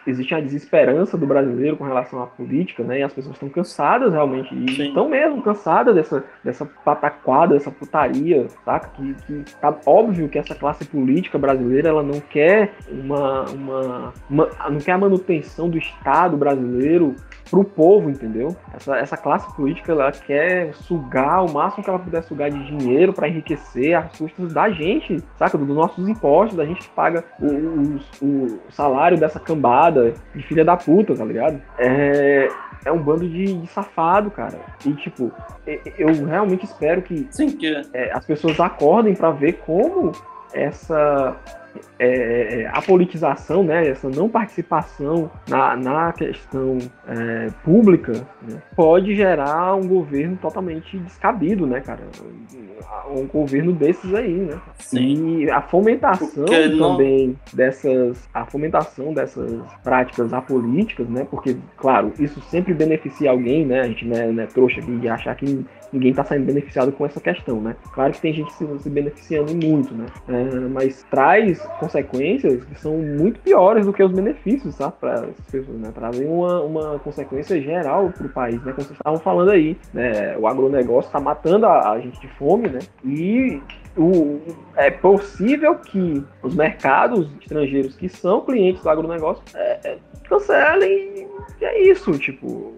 existe 0.07 0.33
a 0.33 0.39
desesperança 0.39 1.17
do 1.17 1.25
brasileiro 1.27 1.77
com 1.77 1.83
relação 1.83 2.21
à 2.23 2.27
política, 2.27 2.83
né? 2.83 2.99
E 2.99 3.03
as 3.03 3.13
pessoas 3.13 3.35
estão 3.35 3.49
cansadas 3.49 4.11
realmente, 4.13 4.53
e 4.55 4.75
Sim. 4.75 4.87
estão 4.87 5.07
mesmo 5.09 5.41
cansadas 5.41 5.93
dessa, 5.95 6.23
dessa 6.43 6.65
pataquada, 6.65 7.53
dessa 7.53 7.71
putaria, 7.71 8.47
saca? 8.65 8.89
Que, 8.95 9.13
que 9.25 9.55
tá 9.61 9.75
óbvio 9.85 10.27
que 10.29 10.37
essa 10.39 10.55
classe 10.55 10.85
política 10.85 11.37
brasileira 11.37 11.89
ela 11.89 12.03
não 12.03 12.19
quer 12.19 12.73
uma, 12.89 13.43
uma, 13.49 14.13
uma- 14.29 14.49
não 14.69 14.79
quer 14.79 14.93
a 14.93 14.97
manutenção 14.97 15.69
do 15.69 15.77
Estado 15.77 16.35
brasileiro 16.37 17.15
pro 17.49 17.63
povo, 17.63 18.09
entendeu? 18.09 18.55
Essa, 18.75 18.97
essa 18.97 19.17
classe 19.17 19.53
política 19.55 19.91
ela 19.91 20.11
quer 20.11 20.73
sugar 20.73 21.43
o 21.43 21.51
máximo 21.51 21.83
que 21.83 21.89
ela 21.89 21.97
puder 21.99 22.21
sugar 22.23 22.49
de 22.51 22.63
dinheiro 22.77 23.11
para 23.11 23.27
enriquecer 23.27 23.95
às 23.95 24.15
custas 24.17 24.53
da 24.53 24.69
gente, 24.69 25.23
saca? 25.37 25.57
Dos 25.57 25.75
nossos 25.75 26.07
impostos, 26.07 26.55
da 26.57 26.65
gente 26.65 26.81
que 26.87 26.89
paga 26.95 27.23
o, 27.39 27.45
o- 27.47 27.99
o 28.21 28.59
salário 28.79 29.17
dessa 29.17 29.41
cambada 29.41 30.13
de 30.33 30.41
filha 30.43 30.63
da 30.63 30.77
puta, 30.77 31.13
tá 31.13 31.25
ligado? 31.25 31.61
É, 31.77 32.47
é 32.85 32.91
um 32.91 32.97
bando 32.97 33.27
de, 33.27 33.53
de 33.53 33.67
safado, 33.67 34.31
cara. 34.31 34.57
E 34.85 34.93
tipo, 34.93 35.29
eu 35.97 36.25
realmente 36.25 36.63
espero 36.63 37.01
que 37.01 37.27
Sim, 37.29 37.51
que 37.51 37.75
é, 37.93 38.11
as 38.13 38.25
pessoas 38.25 38.57
acordem 38.57 39.13
para 39.13 39.31
ver 39.31 39.59
como 39.65 40.13
essa 40.53 41.35
é, 41.97 42.69
a 42.71 42.81
politização, 42.81 43.63
né, 43.63 43.87
essa 43.87 44.09
não 44.09 44.29
participação 44.29 45.29
na, 45.47 45.75
na 45.75 46.13
questão 46.13 46.77
é, 47.07 47.47
pública 47.63 48.13
né, 48.41 48.61
pode 48.75 49.15
gerar 49.15 49.75
um 49.75 49.87
governo 49.87 50.37
totalmente 50.37 50.97
descabido, 50.97 51.67
né, 51.67 51.81
cara? 51.81 52.01
Um 53.09 53.25
governo 53.25 53.73
desses 53.73 54.13
aí, 54.13 54.33
né? 54.33 54.59
sim. 54.77 55.39
E 55.39 55.49
a 55.49 55.61
fomentação 55.61 56.45
não- 56.45 56.77
também 56.77 57.37
dessas, 57.53 58.27
a 58.33 58.45
fomentação 58.45 59.13
dessas 59.13 59.61
práticas 59.83 60.33
apolíticas, 60.33 61.07
né? 61.09 61.27
Porque, 61.29 61.57
claro, 61.77 62.13
isso 62.19 62.39
sempre 62.41 62.73
beneficia 62.73 63.31
alguém, 63.31 63.65
né? 63.65 63.81
A 63.81 63.87
gente 63.87 64.05
não 64.05 64.17
é, 64.17 64.31
não 64.31 64.43
é 64.43 64.45
trouxa 64.47 64.79
aqui 64.79 64.95
de 64.97 65.07
achar 65.09 65.35
que 65.35 65.65
ninguém 65.91 66.11
está 66.11 66.23
saindo 66.23 66.45
beneficiado 66.45 66.91
com 66.91 67.05
essa 67.05 67.19
questão, 67.19 67.61
né? 67.61 67.75
Claro 67.93 68.13
que 68.13 68.21
tem 68.21 68.33
gente 68.33 68.51
se, 68.53 68.65
se 68.79 68.89
beneficiando 68.89 69.53
muito, 69.53 69.93
né? 69.93 70.05
É, 70.27 70.59
mas 70.69 71.03
traz 71.09 71.59
consequências 71.79 72.63
que 72.63 72.79
são 72.79 72.97
muito 72.97 73.39
piores 73.39 73.85
do 73.85 73.93
que 73.93 74.03
os 74.03 74.11
benefícios, 74.11 74.75
sabe, 74.75 74.93
para 74.99 75.13
as 75.21 75.45
pessoas, 75.51 75.79
né? 75.79 75.91
Trazem 75.93 76.27
uma, 76.27 76.61
uma 76.61 76.99
consequência 76.99 77.61
geral 77.61 78.11
para 78.15 78.27
o 78.27 78.29
país, 78.29 78.63
né? 78.63 78.71
Como 78.73 78.85
vocês 78.85 78.97
estavam 78.97 79.19
falando 79.19 79.51
aí, 79.51 79.77
né? 79.93 80.37
O 80.37 80.47
agronegócio 80.47 81.09
está 81.09 81.19
matando 81.19 81.65
a, 81.65 81.91
a 81.91 81.99
gente 81.99 82.19
de 82.19 82.27
fome, 82.35 82.69
né? 82.69 82.79
E 83.03 83.61
o, 83.99 84.39
é 84.77 84.89
possível 84.89 85.75
que 85.75 86.23
os 86.41 86.55
mercados 86.55 87.29
estrangeiros 87.41 87.97
que 87.97 88.07
são 88.07 88.41
clientes 88.41 88.81
do 88.81 88.89
agronegócio 88.89 89.43
é, 89.53 89.79
é, 89.83 89.97
cancelem. 90.27 91.27
E 91.59 91.65
é 91.65 91.83
isso, 91.83 92.17
tipo. 92.17 92.73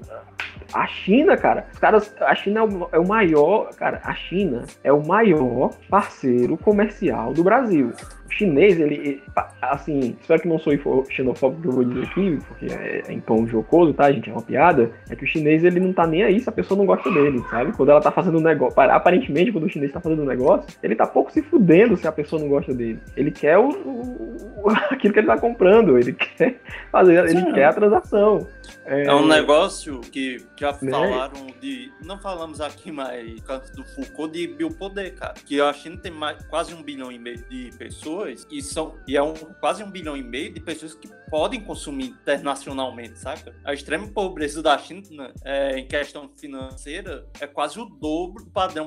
A 0.73 0.87
China, 0.87 1.37
cara, 1.37 1.67
os 1.71 1.79
caras. 1.79 2.15
A 2.21 2.33
China 2.33 2.61
é 2.61 2.63
o, 2.63 2.89
é 2.93 2.99
o 2.99 3.07
maior. 3.07 3.69
Cara, 3.75 4.01
a 4.03 4.15
China 4.15 4.63
é 4.83 4.91
o 4.91 5.05
maior 5.05 5.71
parceiro 5.89 6.57
comercial 6.57 7.33
do 7.33 7.43
Brasil 7.43 7.91
chinês, 8.31 8.79
ele, 8.79 9.21
assim, 9.61 10.15
espero 10.19 10.41
que 10.41 10.47
não 10.47 10.59
sou 10.59 10.73
xenofóbico 11.09 11.61
que 11.61 11.67
eu 11.67 11.71
vou 11.71 11.83
dizer 11.83 12.03
aqui, 12.03 12.39
porque 12.47 12.65
é, 12.65 13.03
é 13.07 13.13
em 13.13 13.19
tom 13.19 13.45
jocoso, 13.47 13.93
tá, 13.93 14.11
gente? 14.11 14.29
É 14.29 14.33
uma 14.33 14.41
piada. 14.41 14.91
É 15.09 15.15
que 15.15 15.23
o 15.23 15.27
chinês, 15.27 15.63
ele 15.63 15.79
não 15.79 15.93
tá 15.93 16.07
nem 16.07 16.23
aí 16.23 16.39
se 16.39 16.49
a 16.49 16.51
pessoa 16.51 16.77
não 16.77 16.85
gosta 16.85 17.09
dele, 17.11 17.43
sabe? 17.49 17.71
Quando 17.73 17.89
ela 17.89 18.01
tá 18.01 18.11
fazendo 18.11 18.37
um 18.37 18.41
negócio, 18.41 18.79
aparentemente, 18.81 19.51
quando 19.51 19.65
o 19.65 19.69
chinês 19.69 19.91
tá 19.91 19.99
fazendo 19.99 20.23
um 20.23 20.25
negócio, 20.25 20.67
ele 20.81 20.95
tá 20.95 21.05
pouco 21.05 21.31
se 21.31 21.41
fudendo 21.41 21.97
se 21.97 22.07
a 22.07 22.11
pessoa 22.11 22.41
não 22.41 22.49
gosta 22.49 22.73
dele. 22.73 22.99
Ele 23.15 23.31
quer 23.31 23.57
o, 23.57 23.69
o 23.69 24.69
aquilo 24.89 25.13
que 25.13 25.19
ele 25.19 25.27
tá 25.27 25.37
comprando, 25.37 25.97
ele 25.97 26.13
quer 26.13 26.59
fazer, 26.91 27.29
ele 27.29 27.51
quer 27.53 27.65
a 27.65 27.73
transação. 27.73 28.47
É, 28.85 29.05
é 29.05 29.13
um 29.13 29.27
negócio 29.27 30.01
que 30.01 30.43
já 30.57 30.71
né? 30.81 30.91
falaram 30.91 31.47
de. 31.59 31.91
Não 32.03 32.17
falamos 32.17 32.59
aqui, 32.59 32.91
mas 32.91 33.39
do 33.75 33.83
Foucault 33.83 34.33
de 34.33 34.47
biopoder, 34.47 35.13
cara. 35.15 35.33
Que 35.45 35.61
a 35.61 35.71
China 35.71 35.97
tem 35.97 36.11
mais, 36.11 36.43
quase 36.45 36.73
um 36.73 36.81
bilhão 36.81 37.11
e 37.11 37.19
meio 37.19 37.37
de 37.49 37.69
pessoas 37.77 38.20
e, 38.29 38.61
são, 38.61 38.95
e 39.07 39.15
é 39.15 39.23
um, 39.23 39.33
quase 39.59 39.83
um 39.83 39.91
bilhão 39.91 40.15
e 40.15 40.23
meio 40.23 40.53
de 40.53 40.59
pessoas 40.59 40.93
que 40.93 41.07
podem 41.29 41.63
consumir 41.63 42.07
internacionalmente, 42.07 43.17
saca? 43.17 43.55
A 43.63 43.73
extrema 43.73 44.07
pobreza 44.07 44.61
da 44.61 44.77
China 44.77 45.01
né, 45.11 45.33
é, 45.45 45.79
em 45.79 45.87
questão 45.87 46.29
financeira 46.37 47.25
é 47.39 47.47
quase 47.47 47.79
o 47.79 47.85
dobro 47.85 48.43
do 48.43 48.51
padrão 48.51 48.81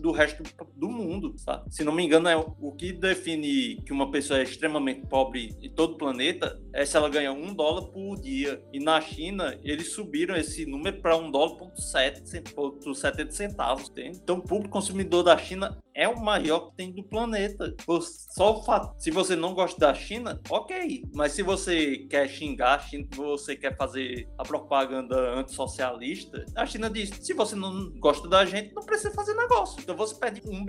do 0.00 0.12
resto 0.12 0.42
do 0.76 0.88
mundo, 0.88 1.34
sabe? 1.36 1.74
Se 1.74 1.82
não 1.82 1.92
me 1.92 2.04
engano, 2.04 2.28
é 2.28 2.36
o 2.36 2.72
que 2.72 2.92
define 2.92 3.82
que 3.82 3.92
uma 3.92 4.10
pessoa 4.10 4.38
é 4.38 4.44
extremamente 4.44 5.06
pobre 5.06 5.56
em 5.60 5.70
todo 5.70 5.94
o 5.94 5.98
planeta 5.98 6.60
é 6.72 6.84
se 6.84 6.96
ela 6.96 7.08
ganha 7.08 7.32
um 7.32 7.52
dólar 7.54 7.88
por 7.88 8.20
dia. 8.20 8.62
E 8.72 8.78
na 8.78 9.00
China, 9.00 9.58
eles 9.62 9.92
subiram 9.92 10.36
esse 10.36 10.64
número 10.66 11.00
para 11.00 11.16
um 11.16 11.30
dólar 11.30 11.56
por 11.56 11.72
70 11.76 13.32
centavos. 13.32 13.92
Então, 13.96 14.38
o 14.38 14.42
público 14.42 14.72
consumidor 14.72 15.22
da 15.22 15.36
China 15.36 15.76
é 15.94 16.08
o 16.08 16.20
maior 16.20 16.70
que 16.70 16.76
tem 16.76 16.92
do 16.92 17.02
planeta. 17.02 17.74
Só 18.30 18.58
o 18.58 18.62
fato, 18.64 18.94
se 18.98 19.10
você 19.10 19.36
não 19.36 19.54
gosta 19.54 19.78
da 19.78 19.94
China, 19.94 20.40
ok. 20.50 21.04
Mas 21.14 21.32
se 21.32 21.42
você 21.42 21.98
quer 22.10 22.28
xingar 22.28 22.74
a 22.74 22.78
China, 22.78 23.06
você 23.14 23.54
quer 23.54 23.76
fazer 23.76 24.28
a 24.36 24.42
propaganda 24.42 25.16
antissocialista, 25.34 26.44
a 26.56 26.66
China 26.66 26.90
diz: 26.90 27.10
se 27.10 27.32
você 27.32 27.54
não 27.54 27.90
gosta 27.98 28.28
da 28.28 28.44
gente, 28.44 28.74
não 28.74 28.82
precisa 28.82 29.12
fazer 29.12 29.34
negócio. 29.34 29.80
Então 29.80 29.96
você 29.96 30.14
pede 30.16 30.42
um, 30.46 30.66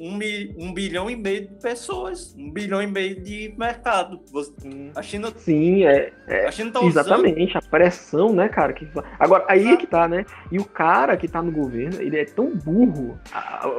um, 0.00 0.18
um 0.58 0.74
bilhão 0.74 1.08
e 1.08 1.16
meio 1.16 1.48
de 1.48 1.60
pessoas, 1.60 2.34
um 2.36 2.50
bilhão 2.50 2.82
e 2.82 2.86
meio 2.86 3.22
de 3.22 3.54
mercado. 3.56 4.20
Você, 4.32 4.52
a 4.94 5.02
China. 5.02 5.32
Sim, 5.36 5.84
é. 5.84 6.12
é 6.26 6.46
a 6.46 6.52
China 6.52 6.72
tá 6.72 6.82
exatamente, 6.82 7.50
usando... 7.50 7.64
a 7.64 7.70
pressão, 7.70 8.32
né, 8.32 8.48
cara? 8.48 8.72
Que... 8.72 8.88
Agora, 9.18 9.44
aí 9.48 9.68
é 9.68 9.76
que 9.76 9.86
tá, 9.86 10.08
né? 10.08 10.24
E 10.50 10.58
o 10.58 10.64
cara 10.64 11.16
que 11.16 11.28
tá 11.28 11.40
no 11.42 11.52
governo, 11.52 12.00
ele 12.00 12.18
é 12.18 12.24
tão 12.24 12.50
burro, 12.56 13.18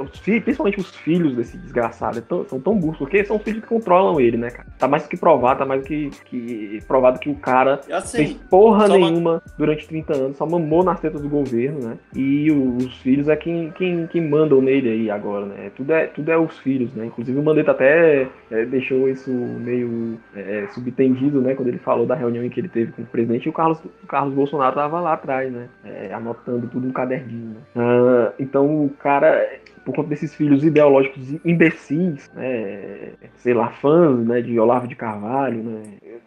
os 0.03 0.19
filhos, 0.19 0.43
principalmente 0.43 0.79
os 0.79 0.84
filhos 0.89 1.35
desse 1.35 1.57
desgraçado, 1.57 2.19
é 2.19 2.21
tão, 2.21 2.45
são 2.45 2.59
tão 2.59 2.75
burros, 2.75 2.97
porque 2.97 3.23
são 3.23 3.37
os 3.37 3.43
filhos 3.43 3.61
que 3.61 3.67
controlam 3.67 4.19
ele, 4.19 4.37
né, 4.37 4.49
cara? 4.49 4.67
Tá 4.77 4.87
mais 4.87 5.03
do 5.03 5.09
que 5.09 5.17
provado, 5.17 5.59
tá 5.59 5.65
mais 5.65 5.81
do 5.81 5.87
que, 5.87 6.09
que 6.25 6.79
provado 6.87 7.19
que 7.19 7.29
o 7.29 7.35
cara 7.35 7.79
assim, 7.91 8.17
fez 8.17 8.33
porra 8.49 8.87
nenhuma 8.87 9.31
uma... 9.31 9.43
durante 9.57 9.87
30 9.87 10.13
anos, 10.13 10.37
só 10.37 10.45
mamou 10.45 10.83
nas 10.83 10.99
tetas 10.99 11.21
do 11.21 11.29
governo, 11.29 11.79
né? 11.79 11.97
E 12.15 12.51
os 12.51 12.95
filhos 12.97 13.27
é 13.29 13.35
quem, 13.35 13.71
quem, 13.71 14.07
quem 14.07 14.27
mandam 14.27 14.61
nele 14.61 14.89
aí 14.89 15.11
agora, 15.11 15.45
né? 15.45 15.71
Tudo 15.75 15.93
é, 15.93 16.07
tudo 16.07 16.31
é 16.31 16.37
os 16.37 16.57
filhos, 16.59 16.93
né? 16.93 17.05
Inclusive 17.05 17.37
o 17.37 17.43
Mandetta 17.43 17.71
até 17.71 18.27
é, 18.51 18.65
deixou 18.65 19.09
isso 19.09 19.31
meio 19.31 20.17
é, 20.35 20.67
subtendido, 20.73 21.41
né? 21.41 21.55
Quando 21.55 21.69
ele 21.69 21.79
falou 21.79 22.05
da 22.05 22.15
reunião 22.15 22.43
em 22.43 22.49
que 22.49 22.59
ele 22.59 22.69
teve 22.69 22.91
com 22.91 23.01
o 23.01 23.05
presidente 23.05 23.45
e 23.45 23.49
o 23.49 23.53
Carlos, 23.53 23.79
o 24.03 24.07
Carlos 24.07 24.33
Bolsonaro 24.33 24.75
tava 24.75 24.99
lá 24.99 25.13
atrás, 25.13 25.51
né? 25.51 25.67
É, 25.83 26.13
anotando 26.13 26.67
tudo 26.67 26.87
no 26.87 26.93
caderninho. 26.93 27.49
Né? 27.49 27.61
Ah, 27.75 28.33
então 28.39 28.85
o 28.85 28.89
cara 28.89 29.59
por 29.85 29.95
conta 29.95 30.09
desses 30.09 30.33
filhos 30.33 30.63
ideológicos 30.63 31.35
imbecis, 31.45 32.29
né, 32.33 33.13
sei 33.35 33.53
lá, 33.53 33.69
fãs 33.69 34.25
né, 34.25 34.41
de 34.41 34.59
Olavo 34.59 34.87
de 34.87 34.95
Carvalho, 34.95 35.63
né, 35.63 35.83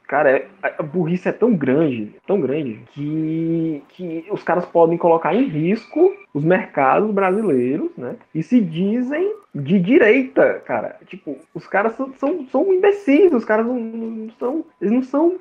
cara, 0.06 0.30
é, 0.30 0.46
a 0.62 0.82
burrice 0.82 1.28
é 1.28 1.32
tão 1.32 1.54
grande, 1.54 2.14
tão 2.26 2.40
grande, 2.40 2.80
que, 2.92 3.82
que 3.88 4.24
os 4.30 4.42
caras 4.42 4.64
podem 4.64 4.96
colocar 4.96 5.34
em 5.34 5.48
risco 5.48 6.14
os 6.32 6.44
mercados 6.44 7.10
brasileiros, 7.10 7.90
né, 7.96 8.16
e 8.34 8.42
se 8.42 8.60
dizem 8.60 9.34
de 9.54 9.78
direita, 9.80 10.62
cara. 10.64 10.96
Tipo, 11.06 11.36
os 11.52 11.66
caras 11.66 11.94
são, 11.94 12.12
são, 12.14 12.46
são 12.46 12.72
imbecis, 12.72 13.32
os 13.32 13.44
caras 13.44 13.66
não, 13.66 13.78
não 13.78 14.30
são, 14.38 14.64
eles 14.80 14.92
não 14.92 15.02
são 15.02 15.36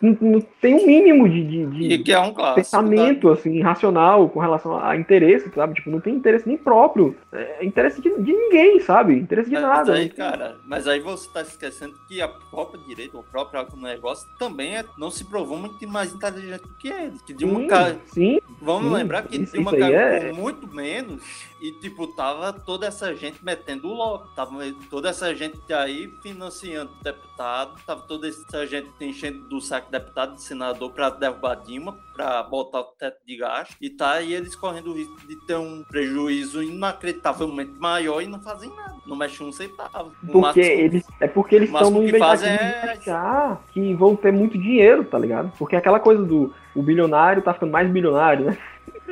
não, 0.00 0.40
tem 0.60 0.76
um 0.76 0.86
mínimo 0.86 1.28
de, 1.28 1.44
de, 1.44 1.98
de 1.98 2.12
é 2.12 2.20
um 2.20 2.32
clássico, 2.32 2.54
pensamento 2.54 3.26
tá? 3.26 3.34
assim, 3.34 3.60
racional 3.60 4.28
com 4.28 4.38
relação 4.38 4.78
a 4.78 4.96
interesse, 4.96 5.50
sabe? 5.52 5.74
Tipo, 5.74 5.90
não 5.90 6.00
tem 6.00 6.14
interesse 6.14 6.46
nem 6.46 6.56
próprio. 6.56 7.16
É 7.32 7.64
interesse 7.64 8.00
de, 8.00 8.08
de 8.22 8.32
ninguém, 8.32 8.78
sabe? 8.78 9.14
Interesse 9.14 9.48
de 9.50 9.56
mas 9.56 9.64
nada. 9.64 9.94
Aí, 9.94 10.08
cara, 10.08 10.56
mas 10.64 10.86
aí 10.86 11.00
você 11.00 11.28
tá 11.30 11.42
esquecendo 11.42 11.94
que 12.06 12.22
a 12.22 12.28
própria 12.28 12.80
direita, 12.84 13.18
o 13.18 13.24
próprio 13.24 13.66
negócio 13.76 14.28
também 14.38 14.76
é, 14.76 14.84
não 14.96 15.10
se 15.10 15.24
provou 15.24 15.58
muito 15.58 15.88
mais 15.88 16.12
inteligente 16.12 16.62
do 16.62 16.74
que 16.74 16.88
eles. 16.88 17.20
Que 17.22 17.34
de 17.34 17.44
uma 17.44 17.60
sim, 17.60 17.66
cara. 17.66 17.98
Sim, 18.06 18.38
Vamos 18.60 18.90
sim, 18.90 18.96
lembrar 18.96 19.22
que 19.22 19.38
de 19.38 19.58
uma 19.58 19.76
cara 19.76 19.94
é... 19.94 20.32
muito 20.32 20.66
menos 20.68 21.22
e, 21.60 21.72
tipo, 21.72 22.06
tava 22.06 22.52
toda 22.52 22.86
essa 22.86 23.14
gente 23.14 23.44
metendo 23.44 23.88
o 23.88 23.94
louco. 23.94 24.28
Tava 24.34 24.54
toda 24.88 25.08
essa 25.08 25.34
gente 25.34 25.72
aí 25.72 26.08
financiando 26.22 26.92
deputado, 27.02 27.74
tava 27.84 28.02
toda 28.02 28.28
essa 28.28 28.66
gente 28.66 28.88
enchendo 29.00 29.40
do 29.48 29.60
saco 29.60 29.90
deputado 29.90 30.36
e 30.36 30.42
senador 30.42 30.92
para 30.92 31.10
derrubar 31.10 31.56
Dilma, 31.56 31.98
para 32.14 32.42
botar 32.44 32.80
o 32.80 32.84
teto 32.84 33.18
de 33.26 33.36
gasto. 33.36 33.76
E 33.80 33.90
tá 33.90 34.12
aí 34.12 34.32
eles 34.32 34.54
correndo 34.54 34.90
o 34.90 34.94
risco 34.94 35.16
de 35.26 35.36
ter 35.46 35.56
um 35.56 35.82
prejuízo 35.82 36.62
inacreditavelmente 36.62 37.72
maior 37.72 38.22
e 38.22 38.26
não 38.26 38.40
fazem 38.40 38.70
nada. 38.74 38.96
Não 39.04 39.16
mexem 39.16 39.46
um 39.46 39.52
centavo. 39.52 40.12
Porque 40.30 40.60
eles, 40.60 41.04
é 41.20 41.26
porque 41.26 41.56
eles 41.56 41.70
estão 41.70 41.90
no 41.90 42.06
é... 42.06 42.10
de 42.10 42.22
achar 42.22 43.64
que 43.72 43.94
vão 43.94 44.14
ter 44.14 44.32
muito 44.32 44.56
dinheiro, 44.56 45.04
tá 45.04 45.18
ligado? 45.18 45.52
Porque 45.58 45.74
aquela 45.74 45.98
coisa 45.98 46.22
do 46.22 46.54
o 46.74 46.82
bilionário 46.82 47.42
tá 47.42 47.52
ficando 47.52 47.72
mais 47.72 47.90
bilionário, 47.90 48.46
né? 48.46 48.58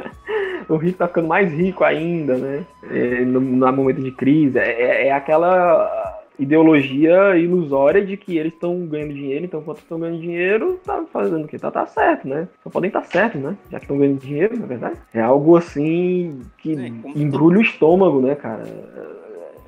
o 0.69 0.77
rico 0.77 0.99
tá 0.99 1.09
ficando 1.09 1.29
mais 1.29 1.53
rico 1.53 1.85
ainda, 1.85 2.37
né? 2.37 2.65
É, 2.91 3.25
no, 3.25 3.41
no, 3.41 3.73
momento 3.73 4.01
de 4.01 4.11
crise. 4.11 4.59
É, 4.59 4.83
é, 4.83 5.07
é 5.09 5.13
aquela 5.13 6.17
ideologia 6.39 7.37
ilusória 7.37 8.05
de 8.05 8.17
que 8.17 8.37
eles 8.37 8.53
estão 8.53 8.87
ganhando 8.87 9.15
dinheiro, 9.15 9.45
então 9.45 9.63
quando 9.63 9.79
estão 9.79 9.99
ganhando 9.99 10.21
dinheiro, 10.21 10.79
tá 10.85 11.05
fazendo 11.11 11.45
o 11.45 11.49
quê? 11.49 11.59
Tá, 11.59 11.71
tá 11.71 11.87
certo, 11.87 12.29
né? 12.29 12.47
Só 12.63 12.71
podem 12.71 12.89
estar 12.89 13.01
tá 13.01 13.07
certo, 13.07 13.39
né? 13.39 13.57
Já 13.71 13.79
que 13.79 13.85
estão 13.85 13.99
ganhando 13.99 14.21
dinheiro, 14.21 14.59
na 14.59 14.67
verdade. 14.67 14.99
É 15.15 15.21
algo 15.21 15.57
assim 15.57 16.43
que 16.59 16.73
embrulha 17.15 17.59
o 17.59 17.63
estômago, 17.63 18.21
né, 18.21 18.35
cara? 18.35 18.65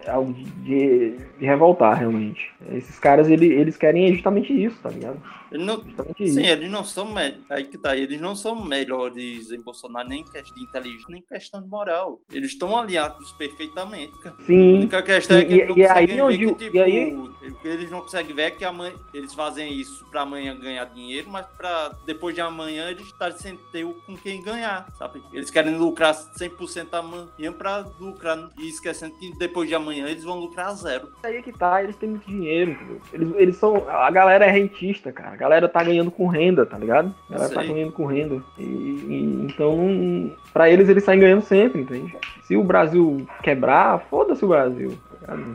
É 0.04 0.10
algo 0.10 0.32
de, 0.32 0.44
de, 0.44 1.16
de 1.38 1.46
revoltar, 1.46 1.98
realmente. 1.98 2.50
Esses 2.72 2.98
caras, 2.98 3.28
ele, 3.28 3.46
eles 3.46 3.76
querem 3.76 4.12
justamente 4.12 4.52
isso, 4.52 4.78
tá 4.82 4.90
ligado? 4.90 5.18
Ele 5.50 5.64
não, 5.64 5.82
sim, 6.16 6.46
eles 6.46 6.70
não 6.70 6.84
são 6.84 7.14
aí 7.48 7.64
que 7.64 7.78
tá, 7.78 7.96
eles 7.96 8.20
não 8.20 8.36
são 8.36 8.64
melhores 8.64 9.50
em 9.50 9.60
Bolsonaro 9.60 10.08
nem 10.08 10.20
em 10.20 10.24
questão 10.24 10.54
de 10.54 10.62
inteligência, 10.62 11.06
nem 11.08 11.20
em 11.20 11.24
questão 11.24 11.62
de 11.62 11.68
moral. 11.68 12.20
Eles 12.32 12.52
estão 12.52 12.76
alinhados 12.78 13.32
perfeitamente, 13.32 14.12
cara. 14.20 14.36
Sim. 14.46 14.74
A 14.74 14.78
única 14.78 15.02
questão 15.02 15.38
é 15.38 15.44
que 15.44 15.54
eles 15.54 15.68
não 15.68 15.76
e, 15.76 15.86
conseguem 15.86 16.20
aí, 16.20 16.36
ver 16.36 16.46
que, 16.46 16.64
tipo, 16.64 16.76
e 16.76 16.80
aí... 16.80 17.14
o 17.14 17.54
que 17.60 17.68
eles 17.68 17.90
não 17.90 18.00
conseguem 18.02 18.34
ver 18.34 18.42
é 18.42 18.50
que 18.50 18.64
amanhã, 18.64 18.94
eles 19.14 19.32
fazem 19.32 19.72
isso 19.72 20.04
para 20.10 20.22
amanhã 20.22 20.58
ganhar 20.58 20.84
dinheiro, 20.86 21.28
mas 21.30 21.46
para 21.56 21.96
depois 22.04 22.34
de 22.34 22.40
amanhã 22.40 22.90
eles 22.90 23.06
estarem 23.06 23.36
sem 23.38 23.56
ter 23.72 23.86
com 24.06 24.16
quem 24.16 24.42
ganhar, 24.42 24.86
sabe? 24.98 25.22
Eles 25.32 25.50
querem 25.50 25.76
lucrar 25.76 26.14
100% 26.14 26.88
amanhã 26.92 27.52
para 27.52 27.78
lucrar 27.98 28.50
e 28.58 28.68
esquecendo 28.68 29.14
que 29.18 29.36
depois 29.38 29.68
de 29.68 29.74
amanhã 29.74 30.06
eles 30.08 30.24
vão 30.24 30.38
lucrar 30.38 30.74
zero. 30.74 31.10
Aí 31.22 31.42
que 31.42 31.52
tá, 31.52 31.82
eles 31.82 31.96
têm 31.96 32.10
muito 32.10 32.26
dinheiro, 32.26 33.00
eles, 33.12 33.34
eles 33.36 33.56
são 33.56 33.88
a 33.88 34.10
galera 34.10 34.44
é 34.44 34.50
rentista, 34.50 35.10
cara 35.12 35.37
galera 35.38 35.68
tá 35.68 35.82
ganhando 35.82 36.10
com 36.10 36.26
renda, 36.26 36.66
tá 36.66 36.76
ligado? 36.76 37.14
A 37.30 37.34
galera 37.34 37.54
tá 37.54 37.62
ganhando 37.62 37.92
com 37.92 38.04
renda. 38.04 38.42
E, 38.58 38.62
e 38.62 39.46
então, 39.48 40.32
para 40.52 40.68
eles, 40.68 40.88
eles 40.88 41.04
saem 41.04 41.20
ganhando 41.20 41.42
sempre, 41.42 41.82
entende? 41.82 42.16
Se 42.42 42.56
o 42.56 42.64
Brasil 42.64 43.26
quebrar, 43.42 44.00
foda-se 44.10 44.44
o 44.44 44.48
Brasil. 44.48 44.98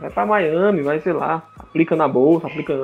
Vai 0.00 0.10
para 0.10 0.26
Miami, 0.26 0.82
vai, 0.82 1.00
sei 1.00 1.12
lá, 1.12 1.42
aplica 1.58 1.96
na 1.96 2.06
bolsa, 2.06 2.46
aplica, 2.46 2.74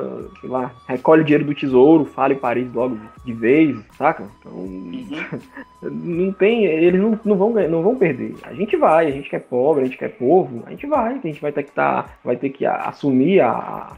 sei 0.40 0.50
lá, 0.50 0.72
recolhe 0.88 1.22
dinheiro 1.22 1.44
do 1.44 1.54
tesouro, 1.54 2.04
fala 2.04 2.32
em 2.32 2.38
Paris 2.38 2.72
logo 2.74 2.98
de 3.24 3.32
vez, 3.32 3.78
saca? 3.96 4.24
Então, 4.40 4.52
uhum. 4.52 5.08
não 5.82 6.32
tem, 6.32 6.64
eles 6.64 7.00
não, 7.00 7.18
não, 7.24 7.36
vão, 7.36 7.52
não 7.68 7.82
vão 7.82 7.94
perder. 7.94 8.34
A 8.42 8.52
gente 8.52 8.76
vai, 8.76 9.06
a 9.06 9.10
gente 9.12 9.30
que 9.30 9.36
é 9.36 9.38
pobre, 9.40 9.82
a 9.82 9.84
gente 9.86 9.96
que 9.96 10.04
é 10.04 10.08
povo, 10.08 10.64
a 10.66 10.70
gente 10.70 10.86
vai, 10.86 11.14
a 11.14 11.26
gente 11.26 11.40
vai 11.40 11.52
ter 11.52 11.62
que 11.62 11.70
tá, 11.70 12.06
vai 12.24 12.36
ter 12.36 12.50
que 12.50 12.66
assumir 12.66 13.40
a, 13.40 13.92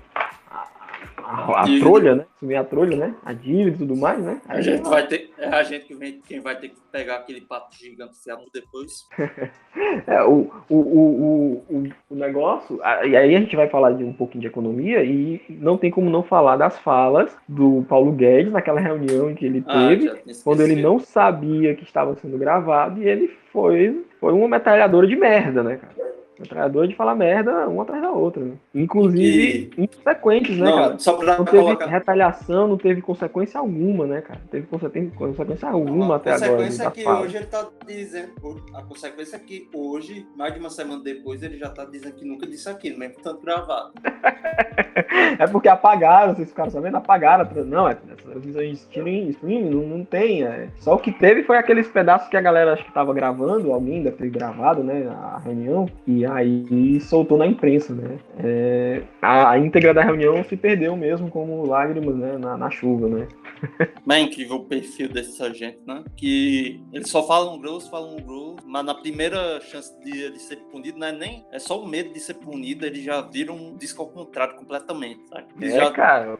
a, 1.33 1.63
a 1.63 1.79
trolha, 1.81 2.15
né? 2.15 2.27
Assumir 2.37 2.57
a 2.57 2.65
trolha, 2.65 2.97
né? 2.97 3.15
A 3.25 3.33
dívida 3.33 3.77
e 3.77 3.79
tudo 3.79 3.97
mais, 3.97 4.23
né? 4.23 4.41
A 4.47 4.61
gente 4.61 4.83
vai 4.83 5.07
ter, 5.07 5.31
é 5.39 5.47
a 5.49 5.63
gente 5.63 5.87
que 5.87 5.95
vem, 5.95 6.21
quem 6.27 6.41
vai 6.41 6.57
ter 6.57 6.69
que 6.69 6.77
pegar 6.91 7.17
aquele 7.17 7.41
pato 7.41 7.75
gigante 7.77 8.13
depois. 8.53 9.09
é, 10.07 10.23
o, 10.23 10.51
o, 10.69 10.77
o, 10.77 11.65
o, 11.71 11.89
o 12.11 12.15
negócio, 12.15 12.79
e 13.05 13.17
aí 13.17 13.35
a 13.35 13.41
gente 13.41 13.57
vai 13.57 13.69
falar 13.69 13.93
de 13.93 14.05
um 14.05 14.13
pouquinho 14.13 14.43
de 14.43 14.49
economia 14.49 15.03
e 15.03 15.41
não 15.49 15.79
tem 15.79 15.91
como 15.91 16.11
não 16.11 16.23
falar 16.23 16.57
das 16.57 16.79
falas 16.79 17.35
do 17.49 17.85
Paulo 17.89 18.13
Guedes 18.13 18.53
naquela 18.53 18.81
reunião 18.81 19.31
em 19.31 19.35
que 19.35 19.47
ele 19.47 19.65
ah, 19.67 19.89
teve, 19.89 20.09
ah, 20.09 20.17
quando 20.45 20.63
ele 20.63 20.81
não 20.81 20.99
sabia 20.99 21.75
que 21.75 21.85
estava 21.85 22.15
sendo 22.17 22.37
gravado 22.37 23.03
e 23.03 23.09
ele 23.09 23.29
foi, 23.53 24.05
foi 24.21 24.33
uma 24.33 24.49
metralhadora 24.49 25.07
de 25.07 25.17
merda, 25.17 25.63
né, 25.63 25.77
cara? 25.77 26.13
Metralhadora 26.43 26.89
de 26.89 26.97
falar 26.97 27.15
merda 27.15 27.69
uma 27.69 27.85
atrás 27.85 28.03
da 28.03 28.11
outra, 28.11 28.45
né? 28.45 28.55
Inclusive 28.75 29.71
e... 29.77 29.83
inconsequentes, 29.83 30.59
né, 30.59 30.65
não, 30.65 30.77
cara? 30.77 30.99
Só 30.99 31.13
pra 31.15 31.39
não 31.39 31.45
teve 31.45 31.63
colocar... 31.63 31.87
retaliação, 31.87 32.67
não 32.67 32.77
teve 32.77 33.01
consequência 33.01 33.61
alguma, 33.61 34.07
né, 34.07 34.21
cara? 34.21 34.41
Teve 34.51 34.67
consequência 34.67 35.69
alguma 35.69 36.17
até 36.17 36.33
agora. 36.33 36.53
A 36.53 36.57
consequência 36.57 36.91
que 36.91 37.09
hoje 37.09 37.37
ele 37.37 37.47
tá 37.47 37.69
dizendo. 37.87 38.33
A 38.75 38.83
consequência 38.83 39.37
é 39.37 39.39
que 39.39 39.69
hoje, 39.73 40.27
mais 40.37 40.53
de 40.53 40.59
uma 40.59 40.71
semana 40.71 41.03
depois, 41.03 41.43
ele 41.43 41.57
já 41.57 41.71
tá 41.71 41.85
dizendo 41.85 42.15
que 42.15 42.25
nunca 42.25 42.47
disse 42.47 42.69
aquilo, 42.69 42.99
mesmo 42.99 43.17
tanto 43.23 43.41
gravado. 43.41 43.93
é 45.39 45.47
porque 45.47 45.69
apagaram, 45.69 46.35
vocês 46.35 46.49
ficaram 46.49 46.71
sabendo? 46.71 46.97
Apagaram. 46.97 47.49
Não, 47.65 47.89
é, 47.89 47.97
de 48.41 48.73
streaming 48.73 49.71
não, 49.71 49.83
não 49.83 50.05
tem. 50.05 50.45
É. 50.45 50.69
Só 50.79 50.95
o 50.95 50.99
que 50.99 51.13
teve 51.13 51.43
foi 51.43 51.57
aqueles 51.57 51.89
pedaços 51.89 52.29
que 52.29 52.37
a 52.37 52.41
galera 52.41 52.73
acho 52.73 52.85
que 52.85 52.93
tava 52.93 53.15
gravando, 53.15 53.73
alguém 53.73 54.03
deve 54.03 54.17
ter 54.17 54.31
gravado, 54.31 54.83
né? 54.83 55.09
A 55.09 55.39
reunião. 55.39 55.89
E 56.07 56.25
aí 56.35 57.01
soltou 57.01 57.39
na 57.39 57.47
imprensa, 57.47 57.95
né? 57.95 58.19
É, 58.39 59.03
a, 59.21 59.51
a, 59.51 59.59
íntegra 59.59 59.95
da 59.95 60.03
reunião 60.03 60.43
se 60.45 60.57
perdeu 60.57 60.97
mesmo 60.97 61.31
como 61.31 61.67
lágrimas 61.67 62.17
né, 62.17 62.39
na, 62.39 62.57
na 62.57 62.71
chuva, 62.71 63.09
né? 63.09 63.29
Mas 64.05 64.19
é 64.19 64.21
incrível 64.23 64.57
o 64.57 64.65
perfil 64.65 65.09
dessa 65.09 65.53
gente, 65.53 65.79
né? 65.87 66.03
Que 66.17 66.83
eles 66.93 67.09
só 67.09 67.27
falam 67.27 67.61
grosso, 67.61 67.91
falam 67.91 68.17
grosso, 68.17 68.59
mas 68.67 68.85
na 68.85 68.95
primeira 68.95 69.61
chance 69.61 69.97
de 70.01 70.21
ele 70.21 70.39
ser 70.39 70.57
punido, 70.57 70.99
não 70.99 71.07
é 71.07 71.13
nem. 71.13 71.47
É 71.53 71.61
só 71.61 71.81
o 71.81 71.87
medo 71.87 72.13
de 72.13 72.19
ser 72.19 72.35
punido, 72.35 72.85
eles 72.85 73.05
já 73.05 73.21
viram 73.21 73.55
um 73.55 73.77
disco 73.77 74.03
ao 74.03 74.09
contrário 74.09 74.57
completamente, 74.57 75.29
sabe? 75.29 75.47
é, 75.61 75.71
já... 75.71 75.91
cara. 75.93 76.37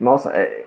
Nossa, 0.00 0.30
é, 0.30 0.64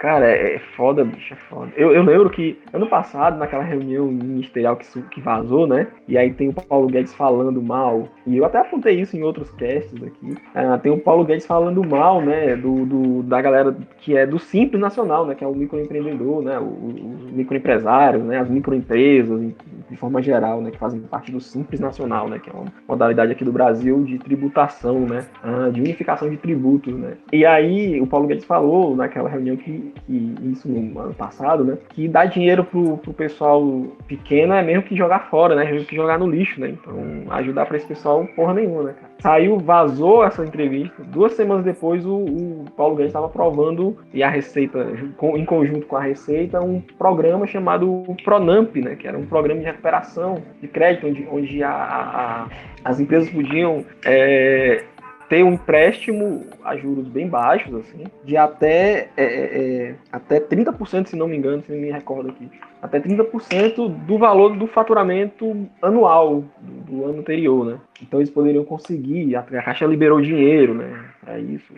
cara, 0.00 0.26
é, 0.26 0.54
é 0.54 0.58
foda, 0.76 1.04
bicho, 1.04 1.34
é 1.34 1.36
foda. 1.48 1.70
Eu, 1.76 1.92
eu 1.92 2.02
lembro 2.02 2.30
que 2.30 2.58
ano 2.72 2.86
passado, 2.86 3.38
naquela 3.38 3.62
reunião 3.62 4.06
ministerial 4.06 4.74
que, 4.76 5.02
que 5.02 5.20
vazou, 5.20 5.66
né? 5.66 5.88
E 6.08 6.16
aí 6.16 6.32
tem 6.32 6.48
o 6.48 6.54
Paulo 6.54 6.88
Guedes 6.88 7.12
falando 7.14 7.62
mal, 7.62 8.08
e 8.26 8.38
eu 8.38 8.44
até 8.46 8.58
apontei 8.58 8.98
isso 8.98 9.16
em 9.16 9.22
outros 9.22 9.50
casts 9.50 10.02
aqui. 10.02 10.30
Uh, 10.30 10.78
tem 10.82 10.90
o 10.90 10.98
Paulo 10.98 11.24
Guedes 11.24 11.44
falando 11.44 11.84
mal, 11.86 12.22
né? 12.22 12.56
Do, 12.56 12.86
do, 12.86 13.22
da 13.22 13.42
galera 13.42 13.76
que 13.98 14.16
é 14.16 14.26
do 14.26 14.38
Simples 14.38 14.80
Nacional, 14.80 15.26
né? 15.26 15.34
Que 15.34 15.44
é 15.44 15.46
o 15.46 15.54
microempreendedor, 15.54 16.42
né? 16.42 16.58
Os 16.58 17.30
microempresários, 17.30 18.24
né? 18.24 18.38
As 18.38 18.48
microempresas, 18.48 19.52
de 19.90 19.96
forma 19.96 20.22
geral, 20.22 20.62
né? 20.62 20.70
Que 20.70 20.78
fazem 20.78 21.00
parte 21.00 21.30
do 21.30 21.40
Simples 21.40 21.78
Nacional, 21.78 22.28
né? 22.28 22.38
Que 22.38 22.48
é 22.48 22.52
uma 22.52 22.72
modalidade 22.88 23.32
aqui 23.32 23.44
do 23.44 23.52
Brasil 23.52 24.02
de 24.04 24.18
tributação, 24.18 25.00
né? 25.00 25.26
Uh, 25.44 25.70
de 25.70 25.80
unificação 25.80 26.30
de 26.30 26.38
tributos, 26.38 26.96
né? 26.96 27.18
E 27.30 27.44
aí 27.44 28.00
o 28.00 28.06
Paulo 28.06 28.26
Guedes 28.26 28.46
falou 28.46 28.96
naquela 28.96 29.28
reunião 29.28 29.49
que, 29.56 29.92
que 30.06 30.34
isso 30.44 30.68
no 30.68 30.98
ano 30.98 31.14
passado, 31.14 31.64
né? 31.64 31.78
Que 31.90 32.08
dar 32.08 32.26
dinheiro 32.26 32.64
pro, 32.64 32.98
pro 32.98 33.12
pessoal 33.12 33.62
pequeno 34.06 34.54
é 34.54 34.62
mesmo 34.62 34.82
que 34.82 34.96
jogar 34.96 35.30
fora, 35.30 35.54
né? 35.54 35.64
Mesmo 35.64 35.86
que 35.86 35.96
jogar 35.96 36.18
no 36.18 36.28
lixo, 36.28 36.60
né? 36.60 36.70
Então, 36.70 36.94
ajudar 37.30 37.66
para 37.66 37.76
esse 37.76 37.86
pessoal, 37.86 38.26
porra 38.36 38.54
nenhuma, 38.54 38.84
né, 38.84 38.94
cara? 38.94 39.10
Saiu, 39.20 39.58
vazou 39.58 40.24
essa 40.24 40.42
entrevista. 40.44 41.02
Duas 41.04 41.34
semanas 41.34 41.64
depois, 41.64 42.06
o, 42.06 42.16
o 42.16 42.64
Paulo 42.76 42.96
Guedes 42.96 43.10
estava 43.10 43.26
aprovando, 43.26 43.98
e 44.14 44.22
a 44.22 44.30
Receita, 44.30 44.86
em 45.34 45.44
conjunto 45.44 45.86
com 45.86 45.96
a 45.96 46.00
Receita, 46.00 46.60
um 46.60 46.80
programa 46.98 47.46
chamado 47.46 48.04
Pronamp, 48.24 48.74
né? 48.76 48.96
Que 48.96 49.06
era 49.06 49.18
um 49.18 49.26
programa 49.26 49.60
de 49.60 49.66
recuperação 49.66 50.42
de 50.60 50.68
crédito, 50.68 51.06
onde, 51.06 51.28
onde 51.30 51.62
a, 51.62 51.70
a, 51.70 52.46
as 52.84 52.98
empresas 52.98 53.28
podiam 53.30 53.84
é, 54.04 54.84
ter 55.30 55.44
um 55.44 55.52
empréstimo 55.52 56.44
a 56.64 56.76
juros 56.76 57.06
bem 57.06 57.28
baixos, 57.28 57.72
assim, 57.72 58.02
de 58.24 58.36
até, 58.36 59.10
é, 59.16 59.24
é, 59.24 59.84
é 59.90 59.94
até 60.10 60.40
30%, 60.40 61.06
se 61.06 61.14
não 61.14 61.28
me 61.28 61.36
engano, 61.36 61.62
se 61.62 61.70
não 61.70 61.80
me 61.80 61.88
recordo 61.88 62.30
aqui, 62.30 62.50
até 62.82 62.98
30% 62.98 63.88
do 63.88 64.18
valor 64.18 64.56
do 64.56 64.66
faturamento 64.66 65.68
anual 65.80 66.42
do, 66.60 66.72
do, 66.82 67.04
ano 67.04 67.20
anterior, 67.20 67.64
né? 67.64 67.80
Então 68.02 68.18
eles 68.18 68.28
poderiam 68.28 68.64
conseguir, 68.64 69.36
a, 69.36 69.40
a 69.40 69.62
Caixa 69.62 69.86
liberou 69.86 70.20
dinheiro, 70.20 70.74
né? 70.74 71.04
É 71.28 71.38
isso. 71.38 71.72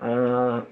Ah, 0.00 0.62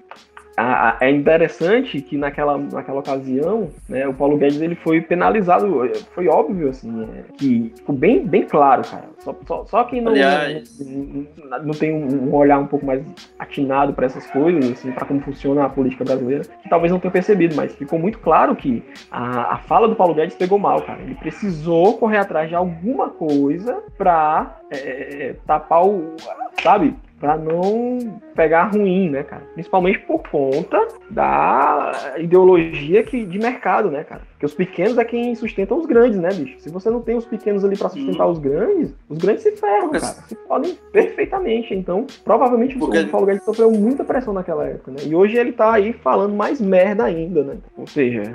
é 0.99 1.09
interessante 1.09 2.01
que 2.01 2.17
naquela, 2.17 2.57
naquela 2.57 2.99
ocasião, 2.99 3.69
né, 3.87 4.07
o 4.07 4.13
Paulo 4.13 4.37
Guedes 4.37 4.61
ele 4.61 4.75
foi 4.75 5.01
penalizado, 5.01 5.89
foi 6.13 6.27
óbvio, 6.27 6.69
assim, 6.69 7.03
é, 7.03 7.23
que 7.37 7.71
ficou 7.75 7.95
bem, 7.95 8.25
bem 8.25 8.43
claro, 8.43 8.83
cara. 8.83 9.05
Só, 9.19 9.35
só, 9.47 9.65
só 9.65 9.83
quem 9.85 10.01
não, 10.01 10.13
não, 10.13 11.63
não, 11.63 11.73
tem 11.73 11.93
um 11.93 12.33
olhar 12.33 12.59
um 12.59 12.67
pouco 12.67 12.85
mais 12.85 13.03
atinado 13.39 13.93
para 13.93 14.05
essas 14.05 14.25
coisas, 14.27 14.71
assim, 14.71 14.91
para 14.91 15.05
como 15.05 15.21
funciona 15.21 15.65
a 15.65 15.69
política 15.69 16.03
brasileira, 16.03 16.43
que 16.43 16.69
talvez 16.69 16.91
não 16.91 16.99
tenha 16.99 17.11
percebido, 17.11 17.55
mas 17.55 17.73
ficou 17.73 17.97
muito 17.97 18.19
claro 18.19 18.55
que 18.55 18.83
a, 19.09 19.53
a 19.53 19.57
fala 19.59 19.87
do 19.87 19.95
Paulo 19.95 20.13
Guedes 20.13 20.35
pegou 20.35 20.59
mal, 20.59 20.81
cara. 20.81 21.01
Ele 21.01 21.15
precisou 21.15 21.97
correr 21.97 22.17
atrás 22.17 22.49
de 22.49 22.55
alguma 22.55 23.09
coisa 23.09 23.81
para 23.97 24.59
é, 24.69 24.77
é, 24.77 25.23
é, 25.27 25.35
tapar 25.45 25.85
o, 25.85 26.15
sabe? 26.61 26.95
Para 27.21 27.37
não 27.37 28.19
pegar 28.35 28.71
ruim, 28.73 29.11
né, 29.11 29.21
cara? 29.21 29.43
Principalmente 29.53 29.99
por 29.99 30.23
conta 30.27 30.87
da 31.11 32.15
ideologia 32.17 33.03
que, 33.03 33.23
de 33.23 33.37
mercado, 33.37 33.91
né, 33.91 34.03
cara? 34.03 34.23
Porque 34.31 34.45
os 34.47 34.55
pequenos 34.55 34.97
é 34.97 35.05
quem 35.05 35.35
sustentam 35.35 35.77
os 35.77 35.85
grandes, 35.85 36.19
né, 36.19 36.29
bicho? 36.29 36.59
Se 36.59 36.69
você 36.69 36.89
não 36.89 36.99
tem 36.99 37.15
os 37.15 37.25
pequenos 37.25 37.63
ali 37.63 37.77
para 37.77 37.89
sustentar 37.89 38.27
os 38.27 38.39
grandes, 38.39 38.95
os 39.07 39.19
grandes 39.19 39.43
se 39.43 39.51
ferram, 39.51 39.91
cara. 39.91 40.05
Se 40.05 40.35
podem 40.35 40.75
perfeitamente. 40.91 41.75
Então, 41.75 42.07
provavelmente 42.25 42.75
Porque... 42.77 42.97
o 43.01 43.07
Paulo 43.09 43.27
Guedes 43.27 43.45
sofreu 43.45 43.69
muita 43.69 44.03
pressão 44.03 44.33
naquela 44.33 44.65
época, 44.65 44.91
né? 44.91 44.97
E 45.05 45.13
hoje 45.13 45.37
ele 45.37 45.51
tá 45.51 45.73
aí 45.73 45.93
falando 45.93 46.33
mais 46.33 46.59
merda 46.59 47.03
ainda, 47.03 47.43
né? 47.43 47.57
Ou 47.77 47.85
seja, 47.85 48.33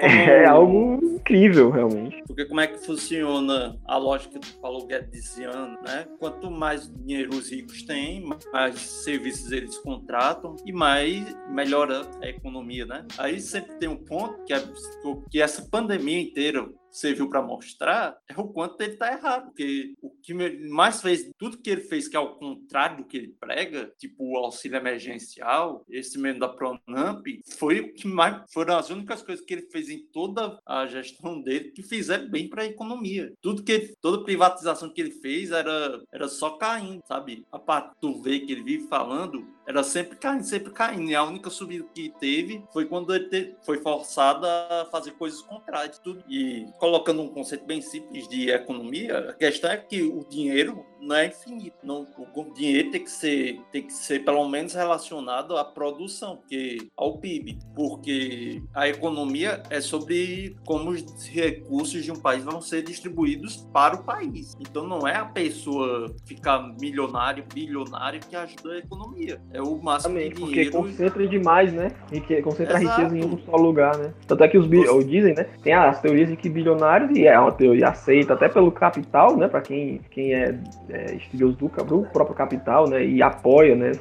como... 0.00 0.12
é 0.12 0.46
algo 0.46 1.00
incrível, 1.02 1.70
realmente. 1.70 2.22
Porque 2.26 2.44
como 2.44 2.60
é 2.60 2.66
que 2.66 2.78
funciona 2.78 3.78
a 3.86 3.96
lógica 3.96 4.38
do 4.38 4.46
Paulo 4.60 4.86
Guedes 4.86 5.36
né? 5.36 6.06
Quanto 6.18 6.50
mais 6.50 6.90
dinheiro 6.92 7.34
os 7.34 7.50
ricos 7.50 7.82
têm, 7.82 8.24
mais 8.52 8.78
serviços 8.78 9.52
eles 9.52 9.76
contratam 9.78 10.56
e 10.64 10.72
mais 10.72 11.24
melhora 11.50 12.02
a 12.22 12.28
economia, 12.28 12.86
né? 12.86 13.04
Aí 13.18 13.40
sempre 13.40 13.74
tem 13.76 13.88
um 13.88 13.96
ponto 13.96 14.44
que, 14.44 14.52
é, 14.52 14.62
que 15.30 15.40
essa 15.40 15.68
pandemia 15.70 16.20
inteira 16.20 16.68
serviu 16.90 17.28
para 17.28 17.42
mostrar 17.42 18.16
é 18.28 18.38
o 18.38 18.48
quanto 18.48 18.80
ele 18.80 18.92
está 18.92 19.12
errado. 19.12 19.46
Porque 19.46 19.94
o 20.00 20.10
que 20.10 20.34
mais 20.68 21.00
fez, 21.00 21.30
tudo 21.38 21.58
que 21.58 21.70
ele 21.70 21.82
fez 21.82 22.08
que 22.08 22.16
é 22.16 22.18
ao 22.18 22.38
contrário 22.38 22.98
do 22.98 23.04
que 23.04 23.16
ele 23.16 23.36
prega, 23.38 23.92
tipo 23.98 24.32
o 24.32 24.36
auxílio 24.36 24.76
emergencial, 24.76 25.84
esse 25.88 26.18
mesmo 26.18 26.40
da 26.40 26.48
Pronamp, 26.48 27.26
foi 27.58 27.80
o 27.80 27.94
que 27.94 28.06
mais 28.06 28.42
foram 28.52 28.76
as 28.76 28.90
únicas 28.90 29.22
coisas 29.22 29.44
que 29.44 29.54
ele 29.54 29.68
fez 29.70 29.88
em 29.88 30.06
toda 30.12 30.58
a 30.66 30.86
gestão 30.86 31.40
dele 31.40 31.70
que 31.70 31.82
fizeram 31.82 32.28
bem 32.28 32.48
para 32.48 32.62
a 32.62 32.66
economia. 32.66 33.32
Tudo 33.40 33.62
que 33.62 33.72
ele, 33.72 33.94
toda 34.00 34.24
privatização 34.24 34.92
que 34.92 35.00
ele 35.00 35.12
fez 35.12 35.50
era, 35.50 36.02
era 36.12 36.28
só 36.28 36.50
caindo, 36.50 37.02
sabe? 37.06 37.46
A 37.50 37.58
parte 37.58 37.94
do 38.00 38.20
V 38.22 38.40
que 38.40 38.52
ele 38.52 38.62
vive 38.62 38.88
falando 38.88 39.46
era 39.68 39.82
sempre 39.84 40.16
caindo, 40.16 40.44
sempre 40.44 40.72
caindo. 40.72 41.10
E 41.10 41.14
a 41.14 41.22
única 41.22 41.50
subida 41.50 41.84
que 41.94 42.08
teve 42.18 42.64
foi 42.72 42.86
quando 42.86 43.14
ele 43.14 43.28
te, 43.28 43.54
foi 43.62 43.78
forçado 43.78 44.46
a 44.46 44.88
fazer 44.90 45.10
coisas 45.12 45.42
contrárias. 45.42 45.98
Tudo. 45.98 46.24
E 46.26 46.66
colocando 46.78 47.20
um 47.20 47.28
conceito 47.28 47.66
bem 47.66 47.82
simples 47.82 48.26
de 48.28 48.50
economia, 48.50 49.18
a 49.30 49.32
questão 49.34 49.70
é 49.70 49.76
que 49.76 50.02
o 50.02 50.24
dinheiro 50.24 50.86
não 51.00 51.16
é 51.16 51.26
infinito. 51.26 51.76
Não, 51.82 52.06
o 52.34 52.54
dinheiro 52.54 52.90
tem 52.90 53.04
que 53.04 53.10
ser, 53.10 53.60
tem 53.70 53.86
que 53.86 53.92
ser 53.92 54.24
pelo 54.24 54.48
menos 54.48 54.72
relacionado 54.72 55.56
à 55.56 55.64
produção, 55.64 56.36
porque 56.36 56.90
ao 56.96 57.18
PIB, 57.18 57.58
porque 57.74 58.62
a 58.74 58.88
economia 58.88 59.62
é 59.68 59.80
sobre 59.80 60.56
como 60.64 60.90
os 60.90 61.26
recursos 61.28 62.04
de 62.04 62.10
um 62.10 62.16
país 62.16 62.42
vão 62.42 62.60
ser 62.60 62.82
distribuídos 62.82 63.68
para 63.72 63.96
o 63.96 64.04
país. 64.04 64.56
Então 64.60 64.86
não 64.86 65.06
é 65.06 65.16
a 65.16 65.26
pessoa 65.26 66.14
ficar 66.24 66.74
milionário, 66.80 67.44
bilionário 67.52 68.20
que 68.20 68.34
ajuda 68.34 68.72
a 68.72 68.78
economia. 68.78 69.40
É 69.52 69.57
o 69.62 69.78
máximo 69.82 70.14
Também, 70.14 70.30
de 70.30 70.36
dinheiro. 70.36 70.70
Porque 70.70 70.88
concentra 70.88 71.26
demais, 71.26 71.72
né? 71.72 71.90
E 72.12 72.20
concentra 72.42 72.78
Exato. 72.78 73.00
a 73.00 73.04
riqueza 73.04 73.18
em 73.18 73.24
um 73.24 73.38
só 73.38 73.56
lugar, 73.56 73.96
né? 73.96 74.12
Tanto 74.26 74.44
é 74.44 74.48
que 74.48 74.58
os 74.58 74.66
bilionários 74.66 75.08
dizem, 75.08 75.34
né? 75.34 75.46
Tem 75.62 75.72
as 75.72 76.00
teorias 76.00 76.28
de 76.28 76.36
que 76.36 76.48
bilionários, 76.48 77.16
e 77.16 77.26
é 77.26 77.38
uma 77.38 77.52
teoria 77.52 77.88
aceita 77.88 78.34
até 78.34 78.48
pelo 78.48 78.70
capital, 78.70 79.36
né? 79.36 79.48
Para 79.48 79.60
quem, 79.60 80.00
quem 80.10 80.34
é, 80.34 80.58
é 80.90 81.14
estudioso 81.14 81.56
do, 81.56 81.68
do 81.84 82.02
próprio 82.12 82.36
capital, 82.36 82.88
né? 82.88 83.04
E 83.04 83.22
apoia, 83.22 83.74
né? 83.74 83.92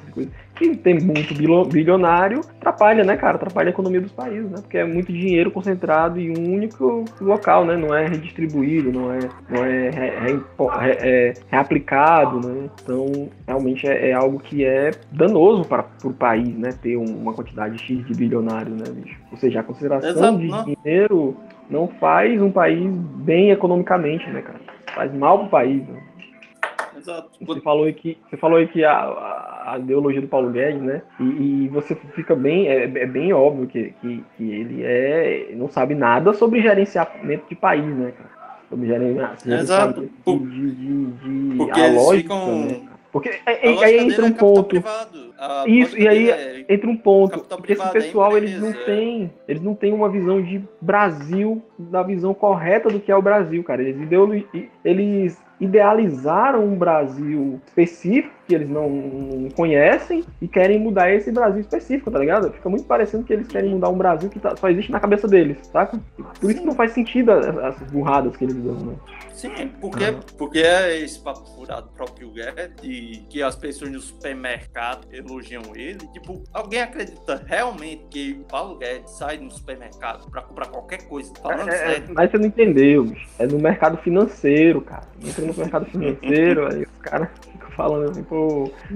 Que 0.57 0.75
tem 0.75 0.99
muito 0.99 1.33
bilionário, 1.69 2.41
atrapalha, 2.57 3.03
né, 3.03 3.15
cara? 3.15 3.35
Atrapalha 3.35 3.69
a 3.69 3.71
economia 3.71 4.01
dos 4.01 4.11
países, 4.11 4.49
né? 4.49 4.57
Porque 4.61 4.77
é 4.77 4.85
muito 4.85 5.11
dinheiro 5.11 5.51
concentrado 5.51 6.19
em 6.19 6.37
um 6.37 6.53
único 6.53 7.05
local, 7.21 7.65
né? 7.65 7.75
Não 7.75 7.93
é 7.93 8.07
redistribuído, 8.07 8.91
não 8.91 9.11
é, 9.11 9.19
não 9.49 9.63
é, 9.63 9.89
re, 9.89 10.09
re, 10.09 10.41
é 11.01 11.33
reaplicado, 11.49 12.45
né? 12.45 12.69
Então, 12.83 13.29
realmente 13.47 13.87
é, 13.87 14.09
é, 14.09 14.13
algo 14.13 14.39
que 14.39 14.65
é 14.65 14.91
danoso 15.11 15.63
para 15.65 15.85
o 16.03 16.13
país, 16.13 16.57
né? 16.57 16.69
Ter 16.81 16.97
uma 16.97 17.33
quantidade 17.33 17.77
X 17.77 18.05
de 18.05 18.13
bilionários, 18.13 18.75
né, 18.75 18.85
bicho? 18.89 19.19
Ou 19.31 19.37
seja, 19.37 19.59
a 19.59 19.63
consideração 19.63 20.09
Exato, 20.09 20.37
de 20.37 20.47
não. 20.47 20.65
dinheiro 20.65 21.37
não 21.69 21.87
faz 21.87 22.41
um 22.41 22.51
país 22.51 22.89
bem 22.89 23.51
economicamente, 23.51 24.29
né, 24.29 24.41
cara? 24.41 24.59
Faz 24.93 25.13
mal 25.13 25.39
pro 25.39 25.49
país, 25.49 25.87
né? 25.87 26.01
Exato. 27.07 27.29
Você 27.39 27.61
falou 27.61 27.85
aí 27.85 27.93
que, 27.93 28.17
você 28.29 28.35
falou 28.35 28.57
aí 28.57 28.67
que 28.67 28.83
a, 28.83 29.63
a, 29.65 29.79
ideologia 29.79 30.19
do 30.19 30.27
Paulo 30.27 30.51
Guedes, 30.51 30.81
né? 30.81 31.01
E, 31.19 31.23
e 31.23 31.67
você 31.69 31.95
fica 31.95 32.35
bem, 32.35 32.67
é, 32.67 32.83
é, 32.83 33.05
bem 33.05 33.31
óbvio 33.31 33.65
que, 33.65 33.93
que, 34.01 34.23
que 34.35 34.51
ele 34.51 34.83
é, 34.83 35.51
não 35.55 35.69
sabe 35.69 35.95
nada 35.95 36.33
sobre 36.33 36.61
gerenciamento 36.61 37.45
de 37.47 37.55
país, 37.55 37.85
né, 37.85 38.11
cara? 38.11 38.59
Sobre 38.69 38.87
gerenciamento 38.87 39.47
Exato. 39.47 40.01
de, 40.01 40.39
de, 40.39 40.71
de, 40.71 41.05
de 41.05 41.57
Porque 41.57 41.79
a 41.79 41.91
lógica, 41.93 42.33
ficam... 42.33 42.65
né? 42.65 42.81
Porque 43.09 43.39
aí, 43.45 43.83
aí 43.83 43.99
entra 43.99 44.25
um 44.25 44.27
é 44.27 44.31
ponto. 44.31 44.83
Isso, 45.65 45.97
e 45.97 46.07
aí 46.07 46.29
é 46.29 46.65
entra 46.67 46.89
um 46.89 46.97
ponto. 46.97 47.39
Porque 47.39 47.73
esse 47.73 47.81
é 47.81 47.89
pessoal, 47.89 48.35
é 48.35 48.37
eles 48.37 48.59
não 48.59 48.73
têm. 48.73 49.31
Eles 49.47 49.63
não 49.63 49.73
têm 49.73 49.93
uma 49.93 50.09
visão 50.09 50.41
de 50.41 50.61
Brasil, 50.81 51.63
da 51.79 52.03
visão 52.03 52.33
correta 52.33 52.89
do 52.89 52.99
que 52.99 53.11
é 53.11 53.15
o 53.15 53.21
Brasil, 53.21 53.63
cara. 53.63 53.81
Eles, 53.81 54.45
eles 54.83 55.41
idealizaram 55.59 56.63
um 56.65 56.75
Brasil 56.75 57.59
específico 57.67 58.36
que 58.47 58.55
eles 58.55 58.69
não, 58.69 58.89
não, 58.89 59.49
conhecem 59.49 60.23
e 60.41 60.47
querem 60.47 60.79
mudar 60.79 61.11
esse 61.11 61.31
Brasil 61.31 61.59
específico, 61.59 62.09
tá 62.09 62.17
ligado? 62.17 62.51
Fica 62.53 62.69
muito 62.69 62.85
parecendo 62.85 63.23
que 63.23 63.33
eles 63.33 63.47
querem 63.47 63.71
mudar 63.71 63.89
um 63.89 63.97
Brasil 63.97 64.29
que 64.29 64.39
tá, 64.39 64.55
só 64.55 64.69
existe 64.69 64.91
na 64.91 64.99
cabeça 64.99 65.27
deles, 65.27 65.57
saca? 65.71 65.99
Por 66.39 66.49
isso 66.49 66.61
que 66.61 66.65
não 66.65 66.75
faz 66.75 66.93
sentido 66.93 67.31
essas 67.31 67.91
burradas 67.91 68.35
que 68.37 68.45
eles 68.45 68.55
dão, 68.55 68.75
né? 68.75 68.95
Sim, 69.37 69.71
porque, 69.79 70.05
porque 70.35 70.57
é 70.57 70.99
esse 70.99 71.19
papo 71.19 71.45
furado 71.53 71.89
próprio 71.89 72.31
Guedes, 72.31 73.21
que 73.29 73.43
as 73.43 73.55
pessoas 73.55 73.91
no 73.91 73.99
supermercado 73.99 75.07
elogiam 75.11 75.61
ele. 75.75 75.99
Tipo, 76.11 76.43
alguém 76.51 76.81
acredita 76.81 77.43
realmente 77.45 78.03
que 78.09 78.33
Paulo 78.49 78.79
Guedes 78.79 79.11
sai 79.11 79.37
no 79.37 79.51
supermercado 79.51 80.27
pra 80.31 80.41
comprar 80.41 80.69
qualquer 80.69 81.07
coisa? 81.07 81.31
Falando 81.35 81.69
é, 81.69 81.73
é 81.73 81.77
sério. 81.77 82.15
Mas 82.15 82.31
você 82.31 82.37
não 82.39 82.45
entendeu, 82.47 83.03
bicho. 83.03 83.27
É 83.37 83.45
no 83.45 83.59
mercado 83.59 83.97
financeiro, 83.97 84.81
cara. 84.81 85.07
Entra 85.23 85.45
no 85.45 85.53
mercado 85.53 85.85
financeiro, 85.85 86.65
aí 86.73 86.81
os 86.81 87.01
caras 87.03 87.29
ficam 87.51 87.69
falando 87.71 88.09
assim, 88.09 88.23
pô, 88.23 88.36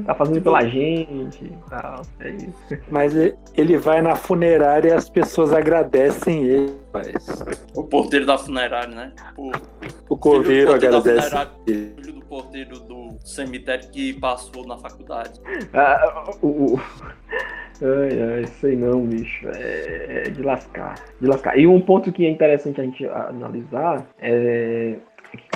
tá 0.06 0.16
fazendo 0.16 0.42
pela 0.42 0.64
gente 0.66 1.46
e 1.46 1.58
tal. 1.70 2.02
É 2.20 2.30
isso. 2.30 2.82
Mas 2.90 3.14
ele 3.56 3.78
vai 3.78 4.02
na 4.02 4.16
funerária 4.16 4.90
e 4.90 4.94
as 4.94 5.10
pessoas 5.10 5.54
agradecem 5.54 6.44
ele, 6.44 6.76
mas... 6.94 7.44
O 7.76 7.84
porteiro 7.84 8.26
da 8.26 8.38
funerária, 8.38 8.94
né? 8.94 9.14
O, 9.38 9.52
o 10.10 10.18
cordeiro 10.18 10.74
agradece. 10.74 11.36
Filho 11.66 12.14
do 12.14 12.26
porteiro 12.26 12.80
do 12.80 13.18
cemitério 13.24 13.90
que 13.90 14.14
passou 14.14 14.66
na 14.66 14.78
faculdade. 14.78 15.40
Ah, 15.74 16.32
o, 16.42 16.80
Ai, 17.84 18.22
ai, 18.22 18.46
sei 18.60 18.76
não, 18.76 19.04
bicho. 19.08 19.48
É, 19.56 20.24
é, 20.28 20.30
de 20.30 20.44
lascar. 20.44 20.96
De 21.20 21.26
lascar. 21.28 21.58
E 21.58 21.66
um 21.66 21.82
ponto 21.82 22.12
que 22.12 22.26
é 22.26 22.30
interessante 22.30 22.80
a 22.80 22.84
gente 22.84 23.08
analisar 23.08 24.06
é 24.20 24.98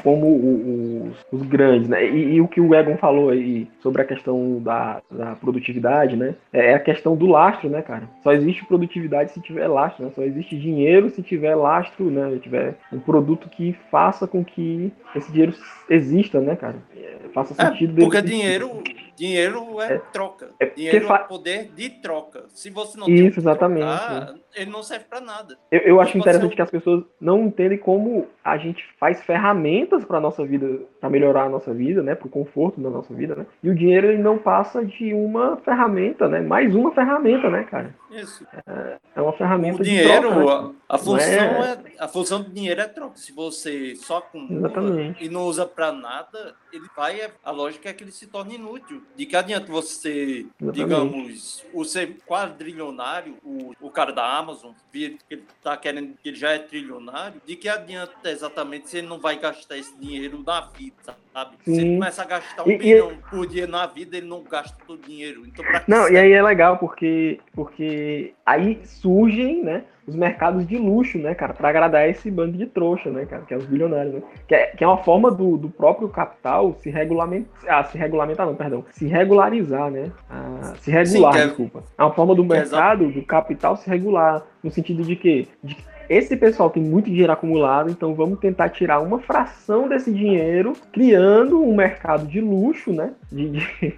como 0.05 0.27
o, 0.27 1.07
os, 1.07 1.25
os, 1.31 1.47
grandes, 1.47 1.89
né? 1.89 2.07
E, 2.07 2.35
e, 2.35 2.41
o 2.41 2.47
que 2.47 2.61
o 2.61 2.75
Egon 2.75 2.95
falou 2.95 3.31
aí 3.31 3.67
sobre 3.81 4.03
a 4.03 4.05
questão 4.05 4.61
da, 4.61 5.01
da, 5.09 5.35
produtividade, 5.35 6.15
né? 6.15 6.35
É 6.53 6.75
a 6.75 6.79
questão 6.79 7.15
do 7.15 7.25
lastro, 7.25 7.67
né, 7.71 7.81
cara? 7.81 8.07
Só 8.21 8.31
existe 8.31 8.63
produtividade 8.65 9.31
se 9.31 9.41
tiver 9.41 9.67
lastro, 9.67 10.05
né? 10.05 10.11
Só 10.13 10.21
existe 10.21 10.55
dinheiro 10.59 11.09
se 11.09 11.23
tiver 11.23 11.55
lastro, 11.55 12.11
né? 12.11 12.29
Se 12.33 12.39
tiver 12.39 12.75
um 12.93 12.99
produto 12.99 13.49
que 13.49 13.75
faça 13.89 14.27
com 14.27 14.45
que 14.45 14.93
esse 15.15 15.31
dinheiro 15.31 15.55
exista, 15.89 16.39
né, 16.39 16.55
cara? 16.55 16.75
É, 16.95 17.27
faça 17.33 17.59
é, 17.59 17.65
sentido. 17.65 17.99
É, 17.99 18.03
porque 18.03 18.21
dinheiro, 18.21 18.83
dinheiro 19.15 19.81
é, 19.81 19.93
é 19.93 19.97
troca. 20.13 20.51
É 20.59 20.67
dinheiro 20.67 21.07
fa... 21.07 21.15
é 21.15 21.17
poder 21.23 21.71
de 21.75 21.89
troca. 21.89 22.43
Se 22.49 22.69
você 22.69 22.95
não 22.95 23.07
Isso, 23.07 23.39
exatamente. 23.39 23.87
Trocar, 23.87 24.33
né? 24.33 24.39
Ele 24.55 24.71
não 24.71 24.81
serve 24.81 25.05
para 25.05 25.21
nada. 25.21 25.57
Eu, 25.71 25.79
eu 25.81 26.01
acho 26.01 26.17
interessante 26.17 26.51
ser... 26.51 26.55
que 26.55 26.61
as 26.61 26.71
pessoas 26.71 27.03
não 27.19 27.43
entendem 27.45 27.77
como 27.77 28.27
a 28.43 28.57
gente 28.57 28.83
faz 28.99 29.21
ferramentas 29.23 30.05
para 30.05 30.19
nossa 30.19 30.45
vida, 30.45 30.81
para 30.99 31.09
melhorar 31.09 31.43
a 31.43 31.49
nossa 31.49 31.73
vida, 31.73 32.01
né, 32.01 32.15
para 32.15 32.27
o 32.27 32.29
conforto 32.29 32.79
da 32.79 32.89
nossa 32.89 33.13
vida, 33.13 33.35
né? 33.35 33.45
E 33.61 33.69
o 33.69 33.75
dinheiro 33.75 34.07
ele 34.07 34.21
não 34.21 34.37
passa 34.37 34.83
de 34.85 35.13
uma 35.13 35.57
ferramenta, 35.57 36.27
né? 36.27 36.41
Mais 36.41 36.73
uma 36.73 36.93
ferramenta, 36.93 37.49
né, 37.49 37.63
cara? 37.63 37.93
Isso. 38.11 38.45
É, 38.67 38.97
é 39.15 39.21
uma 39.21 39.33
ferramenta 39.33 39.81
o 39.81 39.83
dinheiro, 39.83 40.29
de 40.29 40.35
troca, 40.35 40.67
né? 40.67 40.75
a, 40.87 40.95
a 40.95 40.97
função 40.97 41.19
é... 41.19 41.71
é... 41.71 41.79
a 41.99 42.07
função 42.07 42.41
do 42.41 42.49
dinheiro 42.49 42.81
é 42.81 42.87
troca. 42.87 43.17
Se 43.17 43.33
você 43.33 43.95
só 43.95 44.17
acumula 44.17 44.71
e 45.19 45.27
não 45.27 45.45
usa 45.45 45.65
para 45.65 45.91
nada, 45.91 46.55
ele 46.71 46.85
vai 46.95 47.19
a 47.43 47.51
lógica 47.51 47.89
é 47.89 47.93
que 47.93 48.03
ele 48.03 48.11
se 48.11 48.27
torne 48.27 48.55
inútil. 48.55 49.03
De 49.15 49.25
que 49.25 49.35
adianta 49.35 49.71
você, 49.71 50.45
Exatamente. 50.61 50.73
digamos, 50.73 51.65
o 51.73 51.83
ser 51.83 52.17
quadrilionário, 52.25 53.37
o, 53.43 53.73
o 53.81 53.89
cara 53.89 54.11
da 54.11 54.23
Amazon, 54.45 54.71
que 54.91 55.17
ele 55.29 55.43
tá 55.63 55.75
querendo 55.75 56.15
que 56.21 56.29
ele 56.29 56.37
já 56.37 56.51
é 56.51 56.59
trilionário, 56.59 57.41
de 57.45 57.55
que 57.55 57.67
adianta 57.67 58.29
exatamente 58.29 58.89
se 58.89 58.99
ele 58.99 59.07
não 59.07 59.19
vai 59.19 59.39
gastar 59.39 59.77
esse 59.77 59.97
dinheiro 59.97 60.43
na 60.45 60.61
vida, 60.61 61.17
sabe? 61.33 61.57
Sim. 61.65 61.73
Se 61.73 61.81
ele 61.81 61.93
começa 61.95 62.21
a 62.21 62.25
gastar 62.25 62.63
um 62.63 62.71
e, 62.71 62.77
bilhão 62.77 63.11
e... 63.11 63.29
por 63.29 63.47
dia 63.47 63.67
na 63.67 63.87
vida, 63.87 64.17
ele 64.17 64.27
não 64.27 64.43
gasta 64.43 64.77
todo 64.85 64.99
o 64.99 65.01
dinheiro. 65.01 65.45
Então, 65.45 65.65
não, 65.87 66.07
e 66.07 66.17
aí 66.17 66.31
é 66.31 66.43
legal 66.43 66.77
porque, 66.77 67.39
porque 67.53 68.33
aí 68.45 68.79
surgem, 68.85 69.63
né? 69.63 69.83
Os 70.07 70.15
mercados 70.15 70.67
de 70.67 70.77
luxo, 70.77 71.17
né, 71.17 71.33
cara, 71.33 71.53
para 71.53 71.69
agradar 71.69 72.07
esse 72.07 72.29
bando 72.29 72.57
de 72.57 72.65
trouxa, 72.65 73.09
né, 73.09 73.25
cara, 73.25 73.43
que 73.43 73.53
é 73.53 73.57
os 73.57 73.65
bilionários, 73.65 74.15
né? 74.15 74.21
Que 74.47 74.55
é, 74.55 74.67
que 74.67 74.83
é 74.83 74.87
uma 74.87 74.97
forma 74.97 75.31
do, 75.31 75.57
do 75.57 75.69
próprio 75.69 76.07
capital 76.09 76.75
se 76.79 76.89
regulamentar, 76.89 77.49
ah, 77.67 77.83
se 77.83 77.97
regulamentar 77.97 78.45
não, 78.45 78.55
perdão, 78.55 78.85
se 78.91 79.07
regularizar, 79.07 79.89
né? 79.89 80.11
Ah, 80.29 80.73
se 80.79 80.91
regular, 80.91 81.33
Sim, 81.33 81.39
é 81.39 81.45
desculpa. 81.45 81.83
É 81.97 82.03
uma 82.03 82.13
forma 82.13 82.35
do 82.35 82.43
mercado, 82.43 83.09
do 83.09 83.21
capital 83.23 83.75
se 83.75 83.89
regular, 83.89 84.43
no 84.63 84.69
sentido 84.69 85.03
de 85.03 85.15
que 85.15 85.47
de 85.63 85.75
esse 86.09 86.37
pessoal 86.37 86.69
tem 86.69 86.83
muito 86.83 87.09
dinheiro 87.09 87.31
acumulado, 87.31 87.89
então 87.89 88.13
vamos 88.13 88.39
tentar 88.39 88.69
tirar 88.69 88.99
uma 88.99 89.19
fração 89.19 89.87
desse 89.87 90.11
dinheiro, 90.11 90.73
criando 90.91 91.61
um 91.61 91.75
mercado 91.75 92.27
de 92.27 92.39
luxo, 92.39 92.91
né? 92.91 93.13
De, 93.31 93.49
de, 93.49 93.93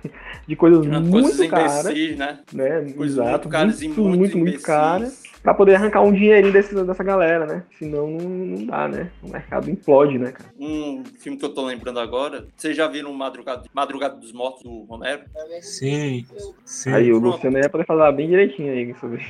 de 0.48 0.56
coisas 0.56 0.86
muito 0.86 1.12
coisas 1.12 1.48
caras. 1.48 1.86
né? 2.16 2.40
né? 2.54 2.94
Coisas 2.96 3.18
Exato, 3.18 3.32
muito 3.32 3.50
caras 3.50 3.82
muito, 3.82 4.02
muito, 4.02 4.18
muito, 4.18 4.38
muito 4.38 4.62
caras 4.62 5.28
para 5.48 5.54
poder 5.54 5.76
arrancar 5.76 6.02
um 6.02 6.12
dinheirinho 6.12 6.52
desse, 6.52 6.76
dessa 6.76 7.04
galera, 7.04 7.46
né? 7.46 7.64
Senão 7.80 8.12
não, 8.12 8.30
não 8.30 8.66
dá, 8.66 8.88
né? 8.88 9.10
O 9.24 9.30
mercado 9.30 9.70
implode, 9.70 10.18
né, 10.18 10.34
cara? 10.34 10.50
Um 10.60 11.04
filme 11.20 11.38
que 11.38 11.46
eu 11.46 11.54
tô 11.54 11.66
lembrando 11.66 12.02
agora, 12.02 12.48
vocês 12.56 12.76
já 12.76 12.86
viram 12.88 13.14
Madrugada, 13.14 13.64
Madrugada 13.74 14.18
dos 14.18 14.34
Mortos 14.34 14.64
do 14.64 14.84
Romero? 14.84 15.24
Sim, 15.62 16.26
sim. 16.66 16.92
Aí 16.92 17.14
o 17.14 17.20
Luciano 17.20 17.58
ia 17.58 17.70
poder 17.70 17.86
falar 17.86 18.12
bem 18.12 18.28
direitinho 18.28 18.74
aí 18.74 18.94
sobre 19.00 19.26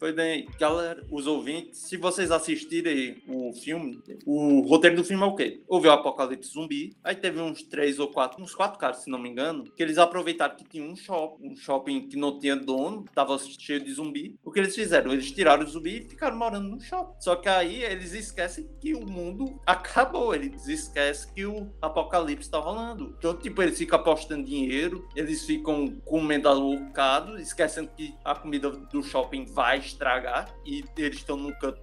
Pois 0.00 0.14
bem, 0.14 0.48
galera, 0.58 1.04
os 1.10 1.26
ouvintes, 1.26 1.78
se 1.80 1.98
vocês 1.98 2.30
assistirem 2.30 3.22
o 3.28 3.52
filme, 3.52 4.02
o 4.24 4.62
roteiro 4.62 4.96
do 4.96 5.04
filme 5.04 5.22
é 5.22 5.26
o 5.26 5.34
quê? 5.34 5.60
Houve 5.68 5.88
o 5.88 5.92
apocalipse 5.92 6.54
zumbi, 6.54 6.96
aí 7.04 7.14
teve 7.14 7.38
uns 7.38 7.62
três 7.62 7.98
ou 7.98 8.08
quatro, 8.08 8.42
uns 8.42 8.54
quatro 8.54 8.78
caras, 8.78 9.02
se 9.04 9.10
não 9.10 9.18
me 9.18 9.28
engano, 9.28 9.39
que 9.76 9.82
eles 9.82 9.98
aproveitaram 9.98 10.56
que 10.56 10.64
tinha 10.64 10.84
um 10.84 10.96
shopping, 10.96 11.48
um 11.48 11.56
shopping 11.56 12.08
que 12.08 12.16
não 12.16 12.38
tinha 12.38 12.56
dono, 12.56 13.04
tava 13.14 13.38
cheio 13.38 13.82
de 13.82 13.92
zumbi. 13.92 14.38
O 14.44 14.50
que 14.50 14.60
eles 14.60 14.74
fizeram? 14.74 15.12
Eles 15.12 15.30
tiraram 15.30 15.64
o 15.64 15.68
zumbi 15.68 15.98
e 15.98 16.08
ficaram 16.08 16.36
morando 16.36 16.68
no 16.68 16.80
shopping. 16.80 17.14
Só 17.20 17.36
que 17.36 17.48
aí 17.48 17.82
eles 17.82 18.12
esquecem 18.12 18.68
que 18.80 18.94
o 18.94 19.06
mundo 19.06 19.60
acabou, 19.66 20.34
eles 20.34 20.66
esquecem 20.68 21.32
que 21.34 21.46
o 21.46 21.72
apocalipse 21.80 22.50
tá 22.50 22.58
rolando. 22.58 23.14
Então, 23.18 23.36
tipo, 23.36 23.62
eles 23.62 23.78
ficam 23.78 23.98
apostando 23.98 24.44
dinheiro, 24.44 25.08
eles 25.14 25.44
ficam 25.44 26.00
comendo 26.04 26.48
alocado, 26.48 27.38
esquecendo 27.38 27.90
que 27.96 28.14
a 28.24 28.34
comida 28.34 28.70
do 28.70 29.02
shopping 29.02 29.44
vai 29.46 29.78
estragar 29.78 30.54
e 30.64 30.84
eles 30.96 31.18
estão 31.18 31.36
num 31.36 31.52
canto 31.52 31.80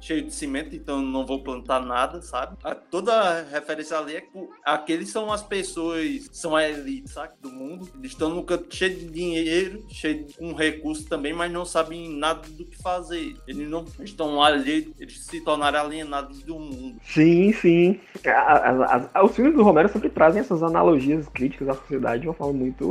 cheio 0.00 0.22
de 0.22 0.34
cimento, 0.34 0.74
então 0.74 1.02
não 1.02 1.26
vou 1.26 1.42
plantar 1.42 1.80
nada, 1.80 2.22
sabe? 2.22 2.56
A, 2.62 2.74
toda 2.74 3.12
a 3.12 3.42
referência 3.42 3.98
ali 3.98 4.16
é 4.16 4.20
que 4.20 4.48
aqueles 4.64 5.10
são 5.10 5.32
as 5.32 5.42
pessoas, 5.42 6.28
são 6.32 6.54
a 6.54 6.62
elite? 6.88 7.08
Do 7.40 7.50
mundo. 7.50 7.88
Eles 7.98 8.12
estão 8.12 8.30
num 8.30 8.42
canto 8.42 8.74
cheio 8.74 8.96
de 8.96 9.06
dinheiro, 9.06 9.84
cheio 9.88 10.24
de, 10.24 10.34
com 10.34 10.52
recursos 10.52 11.04
também, 11.04 11.32
mas 11.32 11.52
não 11.52 11.64
sabem 11.64 12.16
nada 12.16 12.42
do 12.48 12.64
que 12.64 12.76
fazer. 12.82 13.36
Eles 13.46 13.68
não 13.68 13.84
estão 14.00 14.42
ali, 14.42 14.92
eles 14.98 15.20
se 15.20 15.40
tornaram 15.40 15.80
alienados 15.80 16.42
do 16.42 16.58
mundo. 16.58 16.98
Sim, 17.04 17.52
sim. 17.52 18.00
A, 18.26 19.08
a, 19.14 19.24
os 19.24 19.34
filmes 19.34 19.54
do 19.54 19.62
Romero 19.62 19.88
sempre 19.88 20.08
trazem 20.08 20.40
essas 20.40 20.62
analogias 20.62 21.28
críticas 21.28 21.68
à 21.68 21.74
sociedade 21.74 22.22
de 22.22 22.28
uma 22.28 22.34
forma 22.34 22.52
muito, 22.52 22.84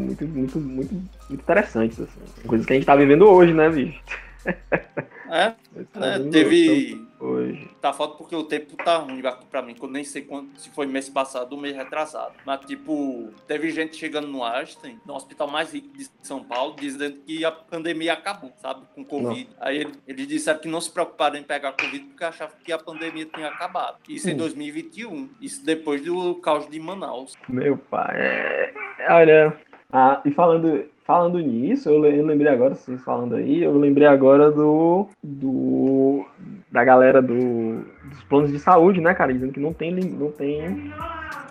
muito, 0.00 0.26
muito, 0.26 0.58
muito, 0.60 0.94
muito 0.94 1.32
interessantes. 1.32 2.00
Assim. 2.00 2.46
Coisas 2.46 2.66
que 2.66 2.72
a 2.72 2.76
gente 2.76 2.86
tá 2.86 2.96
vivendo 2.96 3.28
hoje, 3.28 3.52
né, 3.52 3.68
bicho? 3.68 4.00
É, 5.28 5.54
né? 5.98 6.18
teve. 6.30 7.09
Hoje. 7.20 7.68
tá 7.80 7.92
foda 7.92 8.14
porque 8.14 8.34
o 8.34 8.44
tempo 8.44 8.76
tá 8.76 8.96
ruim 8.96 9.24
aqui 9.26 9.44
pra 9.46 9.60
mim, 9.60 9.74
que 9.74 9.82
eu 9.82 9.90
nem 9.90 10.02
sei 10.02 10.22
quando, 10.22 10.56
se 10.56 10.70
foi 10.70 10.86
mês 10.86 11.08
passado 11.08 11.52
ou 11.52 11.60
mês 11.60 11.76
retrasado. 11.76 12.32
Mas, 12.46 12.60
tipo, 12.60 13.30
teve 13.46 13.70
gente 13.70 13.96
chegando 13.96 14.28
no 14.28 14.42
Einstein, 14.42 14.98
no 15.04 15.14
hospital 15.14 15.48
mais 15.48 15.72
rico 15.72 15.88
de 15.96 16.08
São 16.22 16.42
Paulo, 16.42 16.74
dizendo 16.78 17.18
que 17.26 17.44
a 17.44 17.52
pandemia 17.52 18.14
acabou, 18.14 18.52
sabe? 18.56 18.86
Com 18.94 19.04
Covid. 19.04 19.50
Não. 19.50 19.66
Aí 19.66 19.78
ele, 19.78 19.92
eles 20.06 20.26
disseram 20.26 20.60
que 20.60 20.68
não 20.68 20.80
se 20.80 20.90
preocuparam 20.90 21.36
em 21.36 21.42
pegar 21.42 21.72
Covid 21.72 22.04
porque 22.06 22.24
achavam 22.24 22.56
que 22.64 22.72
a 22.72 22.78
pandemia 22.78 23.26
tinha 23.26 23.48
acabado. 23.48 23.98
Isso 24.08 24.28
hum. 24.28 24.32
em 24.32 24.36
2021. 24.36 25.30
Isso 25.40 25.64
depois 25.64 26.02
do 26.02 26.36
caos 26.36 26.68
de 26.68 26.80
Manaus. 26.80 27.34
Meu 27.48 27.76
pai, 27.76 28.16
é... 28.16 28.72
olha. 29.10 29.56
Ah, 29.92 30.20
e 30.24 30.30
falando, 30.30 30.84
falando 31.04 31.38
nisso, 31.38 31.88
eu, 31.88 32.04
eu 32.04 32.26
lembrei 32.26 32.52
agora, 32.52 32.74
vocês 32.74 33.02
falando 33.02 33.34
aí, 33.34 33.62
eu 33.62 33.76
lembrei 33.78 34.06
agora 34.06 34.50
do, 34.50 35.08
do 35.22 36.24
da 36.70 36.84
galera 36.84 37.20
do, 37.20 37.84
dos 38.04 38.22
planos 38.28 38.52
de 38.52 38.58
saúde, 38.58 39.00
né, 39.00 39.14
cara? 39.14 39.32
Dizendo 39.32 39.52
que 39.52 39.60
não 39.60 39.72
tem, 39.72 39.92
não 39.92 40.30
tem 40.30 40.92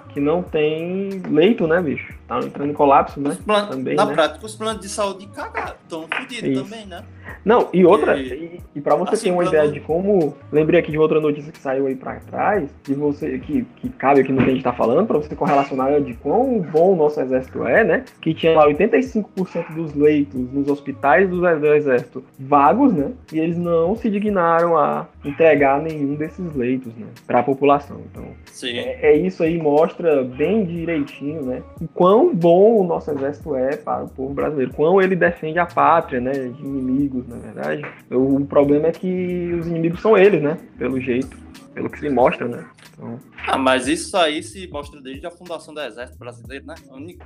que 0.09 0.19
não 0.19 0.41
tem 0.41 1.21
leito, 1.29 1.67
né, 1.67 1.81
bicho? 1.81 2.13
Tá 2.27 2.39
entrando 2.39 2.71
em 2.71 2.73
colapso, 2.73 3.19
né? 3.19 3.37
Plan... 3.45 3.67
Também, 3.67 3.95
na 3.95 4.05
né? 4.05 4.13
prática, 4.13 4.45
os 4.45 4.55
planos 4.55 4.81
de 4.81 4.89
saúde 4.89 5.27
cagaram, 5.27 5.75
estão 5.83 6.07
fodidos 6.07 6.63
também, 6.63 6.85
né? 6.85 7.03
Não, 7.43 7.69
e 7.73 7.85
outra, 7.85 8.17
e, 8.19 8.59
e 8.75 8.81
para 8.81 8.95
você 8.95 9.13
assim, 9.13 9.23
ter 9.25 9.31
uma 9.31 9.45
ideia 9.45 9.65
não... 9.65 9.71
de 9.71 9.79
como. 9.79 10.35
Lembrei 10.51 10.79
aqui 10.79 10.91
de 10.91 10.97
outra 10.97 11.19
notícia 11.19 11.51
que 11.51 11.59
saiu 11.59 11.87
aí 11.87 11.95
pra 11.95 12.15
trás, 12.15 12.69
de 12.83 12.93
você, 12.93 13.39
que, 13.39 13.65
que 13.77 13.89
cabe 13.89 14.21
aqui 14.21 14.31
no 14.31 14.43
que 14.43 14.49
a 14.49 14.53
gente 14.53 14.63
tá 14.63 14.73
falando, 14.73 15.05
para 15.07 15.17
você 15.17 15.35
correlacionar 15.35 16.01
de 16.01 16.13
quão 16.15 16.59
bom 16.59 16.93
o 16.93 16.95
nosso 16.95 17.19
exército 17.19 17.65
é, 17.65 17.83
né? 17.83 18.05
Que 18.21 18.33
tinha 18.33 18.55
lá 18.55 18.67
85% 18.67 19.73
dos 19.73 19.93
leitos 19.95 20.51
nos 20.51 20.67
hospitais 20.67 21.29
do, 21.29 21.39
do 21.39 21.73
exército 21.73 22.23
vagos, 22.37 22.93
né? 22.93 23.11
E 23.31 23.39
eles 23.39 23.57
não 23.57 23.95
se 23.95 24.09
dignaram 24.09 24.77
a 24.77 25.07
entregar 25.23 25.81
nenhum 25.81 26.15
desses 26.15 26.55
leitos, 26.55 26.93
né? 26.95 27.07
Pra 27.25 27.43
população. 27.43 28.01
Então, 28.11 28.25
é, 28.63 29.11
é, 29.11 29.17
isso 29.17 29.43
aí, 29.43 29.57
mostra 29.57 30.23
bem 30.23 30.65
direitinho, 30.65 31.43
né? 31.43 31.61
O 31.81 31.87
quão 31.87 32.33
bom 32.33 32.81
o 32.81 32.83
nosso 32.83 33.11
exército 33.11 33.55
é 33.55 33.75
para 33.75 34.03
o 34.03 34.09
povo 34.09 34.33
brasileiro, 34.33 34.73
quão 34.73 35.01
ele 35.01 35.15
defende 35.15 35.59
a 35.59 35.65
pátria, 35.65 36.19
né? 36.19 36.31
De 36.31 36.63
inimigos 36.63 37.18
na 37.27 37.37
verdade. 37.37 37.85
O 38.11 38.45
problema 38.45 38.87
é 38.87 38.91
que 38.91 39.53
os 39.53 39.67
inimigos 39.67 40.01
são 40.01 40.17
eles, 40.17 40.41
né? 40.41 40.57
Pelo 40.77 40.99
jeito, 40.99 41.37
pelo 41.73 41.89
que 41.89 41.99
se 41.99 42.09
mostra, 42.09 42.47
né? 42.47 42.65
Então... 42.93 43.19
Ah, 43.47 43.57
mas 43.57 43.87
isso 43.87 44.15
aí 44.17 44.43
se 44.43 44.67
mostra 44.67 45.01
desde 45.01 45.25
a 45.25 45.31
fundação 45.31 45.73
do 45.73 45.81
Exército 45.81 46.19
Brasileiro, 46.19 46.65
né? 46.65 46.75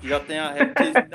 Já 0.04 0.20
tem 0.20 0.40
a 0.40 0.54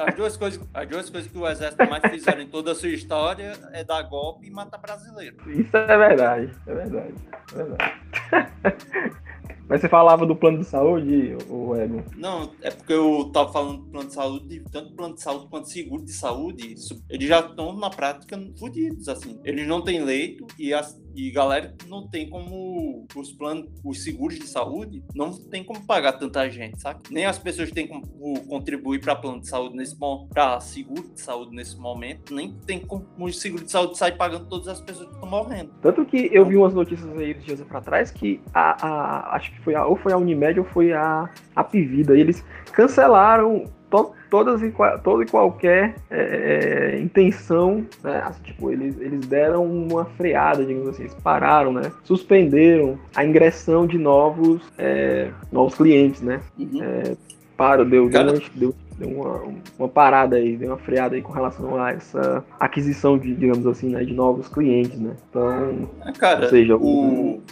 as 0.06 0.14
duas 0.14 0.36
coisas, 0.36 0.60
as 0.74 0.88
duas 0.88 1.10
coisas 1.10 1.30
que 1.30 1.38
o 1.38 1.48
Exército 1.48 1.88
mais 1.88 2.02
fizeram 2.10 2.42
em 2.42 2.48
toda 2.48 2.72
a 2.72 2.74
sua 2.74 2.88
história 2.88 3.52
é 3.72 3.84
dar 3.84 4.02
golpe 4.02 4.46
e 4.46 4.50
matar 4.50 4.78
brasileiro. 4.78 5.36
Isso 5.48 5.76
é 5.76 5.98
verdade, 5.98 6.50
é 6.66 6.74
verdade, 6.74 7.14
é 7.52 7.56
verdade. 7.56 9.18
Mas 9.68 9.80
você 9.82 9.88
falava 9.88 10.24
do 10.24 10.34
plano 10.34 10.58
de 10.58 10.64
saúde, 10.64 11.36
o 11.50 11.76
Ego? 11.76 12.02
Não, 12.16 12.50
é 12.62 12.70
porque 12.70 12.92
eu 12.92 13.30
tava 13.32 13.52
falando 13.52 13.82
do 13.82 13.90
plano 13.90 14.08
de 14.08 14.14
saúde, 14.14 14.62
tanto 14.72 14.94
plano 14.94 15.14
de 15.14 15.20
saúde 15.20 15.46
quanto 15.50 15.68
seguro 15.68 16.04
de 16.04 16.12
saúde, 16.12 16.74
eles 17.10 17.28
já 17.28 17.40
estão 17.40 17.76
na 17.76 17.90
prática 17.90 18.38
fodidos, 18.58 19.08
assim. 19.08 19.38
Eles 19.44 19.68
não 19.68 19.82
têm 19.82 20.02
leito 20.02 20.46
e, 20.58 20.72
as, 20.72 20.98
e 21.14 21.30
galera 21.30 21.74
não 21.88 22.06
tem 22.06 22.28
como 22.28 23.06
os 23.14 23.32
planos, 23.32 23.68
os 23.84 24.02
seguros 24.02 24.38
de 24.38 24.46
saúde, 24.46 25.02
não 25.14 25.32
tem 25.32 25.64
como 25.64 25.84
pagar 25.86 26.12
tanta 26.12 26.48
gente, 26.50 26.80
sabe? 26.80 27.00
Nem 27.10 27.26
as 27.26 27.38
pessoas 27.38 27.70
têm 27.70 27.86
como 27.86 28.02
contribuir 28.46 29.00
para 29.00 29.16
plano 29.16 29.40
de 29.40 29.48
saúde 29.48 29.76
nesse 29.76 29.98
momento, 29.98 30.28
para 30.28 30.60
seguro 30.60 31.08
de 31.14 31.20
saúde 31.20 31.54
nesse 31.54 31.76
momento, 31.78 32.34
nem 32.34 32.52
tem 32.66 32.78
como 32.78 33.06
o 33.18 33.32
seguro 33.32 33.64
de 33.64 33.70
saúde 33.70 33.96
sair 33.98 34.16
pagando 34.16 34.46
todas 34.46 34.68
as 34.68 34.80
pessoas 34.80 35.08
que 35.08 35.14
estão 35.14 35.28
morrendo. 35.28 35.70
Tanto 35.80 36.04
que 36.04 36.28
eu 36.32 36.44
vi 36.44 36.56
umas 36.56 36.74
notícias 36.74 37.16
aí 37.18 37.34
dias 37.34 37.60
para 37.62 37.80
trás 37.80 38.10
que 38.10 38.40
a, 38.52 38.86
a, 38.86 39.36
acho 39.36 39.52
que 39.52 39.60
foi 39.60 39.74
a, 39.74 39.86
ou 39.86 39.96
foi 39.96 40.12
a 40.12 40.16
Unimed 40.16 40.60
ou 40.60 40.66
foi 40.66 40.92
a, 40.92 41.30
a 41.54 41.64
Pivida. 41.64 42.16
Eles 42.16 42.44
cancelaram 42.72 43.64
to, 43.90 44.12
todas 44.30 44.62
e, 44.62 44.72
toda 45.02 45.22
e 45.22 45.26
qualquer 45.26 45.94
é, 46.10 46.94
é, 46.94 47.00
intenção, 47.00 47.84
né? 48.02 48.22
Assim, 48.24 48.42
tipo, 48.42 48.70
eles, 48.70 49.00
eles 49.00 49.26
deram 49.26 49.64
uma 49.64 50.04
freada, 50.04 50.64
digamos 50.64 50.88
assim, 50.88 51.02
eles 51.02 51.14
pararam, 51.14 51.72
né? 51.72 51.92
Suspenderam 52.04 52.98
a 53.14 53.24
ingressão 53.24 53.86
de 53.86 53.98
novos, 53.98 54.62
é, 54.78 55.30
novos 55.50 55.74
clientes, 55.74 56.20
né? 56.20 56.40
Uhum. 56.58 56.82
É, 56.82 57.16
para, 57.56 57.84
deu, 57.84 58.08
deu, 58.08 58.22
uma, 58.22 58.32
deu, 58.54 58.74
deu 58.98 59.08
uma, 59.08 59.42
uma, 59.78 59.88
parada 59.88 60.36
aí, 60.36 60.56
deu 60.56 60.68
uma 60.68 60.78
freada 60.78 61.16
aí 61.16 61.22
com 61.22 61.32
relação 61.32 61.76
a 61.76 61.90
essa 61.90 62.44
aquisição 62.60 63.18
de, 63.18 63.34
digamos 63.34 63.66
assim, 63.66 63.88
né, 63.88 64.04
de 64.04 64.14
novos 64.14 64.48
clientes, 64.48 64.98
né? 64.98 65.16
Então, 65.28 65.88
Cara, 66.18 66.44
ou 66.44 66.50
seja, 66.50 66.76
o, 66.76 67.34
o 67.34 67.42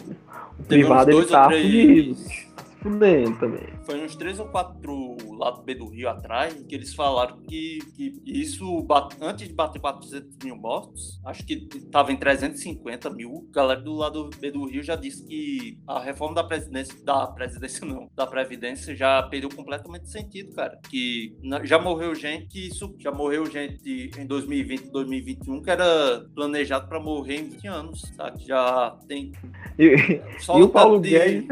o 0.59 0.63
privado 0.63 1.11
ele 1.11 1.25
tá 1.25 1.47
três... 1.47 1.65
fudido 1.65 2.47
fudendo 2.81 3.37
também. 3.37 3.76
Foi 3.87 4.03
uns 4.03 4.15
três 4.15 4.39
ou 4.39 4.47
quatro 4.47 5.17
lado 5.37 5.63
B 5.63 5.73
do 5.73 5.87
Rio 5.87 6.09
atrás 6.09 6.53
que 6.67 6.75
eles 6.75 6.93
falaram 6.93 7.37
que, 7.41 7.79
que 7.95 8.21
isso, 8.25 8.81
bate, 8.83 9.17
antes 9.21 9.47
de 9.47 9.53
bater 9.53 9.79
400 9.79 10.37
mil 10.43 10.55
mortos, 10.55 11.19
acho 11.25 11.45
que 11.45 11.67
tava 11.91 12.11
em 12.11 12.17
350 12.17 13.09
mil. 13.09 13.47
A 13.51 13.55
galera 13.55 13.81
do 13.81 13.93
lado 13.93 14.29
B 14.39 14.51
do 14.51 14.65
Rio 14.65 14.83
já 14.83 14.95
disse 14.95 15.25
que 15.25 15.79
a 15.87 15.99
reforma 15.99 16.35
da 16.35 16.43
presidência, 16.43 16.95
da 17.03 17.27
presidência 17.27 17.85
não, 17.85 18.09
da 18.15 18.27
Previdência 18.27 18.95
já 18.95 19.23
perdeu 19.23 19.49
completamente 19.49 20.09
sentido, 20.09 20.53
cara. 20.53 20.79
Que 20.89 21.35
já 21.63 21.79
morreu 21.79 22.13
gente, 22.13 22.67
isso 22.67 22.93
já 22.99 23.11
morreu 23.11 23.45
gente 23.45 24.11
em 24.17 24.27
2020, 24.27 24.91
2021 24.91 25.63
que 25.63 25.71
era 25.71 26.25
planejado 26.35 26.87
para 26.87 26.99
morrer 26.99 27.39
em 27.39 27.49
20 27.49 27.67
anos, 27.67 28.01
sabe? 28.15 28.45
Já 28.45 28.97
tem. 29.07 29.31
E, 29.79 30.21
e 30.57 30.61
o 30.61 30.69
Paulo 30.69 30.99
de... 30.99 31.11
Guedes, 31.11 31.47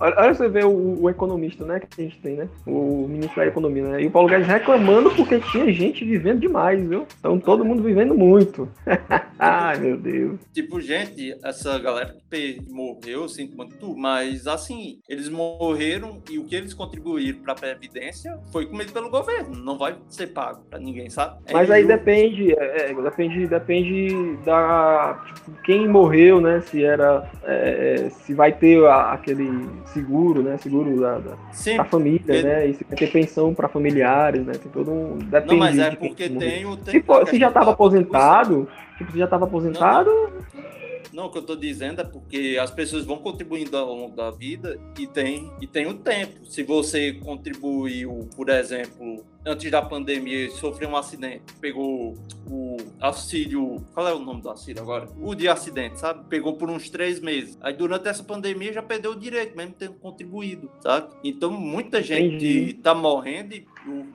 olha 0.00 0.34
você 0.34 0.48
vê 0.48 0.64
o 0.64 0.70
o, 0.70 1.02
o, 1.04 1.10
economista, 1.10 1.64
né, 1.64 1.79
que 1.86 2.00
a 2.00 2.04
gente 2.04 2.18
tem, 2.20 2.36
né? 2.36 2.48
O 2.66 3.06
ministro 3.08 3.36
da 3.36 3.46
Economia, 3.46 3.82
né? 3.84 4.02
E 4.02 4.06
o 4.06 4.10
Paulo 4.10 4.28
Guedes 4.28 4.46
reclamando 4.46 5.10
porque 5.10 5.40
tinha 5.40 5.72
gente 5.72 6.04
vivendo 6.04 6.40
demais, 6.40 6.82
viu? 6.86 7.06
Então 7.18 7.38
todo 7.38 7.64
mundo 7.64 7.82
vivendo 7.82 8.14
muito. 8.14 8.68
Ai, 9.38 9.78
meu 9.78 9.96
Deus. 9.96 10.38
Tipo, 10.52 10.80
gente, 10.80 11.36
essa 11.42 11.78
galera 11.78 12.14
que 12.30 12.60
morreu, 12.68 13.22
eu 13.22 13.28
sinto 13.28 13.56
muito, 13.56 13.96
mas 13.96 14.46
assim, 14.46 15.00
eles 15.08 15.28
morreram 15.28 16.22
e 16.30 16.38
o 16.38 16.44
que 16.44 16.54
eles 16.54 16.74
contribuíram 16.74 17.40
para 17.40 17.52
a 17.52 17.56
Previdência 17.56 18.38
foi 18.52 18.66
comido 18.66 18.92
pelo 18.92 19.10
governo. 19.10 19.56
Não 19.56 19.78
vai 19.78 19.96
ser 20.08 20.28
pago 20.28 20.62
para 20.68 20.78
ninguém, 20.78 21.08
sabe? 21.10 21.40
É 21.46 21.52
mas 21.52 21.70
aí 21.70 21.86
depende, 21.86 22.52
é, 22.52 22.90
é, 22.90 22.94
depende, 22.94 23.46
depende 23.46 24.36
da. 24.44 25.22
Tipo, 25.34 25.52
quem 25.62 25.88
morreu, 25.88 26.40
né? 26.40 26.60
Se 26.60 26.84
era. 26.84 27.30
É, 27.44 28.04
é 28.06 28.10
se 28.10 28.34
vai 28.34 28.52
ter 28.52 28.84
a, 28.86 29.12
aquele 29.12 29.68
seguro, 29.86 30.42
né? 30.42 30.56
seguro 30.58 31.00
da, 31.00 31.18
da, 31.18 31.36
da 31.76 31.84
família, 31.84 32.42
né? 32.42 32.68
E 32.68 32.74
se 32.74 32.84
vai 32.84 32.96
ter 32.96 33.10
pensão 33.10 33.54
para 33.54 33.68
familiares, 33.68 34.44
né? 34.44 34.52
Tem 34.52 34.70
todo 34.70 34.90
um. 34.90 35.18
Depende 35.18 35.46
não, 35.46 35.56
mas 35.58 35.78
é 35.78 35.90
porque 35.90 36.28
tem 36.28 36.66
o. 36.66 36.78
Se, 36.84 37.02
for, 37.02 37.26
se 37.26 37.38
já 37.38 37.48
estava 37.48 37.70
aposentado, 37.72 38.68
tipo, 38.98 39.12
se 39.12 39.18
já 39.18 39.24
estava 39.24 39.44
aposentado. 39.44 40.10
Não, 40.10 40.70
não, 41.12 41.26
o 41.26 41.30
que 41.30 41.38
eu 41.38 41.42
estou 41.42 41.56
dizendo 41.56 42.00
é 42.00 42.04
porque 42.04 42.56
as 42.60 42.70
pessoas 42.70 43.04
vão 43.04 43.18
contribuindo 43.18 43.76
ao 43.76 43.94
longo 43.94 44.14
da 44.14 44.30
vida 44.30 44.78
e 44.98 45.06
tem, 45.06 45.50
e 45.60 45.66
tem 45.66 45.86
o 45.86 45.94
tempo. 45.94 46.46
Se 46.46 46.62
você 46.62 47.14
contribuiu, 47.14 48.28
por 48.36 48.48
exemplo, 48.48 49.24
antes 49.44 49.70
da 49.70 49.82
pandemia, 49.82 50.50
sofreu 50.50 50.88
um 50.88 50.96
acidente, 50.96 51.52
pegou 51.60 52.16
o 52.46 52.76
auxílio. 53.00 53.76
Qual 53.94 54.06
é 54.06 54.12
o 54.12 54.18
nome 54.18 54.42
do 54.42 54.48
auxílio 54.48 54.82
agora? 54.82 55.08
O 55.20 55.34
de 55.34 55.48
acidente, 55.48 55.98
sabe? 55.98 56.28
Pegou 56.28 56.56
por 56.56 56.68
uns 56.68 56.90
três 56.90 57.20
meses. 57.20 57.56
Aí 57.60 57.72
durante 57.72 58.08
essa 58.08 58.22
pandemia 58.22 58.72
já 58.72 58.82
perdeu 58.82 59.12
o 59.12 59.18
direito, 59.18 59.56
mesmo 59.56 59.74
tendo 59.78 59.94
contribuído, 59.94 60.70
sabe? 60.80 61.14
Então 61.24 61.50
muita 61.50 62.02
gente 62.02 62.36
Entendi. 62.36 62.74
tá 62.74 62.94
morrendo 62.94 63.54
e, 63.54 63.66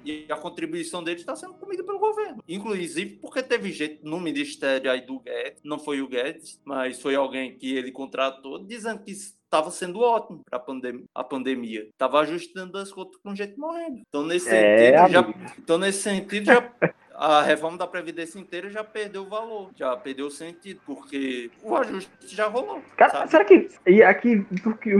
e 0.05 0.25
a 0.29 0.35
contribuição 0.35 1.03
deles 1.03 1.21
está 1.21 1.35
sendo 1.35 1.53
comida 1.53 1.83
pelo 1.83 1.99
governo. 1.99 2.43
Inclusive 2.47 3.17
porque 3.21 3.41
teve 3.41 3.71
gente 3.71 3.99
no 4.03 4.19
ministério 4.19 4.91
aí 4.91 5.01
do 5.05 5.19
Guedes, 5.19 5.61
não 5.63 5.79
foi 5.79 6.01
o 6.01 6.07
Guedes, 6.07 6.59
mas 6.63 7.01
foi 7.01 7.15
alguém 7.15 7.57
que 7.57 7.75
ele 7.75 7.91
contratou, 7.91 8.63
dizendo 8.63 8.99
que 8.99 9.11
estava 9.45 9.71
sendo 9.71 10.01
ótimo 10.01 10.43
para 10.49 10.59
pandem 10.59 11.05
a 11.13 11.23
pandemia. 11.23 11.87
Estava 11.89 12.19
ajustando 12.19 12.77
as 12.77 12.91
contas 12.91 13.17
com 13.21 13.35
gente 13.35 13.57
morrendo. 13.57 14.01
Então, 14.07 14.23
nesse 14.23 14.49
é, 14.49 15.05
sentido, 15.05 15.11
já, 15.11 15.49
então, 15.57 15.77
nesse 15.77 16.01
sentido, 16.01 16.45
já 16.45 16.71
a 17.17 17.41
reforma 17.41 17.77
da 17.77 17.87
Previdência 17.87 18.37
inteira 18.37 18.69
já 18.69 18.83
perdeu 18.83 19.23
o 19.23 19.29
valor, 19.29 19.69
já 19.75 19.95
perdeu 19.95 20.27
o 20.27 20.31
sentido, 20.31 20.81
porque 20.85 21.49
o 21.63 21.75
ajuste 21.75 22.09
já 22.27 22.47
rolou. 22.47 22.81
Cara, 22.97 23.11
sabe? 23.11 23.31
será 23.31 23.45
que. 23.45 23.69
E 23.87 24.03
aqui, 24.03 24.45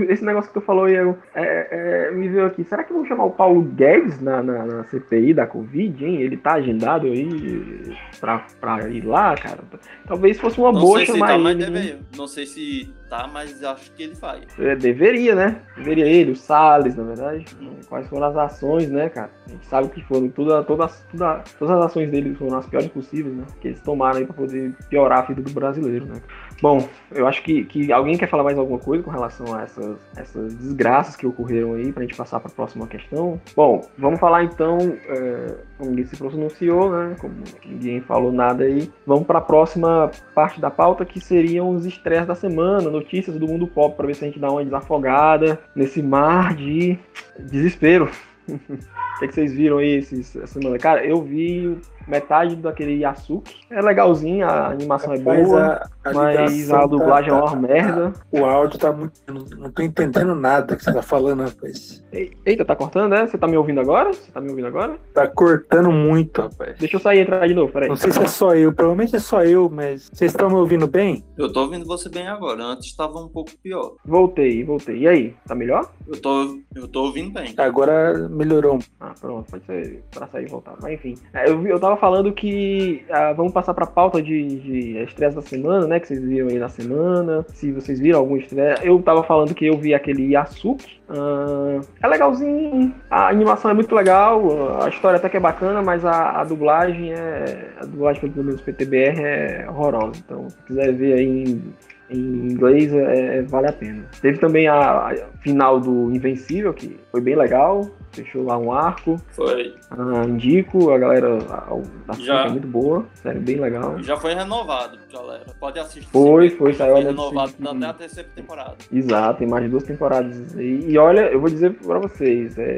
esse 0.10 0.24
negócio 0.24 0.50
que 0.52 0.60
tu 0.60 0.66
falou, 0.66 0.88
eu, 0.88 1.18
é, 1.34 2.08
é, 2.10 2.12
me 2.12 2.30
veio 2.30 2.46
aqui. 2.46 2.64
Será 2.64 2.84
que 2.84 2.94
vão 2.94 3.06
chamar 3.06 3.26
o 3.26 3.32
Paulo 3.32 3.62
Guedes 3.62 4.20
na, 4.22 4.42
na, 4.42 4.66
na, 4.66 4.84
CPI 4.86 5.34
da 5.34 5.46
Covid, 5.46 6.06
hein? 6.06 6.22
Ele 6.22 6.38
tá 6.38 6.54
agendado 6.54 7.08
aí 7.08 7.98
pra, 8.20 8.46
pra 8.60 8.88
ir 8.88 9.06
lá, 9.06 9.36
cara? 9.36 9.60
Talvez 10.08 10.40
fosse 10.40 10.60
uma 10.60 10.72
Não 10.72 10.82
boa 10.82 11.06
chamar 11.06 11.28
tá, 11.28 11.36
ele. 11.36 11.56
Deve, 11.56 12.00
não 12.16 12.28
sei 12.28 12.46
se 12.46 12.94
tá, 13.16 13.28
mas 13.28 13.64
acho 13.64 13.92
que 13.92 14.04
ele 14.04 14.16
vai. 14.16 14.42
É, 14.60 14.76
deveria, 14.76 15.36
né? 15.36 15.62
Deveria 15.78 16.06
ele, 16.06 16.32
o 16.32 16.36
Salles, 16.36 16.96
na 16.96 17.04
verdade. 17.04 17.46
Hum. 17.62 17.80
Quais 17.88 18.08
foram 18.08 18.28
as 18.28 18.38
ações, 18.38 18.90
né, 18.90 19.10
cara? 19.10 19.32
A 19.48 19.50
gente 19.50 19.66
sabe 19.66 19.90
que 19.90 20.04
foram 20.04 20.30
toda, 20.30 20.64
toda, 20.64 20.88
toda, 20.88 21.44
todas 21.58 21.78
as 21.78 21.86
ações 21.86 22.10
deles 22.10 22.38
foram 22.38 22.58
as 22.58 22.68
piores 22.68 22.90
possíveis, 22.90 23.36
né? 23.36 23.46
Que 23.62 23.70
eles 23.70 23.80
tomaram 23.82 24.18
aí 24.18 24.26
pra 24.26 24.36
poder 24.36 24.74
piorar 24.90 25.20
a 25.20 25.28
vida 25.28 25.42
do 25.42 25.52
brasileiro, 25.52 26.06
né? 26.06 26.22
Bom, 26.62 26.88
eu 27.12 27.28
acho 27.28 27.44
que, 27.44 27.66
que 27.66 27.92
alguém 27.92 28.18
quer 28.18 28.30
falar 28.30 28.44
mais 28.44 28.58
alguma 28.58 28.80
coisa 28.80 29.04
com 29.04 29.12
relação 29.12 29.54
a 29.54 29.64
essas, 29.64 29.98
essas 30.16 30.56
desgraças 30.56 31.16
que 31.16 31.28
ocorreram 31.28 31.74
aí, 31.74 31.92
pra 31.92 32.04
gente 32.04 32.16
passar 32.16 32.40
pra 32.40 32.50
próxima 32.50 32.88
questão. 32.88 33.40
Bom, 33.56 33.86
vamos 33.98 34.20
falar 34.20 34.44
então, 34.44 34.78
é, 35.08 35.56
como 35.78 35.90
ninguém 35.90 36.06
se 36.06 36.16
pronunciou, 36.16 36.92
né? 36.92 37.16
Como 37.20 37.36
ninguém 37.66 38.02
falou 38.02 38.32
nada 38.32 38.64
aí, 38.64 38.90
vamos 39.06 39.26
pra 39.26 39.42
próxima 39.42 40.10
parte 40.34 40.62
da 40.62 40.72
pauta 40.72 41.06
que 41.06 41.20
seriam 41.20 41.70
os 41.70 41.86
estresses 41.86 42.28
da 42.28 42.36
semana, 42.36 42.90
notícias 42.90 43.38
do 43.38 43.48
mundo 43.48 43.68
pop, 43.68 43.96
pra 43.96 44.08
ver 44.08 44.16
se 44.16 44.24
a 44.24 44.28
gente 44.28 44.40
dá 44.40 44.50
uma 44.50 44.64
desafogada 44.64 45.60
nesse 45.76 46.02
mar 46.02 46.56
de 46.56 46.98
desespero. 47.40 48.10
O 49.16 49.20
que, 49.20 49.30
que, 49.30 49.34
vocês 49.34 49.54
viram 49.54 49.78
aí 49.78 50.00
essa 50.00 50.46
semana? 50.46 50.78
Cara, 50.78 51.06
eu 51.06 51.22
vi 51.22 51.78
metade 52.08 52.56
daquele 52.56 53.00
Yasuki. 53.00 53.56
É 53.70 53.82
legalzinho, 53.82 54.48
a 54.48 54.68
animação 54.68 55.14
é 55.14 55.20
boa, 55.20 55.88
a, 56.04 56.10
a 56.10 56.14
mas 56.14 56.72
a 56.72 56.86
dublagem 56.86 57.32
tá, 57.32 57.38
é 57.38 57.40
uma 57.40 57.52
tá, 57.52 57.56
merda. 57.56 58.14
O 58.32 58.46
áudio 58.46 58.80
tá 58.80 58.92
muito. 58.92 59.14
Não, 59.28 59.46
não 59.58 59.72
tô 59.72 59.82
entendendo 59.82 60.36
nada 60.36 60.76
que 60.76 60.84
você 60.84 60.94
tá 60.94 61.02
falando, 61.02 61.44
rapaz. 61.44 62.04
Eita, 62.46 62.64
tá 62.64 62.76
cortando, 62.76 63.12
né? 63.12 63.28
Você 63.28 63.38
tá 63.38 63.48
me 63.48 63.58
ouvindo 63.58 63.80
agora? 63.82 64.14
Você 64.14 64.32
tá 64.32 64.40
me 64.40 64.50
ouvindo 64.50 64.68
agora? 64.68 64.98
Tá 65.14 65.28
cortando 65.28 65.92
muito, 65.92 66.42
rapaz. 66.42 66.78
Deixa 66.78 66.96
eu 66.96 67.00
sair 67.00 67.20
e 67.20 67.22
entrar 67.22 67.48
de 67.48 67.54
novo, 67.54 67.72
peraí. 67.72 67.90
Não 67.90 67.96
sei 67.96 68.12
se 68.12 68.22
é 68.22 68.28
só 68.28 68.56
eu, 68.56 68.74
provavelmente 68.74 69.16
é 69.16 69.20
só 69.20 69.44
eu, 69.44 69.70
mas 69.70 70.10
vocês 70.14 70.32
estão 70.32 70.50
me 70.50 70.56
ouvindo 70.56 70.88
bem? 70.88 71.24
Eu 71.38 71.52
tô 71.52 71.62
ouvindo 71.62 71.86
você 71.86 72.10
bem 72.10 72.28
agora, 72.28 72.64
antes 72.64 72.88
estava 72.88 73.20
um 73.20 73.28
pouco 73.28 73.52
pior. 73.62 73.96
Voltei, 74.06 74.64
voltei. 74.64 75.00
E 75.00 75.08
aí, 75.08 75.36
tá 75.48 75.56
melhor? 75.56 75.92
Eu 76.08 76.22
tô, 76.22 76.58
eu 76.76 76.88
tô 76.88 77.06
ouvindo 77.06 77.34
bem. 77.34 77.54
Agora 77.58 78.28
melhorou. 78.30 78.80
Ah, 79.00 79.14
pronto, 79.20 79.50
pode 79.50 79.66
ser 79.66 80.04
pra 80.12 80.28
sair 80.28 80.46
e 80.46 80.50
voltar. 80.50 80.76
Mas 80.82 80.94
enfim, 80.94 81.16
é, 81.34 81.50
eu, 81.50 81.66
eu 81.68 81.80
tava 81.80 81.95
falando 81.96 82.32
que 82.34 83.06
ah, 83.10 83.34
vamos 83.34 83.54
passar 83.54 83.74
pra 83.74 83.86
pauta 83.86 84.22
de, 84.22 84.60
de 84.60 85.04
estresse 85.04 85.36
da 85.36 85.42
semana, 85.42 85.88
né? 85.88 86.00
Que 86.00 86.08
vocês 86.08 86.24
viram 86.24 86.48
aí 86.48 86.60
na 86.60 86.70
semana. 86.70 87.46
Se 87.50 87.72
vocês 87.72 88.00
viram 88.00 88.20
algum 88.20 88.38
estresse. 88.38 88.86
Eu 88.86 89.02
tava 89.02 89.24
falando 89.24 89.54
que 89.54 89.66
eu 89.66 89.78
vi 89.78 89.94
aquele 89.94 90.34
Yasuki. 90.34 90.96
Uh, 91.08 91.82
é 92.02 92.08
legalzinho, 92.08 92.92
a 93.12 93.28
animação 93.30 93.70
é 93.70 93.76
muito 93.76 93.94
legal, 93.94 94.82
a 94.82 94.90
história 94.90 95.18
até 95.18 95.30
que 95.30 95.38
é 95.38 95.40
bacana, 95.40 95.80
mas 95.84 96.04
a, 96.04 96.42
a 96.42 96.44
dublagem 96.44 97.14
é. 97.14 97.74
A 97.80 97.86
dublagem 97.86 98.28
pelo 98.32 98.46
menos 98.46 98.62
PTBR 98.62 99.22
é 99.22 99.66
horrorosa. 99.70 100.20
Então, 100.26 100.50
se 100.50 100.58
quiser 100.64 100.92
ver 100.94 101.14
aí 101.14 101.44
em 101.44 101.74
em 102.10 102.52
inglês 102.52 102.94
é, 102.94 103.38
é, 103.38 103.42
vale 103.42 103.68
a 103.68 103.74
pena. 103.74 104.06
Teve 104.22 104.38
também 104.38 104.68
a, 104.68 105.10
a, 105.10 105.16
final 105.42 105.80
do 105.80 106.12
Invencível, 106.12 106.74
que 106.74 106.98
foi 107.12 107.22
bem 107.22 107.36
legal, 107.36 107.90
fechou 108.16 108.44
lá 108.44 108.58
um 108.58 108.72
arco. 108.72 109.20
Foi. 109.30 109.76
Ah, 109.92 110.26
indico, 110.26 110.92
a 110.92 110.98
galera 110.98 111.38
a, 111.50 111.74
a 112.08 112.14
já, 112.18 112.46
é 112.46 112.50
muito 112.50 112.68
boa, 112.68 113.06
sério, 113.14 113.42
bem 113.42 113.58
legal. 113.58 114.02
Já 114.02 114.18
foi 114.18 114.34
renovado, 114.34 114.98
galera. 115.12 115.46
Pode 115.60 115.80
assistir. 115.80 116.10
Foi, 116.10 116.50
foi, 116.50 116.74
saiu 116.74 116.96
foi 116.96 117.04
renovado 117.04 117.54
até 117.68 117.86
a 117.86 117.94
terceira 117.94 118.30
temporada. 118.36 118.76
Exato, 118.92 119.40
tem 119.40 119.48
mais 119.48 119.64
de 119.64 119.70
duas 119.70 119.84
temporadas. 119.84 120.54
E, 120.56 120.92
e 120.92 120.98
olha, 120.98 121.32
eu 121.32 121.40
vou 121.40 121.50
dizer 121.50 121.74
pra 121.74 122.00
vocês, 122.00 122.58
é, 122.58 122.78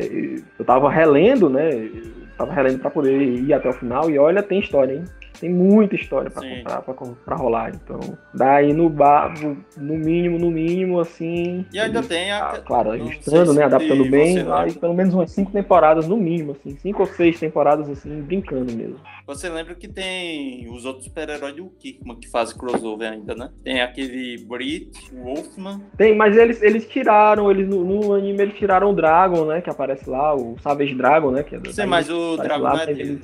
eu 0.58 0.66
tava 0.66 0.90
relendo, 0.90 1.50
né? 1.50 1.74
Eu 1.74 2.28
tava 2.38 2.54
relendo 2.54 2.80
pra 2.80 2.90
poder 2.90 3.20
ir 3.20 3.54
até 3.54 3.70
o 3.70 3.74
final, 3.74 4.10
e 4.10 4.18
olha, 4.18 4.44
tem 4.44 4.60
história, 4.60 4.94
hein? 4.94 5.04
Tem 5.40 5.50
muita 5.50 5.96
história 5.96 6.30
para 6.30 6.42
comprar, 6.42 6.82
pra, 6.82 6.94
pra 7.26 7.36
rolar. 7.36 7.72
Então, 7.74 8.00
daí 8.34 8.74
no 8.74 8.90
bar, 8.90 9.34
no 9.78 9.98
mínimo, 9.98 10.38
no 10.38 10.52
mínimo, 10.52 11.00
assim. 11.00 11.66
E 11.72 11.80
ainda 11.80 12.02
tem 12.02 12.32
a. 12.32 12.50
Ah, 12.50 12.60
claro, 12.60 12.92
ajustando, 12.92 13.54
né? 13.54 13.64
Adaptando 13.64 14.10
bem. 14.10 14.46
Aí, 14.52 14.74
pelo 14.74 14.94
menos 14.94 15.14
umas 15.14 15.32
cinco 15.32 15.52
temporadas, 15.52 16.08
no 16.08 16.18
mínimo, 16.18 16.54
assim. 16.54 16.78
Cinco 16.78 17.02
ou 17.02 17.08
seis 17.08 17.40
temporadas, 17.40 17.90
assim, 17.90 18.22
brincando 18.22 18.72
mesmo. 18.74 19.00
Você 19.28 19.50
lembra 19.50 19.76
que 19.76 19.90
tem 19.90 20.70
os 20.72 20.86
outros 20.86 21.04
super-heróis 21.04 21.54
do 21.54 21.70
Kickman 21.72 22.16
que 22.16 22.30
fazem 22.30 22.58
crossover 22.58 23.12
ainda, 23.12 23.36
né? 23.36 23.52
Tem 23.62 23.82
aquele 23.82 24.38
Brit, 24.46 24.90
o 25.14 25.26
Wolfman. 25.26 25.82
Tem, 25.98 26.16
mas 26.16 26.38
eles, 26.38 26.62
eles 26.62 26.88
tiraram, 26.88 27.52
eles 27.52 27.68
no, 27.68 27.84
no, 27.84 28.14
anime 28.14 28.44
eles 28.44 28.58
tiraram 28.58 28.92
o 28.92 28.96
Dragon, 28.96 29.44
né? 29.44 29.60
Que 29.60 29.70
aparece 29.70 30.10
lá, 30.10 30.34
o 30.34 30.58
Savage 30.60 30.96
Dragon, 30.96 31.32
né? 31.32 31.44
Que 31.44 31.58
é 31.58 31.62
Sim, 31.74 31.88
mas 31.88 32.10
o 32.10 32.38
Dragon 32.38 32.64
lá, 32.64 32.84
é 32.84 32.86
dele. 32.86 33.20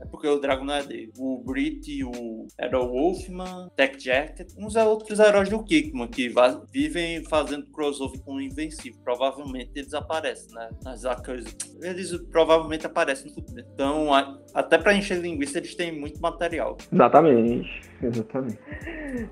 É 0.00 0.04
porque 0.06 0.26
o 0.26 0.40
Dragon 0.40 0.64
não 0.64 0.74
é 0.74 0.82
dele. 0.82 1.12
O 1.16 1.37
o 1.38 1.44
Brit, 1.44 2.04
o 2.04 2.46
Arrow 2.60 2.88
Wolfman, 2.88 3.70
Tech 3.76 3.98
Jacket, 3.98 4.48
uns 4.58 4.76
outros 4.76 5.18
heróis 5.18 5.48
do 5.48 5.62
Kickman 5.62 6.08
que 6.08 6.32
vivem 6.72 7.24
fazendo 7.24 7.66
crossover 7.66 8.20
com 8.20 8.34
o 8.34 8.40
Invencível. 8.40 9.00
Provavelmente 9.04 9.70
eles 9.74 9.94
aparecem, 9.94 10.54
né? 10.54 10.68
Nas 10.82 11.02
coisas. 11.24 11.56
Eles 11.80 12.12
provavelmente 12.30 12.86
aparecem 12.86 13.28
no 13.28 13.34
futuro. 13.34 13.64
Então, 13.74 14.08
até 14.54 14.78
para 14.78 14.94
encher 14.94 15.18
linguiça, 15.20 15.58
eles 15.58 15.74
têm 15.74 15.98
muito 15.98 16.20
material. 16.20 16.76
Exatamente. 16.92 17.68
Exatamente. 18.02 18.58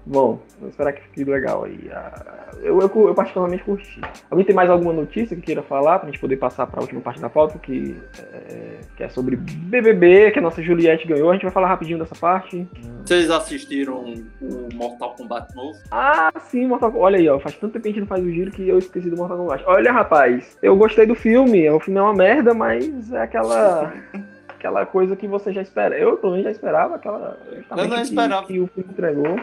Bom, 0.05 0.41
vou 0.59 0.69
esperar 0.69 0.93
que 0.93 1.03
fique 1.03 1.25
legal 1.25 1.65
aí. 1.65 1.89
Ah, 1.93 2.47
eu, 2.63 2.81
eu, 2.81 2.91
eu, 3.09 3.15
particularmente 3.15 3.63
curti. 3.63 4.01
Alguém 4.31 4.47
tem 4.47 4.55
mais 4.55 4.71
alguma 4.71 4.93
notícia 4.93 5.37
que 5.37 5.43
queira 5.43 5.63
falar 5.63 5.99
pra 5.99 6.09
gente 6.09 6.21
poder 6.21 6.37
passar 6.37 6.67
para 6.67 6.81
a 6.81 6.83
última 6.83 7.01
parte 7.01 7.21
da 7.21 7.29
pauta, 7.29 7.59
que 7.59 7.97
é, 8.19 8.81
que 8.97 9.03
é 9.05 9.09
sobre 9.09 9.37
BBB, 9.37 10.33
que 10.33 10.39
a 10.39 10.43
nossa 10.43 10.63
Juliette 10.63 11.07
ganhou. 11.07 11.31
A 11.31 11.35
gente 11.35 11.43
vai 11.43 11.53
falar 11.53 11.69
rapidinho 11.69 11.99
dessa 11.99 12.15
parte. 12.15 12.67
Vocês 13.05 13.31
assistiram 13.31 14.15
o 14.41 14.69
Mortal 14.75 15.15
Kombat 15.15 15.55
novo? 15.55 15.79
Ah, 15.91 16.33
sim, 16.49 16.67
Mortal 16.67 16.91
Kombat. 16.91 17.05
Olha 17.05 17.19
aí, 17.19 17.29
ó, 17.29 17.39
faz 17.39 17.57
tanto 17.57 17.75
tempo 17.75 17.83
que 17.83 17.89
a 17.89 17.93
gente 17.93 18.01
não 18.01 18.09
faz 18.09 18.25
o 18.25 18.31
giro 18.31 18.51
que 18.51 18.69
eu 18.69 18.79
esqueci 18.79 19.11
do 19.11 19.17
Mortal 19.17 19.39
Kombat. 19.39 19.65
Olha, 19.67 19.93
rapaz, 19.93 20.59
eu 20.63 20.77
gostei 20.77 21.07
do 21.07 21.15
filme. 21.15 21.69
O 21.71 21.79
filme 21.79 22.01
é 22.01 22.03
uma 22.03 22.15
merda, 22.15 22.53
mas 22.55 23.13
é 23.13 23.23
aquela. 23.23 23.93
aquela 24.57 24.85
coisa 24.85 25.15
que 25.15 25.27
você 25.27 25.53
já 25.53 25.63
espera. 25.63 25.97
Eu 25.97 26.17
também 26.17 26.43
já 26.43 26.51
esperava 26.51 26.97
aquela. 26.97 27.39
Eu 27.71 27.89
não 27.89 28.01
esperava. 28.01 28.47
Que, 28.47 28.55
que 28.55 28.61
o 28.61 28.67
filme 28.67 28.91
entregou. 28.91 29.39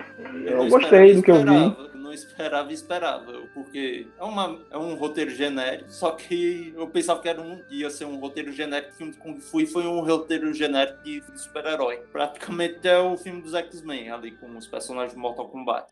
Eu, 0.45 0.63
eu 0.63 0.69
gostei 0.69 1.15
do 1.15 1.23
que 1.23 1.31
eu 1.31 1.43
vi 1.43 1.93
não 2.03 2.13
esperava 2.13 2.71
e 2.71 2.73
esperava, 2.73 3.31
porque 3.53 4.07
é, 4.19 4.23
uma, 4.23 4.59
é 4.71 4.77
um 4.77 4.95
roteiro 4.95 5.31
genérico, 5.31 5.91
só 5.91 6.11
que 6.11 6.73
eu 6.75 6.87
pensava 6.87 7.21
que 7.21 7.29
era 7.29 7.41
um, 7.41 7.61
ia 7.69 7.89
ser 7.89 8.05
um 8.05 8.17
roteiro 8.17 8.51
genérico 8.51 8.91
de 8.91 8.97
filme 8.97 9.13
de 9.13 9.19
Kung 9.19 9.39
Fu 9.39 9.61
e 9.61 9.67
foi 9.67 9.85
um 9.85 10.01
roteiro 10.01 10.53
genérico 10.53 11.03
de 11.03 11.23
super-herói. 11.35 11.99
Praticamente 12.11 12.87
é 12.87 12.97
o 12.97 13.17
filme 13.17 13.41
dos 13.41 13.53
X-Men, 13.53 14.11
ali 14.11 14.31
com 14.31 14.57
os 14.57 14.67
personagens 14.67 15.13
de 15.13 15.19
Mortal 15.19 15.47
Kombat. 15.49 15.87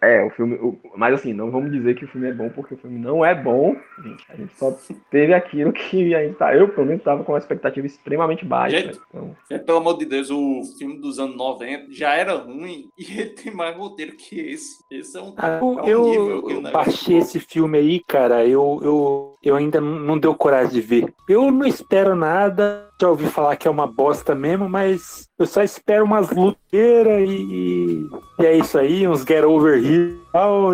É, 0.00 0.24
o 0.24 0.30
filme. 0.30 0.56
O, 0.56 0.78
mas 0.96 1.14
assim, 1.14 1.32
não 1.32 1.50
vamos 1.50 1.72
dizer 1.72 1.94
que 1.94 2.04
o 2.04 2.08
filme 2.08 2.28
é 2.28 2.32
bom, 2.32 2.48
porque 2.50 2.74
o 2.74 2.78
filme 2.78 2.98
não 2.98 3.24
é 3.24 3.34
bom. 3.34 3.76
Gente, 4.02 4.24
a 4.28 4.36
gente 4.36 4.56
só 4.56 4.76
teve 5.10 5.34
aquilo 5.34 5.72
que 5.72 6.14
a 6.14 6.22
gente 6.22 6.36
tá. 6.36 6.54
Eu, 6.54 6.68
pelo 6.68 6.86
menos, 6.86 7.02
tava 7.02 7.24
com 7.24 7.32
uma 7.32 7.38
expectativa 7.38 7.86
extremamente 7.86 8.44
baixa. 8.44 8.78
Gente, 8.78 9.00
então... 9.08 9.36
gente, 9.50 9.64
pelo 9.64 9.78
amor 9.78 9.98
de 9.98 10.06
Deus, 10.06 10.30
o 10.30 10.62
filme 10.78 10.98
dos 11.00 11.18
anos 11.18 11.36
90 11.36 11.92
já 11.92 12.14
era 12.14 12.34
ruim 12.34 12.90
e 12.98 13.20
ele 13.20 13.30
tem 13.30 13.52
mais 13.52 13.76
roteiro 13.76 14.16
que 14.16 14.38
esse. 14.38 14.84
Esse 14.90 15.16
é 15.16 15.22
um 15.22 15.34
ah, 15.36 15.60
eu, 15.84 16.48
eu 16.48 16.60
baixei 16.70 17.18
esse 17.18 17.40
filme 17.40 17.78
aí, 17.78 18.00
cara. 18.06 18.46
Eu, 18.46 18.80
eu, 18.82 19.34
eu 19.42 19.56
ainda 19.56 19.80
não 19.80 20.18
deu 20.18 20.34
coragem 20.34 20.72
de 20.72 20.80
ver. 20.80 21.14
Eu 21.28 21.50
não 21.50 21.66
espero 21.66 22.14
nada. 22.14 22.88
Já 23.00 23.08
ouvi 23.08 23.26
falar 23.26 23.56
que 23.56 23.68
é 23.68 23.70
uma 23.70 23.86
bosta 23.86 24.34
mesmo, 24.34 24.68
mas 24.68 25.28
eu 25.38 25.46
só 25.46 25.62
espero 25.62 26.04
umas 26.04 26.30
luteiras 26.30 27.28
e, 27.28 28.06
e 28.40 28.46
é 28.46 28.56
isso 28.56 28.76
aí, 28.76 29.06
uns 29.06 29.22
get 29.22 29.44
over 29.44 29.78
here 29.78 30.18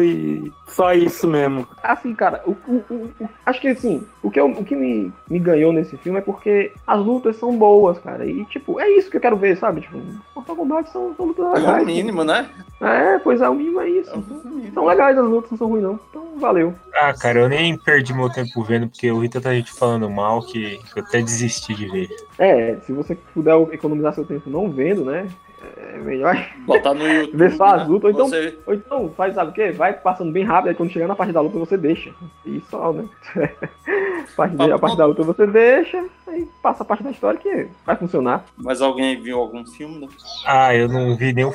e 0.03 0.53
só 0.67 0.93
isso 0.93 1.29
mesmo. 1.29 1.67
Assim, 1.83 2.15
cara, 2.15 2.43
o, 2.47 2.51
o, 2.67 2.85
o, 2.91 3.29
acho 3.47 3.61
que 3.61 3.69
assim, 3.69 4.05
o 4.23 4.31
que, 4.31 4.41
eu, 4.41 4.47
o 4.47 4.65
que 4.65 4.75
me, 4.75 5.13
me 5.31 5.39
ganhou 5.39 5.73
nesse 5.73 5.97
filme 5.97 6.19
é 6.19 6.23
porque 6.23 6.73
as 6.87 6.99
lutas 6.99 7.37
são 7.37 7.57
boas, 7.57 7.99
cara. 7.99 8.27
E, 8.27 8.45
tipo, 8.47 8.81
é 8.81 8.89
isso 8.91 9.11
que 9.11 9.17
eu 9.17 9.21
quero 9.21 9.37
ver, 9.37 9.57
sabe? 9.57 9.83
Tipo, 9.83 9.99
Mortal 10.35 10.57
Kombat 10.57 10.91
são, 10.91 11.15
são 11.15 11.27
lutas 11.27 11.47
legais. 11.53 11.79
É 11.79 11.83
o 11.83 11.87
mínimo, 11.87 12.25
né? 12.25 12.49
É, 12.81 13.19
pois 13.19 13.41
é, 13.41 13.49
o 13.49 13.55
mínimo 13.55 13.81
é 13.81 13.89
isso. 13.89 14.11
É 14.11 14.71
são 14.73 14.85
legais 14.85 15.17
as 15.17 15.25
lutas, 15.25 15.51
não 15.53 15.59
são 15.59 15.69
ruins, 15.69 15.83
não. 15.85 16.01
Então, 16.11 16.27
valeu. 16.39 16.75
Ah, 16.95 17.15
cara, 17.15 17.41
eu 17.41 17.49
nem 17.49 17.79
perdi 17.79 18.13
meu 18.13 18.29
tempo 18.29 18.63
vendo, 18.65 18.89
porque 18.89 19.07
eu 19.07 19.21
vi 19.21 19.29
tanta 19.29 19.55
gente 19.55 19.73
falando 19.73 20.11
mal 20.11 20.43
que 20.43 20.81
eu 20.97 21.03
até 21.03 21.23
desisti 21.23 21.75
de 21.75 21.89
ver. 21.89 22.09
É, 22.39 22.77
se 22.85 22.93
você 22.93 23.15
puder 23.33 23.55
economizar 23.73 24.15
seu 24.15 24.25
tempo 24.25 24.51
não 24.51 24.71
vendo, 24.71 25.05
né? 25.05 25.29
É 25.77 25.99
melhor 25.99 26.37
botar 26.67 26.95
no 26.95 27.07
YouTube. 27.07 27.37
Ver 27.39 27.53
só 27.53 27.65
as 27.67 27.89
lutas. 27.89 28.05
Ou 28.05 28.11
então, 28.11 28.29
você... 28.29 28.59
ou 28.67 28.75
então 28.75 29.11
faz, 29.17 29.35
sabe 29.35 29.51
o 29.51 29.55
quê? 29.55 29.71
Vai 29.71 29.93
passando 29.93 30.33
bem 30.33 30.45
rápido, 30.45 30.69
aí 30.71 30.75
quando 30.75 30.91
chegar 30.91 31.09
na 31.09 31.17
parte 31.17 31.33
da 31.33 31.41
luta 31.41 31.59
você 31.59 31.77
deixa. 31.77 32.13
E 32.45 32.61
só, 32.71 32.93
né? 32.93 33.05
a, 33.37 34.37
parte, 34.37 34.73
a 34.73 34.79
parte 34.79 34.97
da 34.97 35.07
luta 35.07 35.23
você 35.23 35.47
deixa, 35.47 36.05
aí 36.27 36.47
passa 36.63 36.83
a 36.83 36.87
parte 36.87 37.03
da 37.03 37.11
história 37.11 37.39
que 37.39 37.69
vai 37.85 37.97
funcionar. 37.97 38.45
Mas 38.57 38.81
alguém 38.83 39.21
viu 39.21 39.39
algum 39.39 39.67
filme? 39.67 40.01
Né? 40.01 40.09
Ah, 40.47 40.75
eu 40.75 40.89
não 40.89 41.17
vi 41.17 41.33
nenhum. 41.33 41.53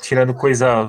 Tirando 0.00 0.34
coisa 0.34 0.88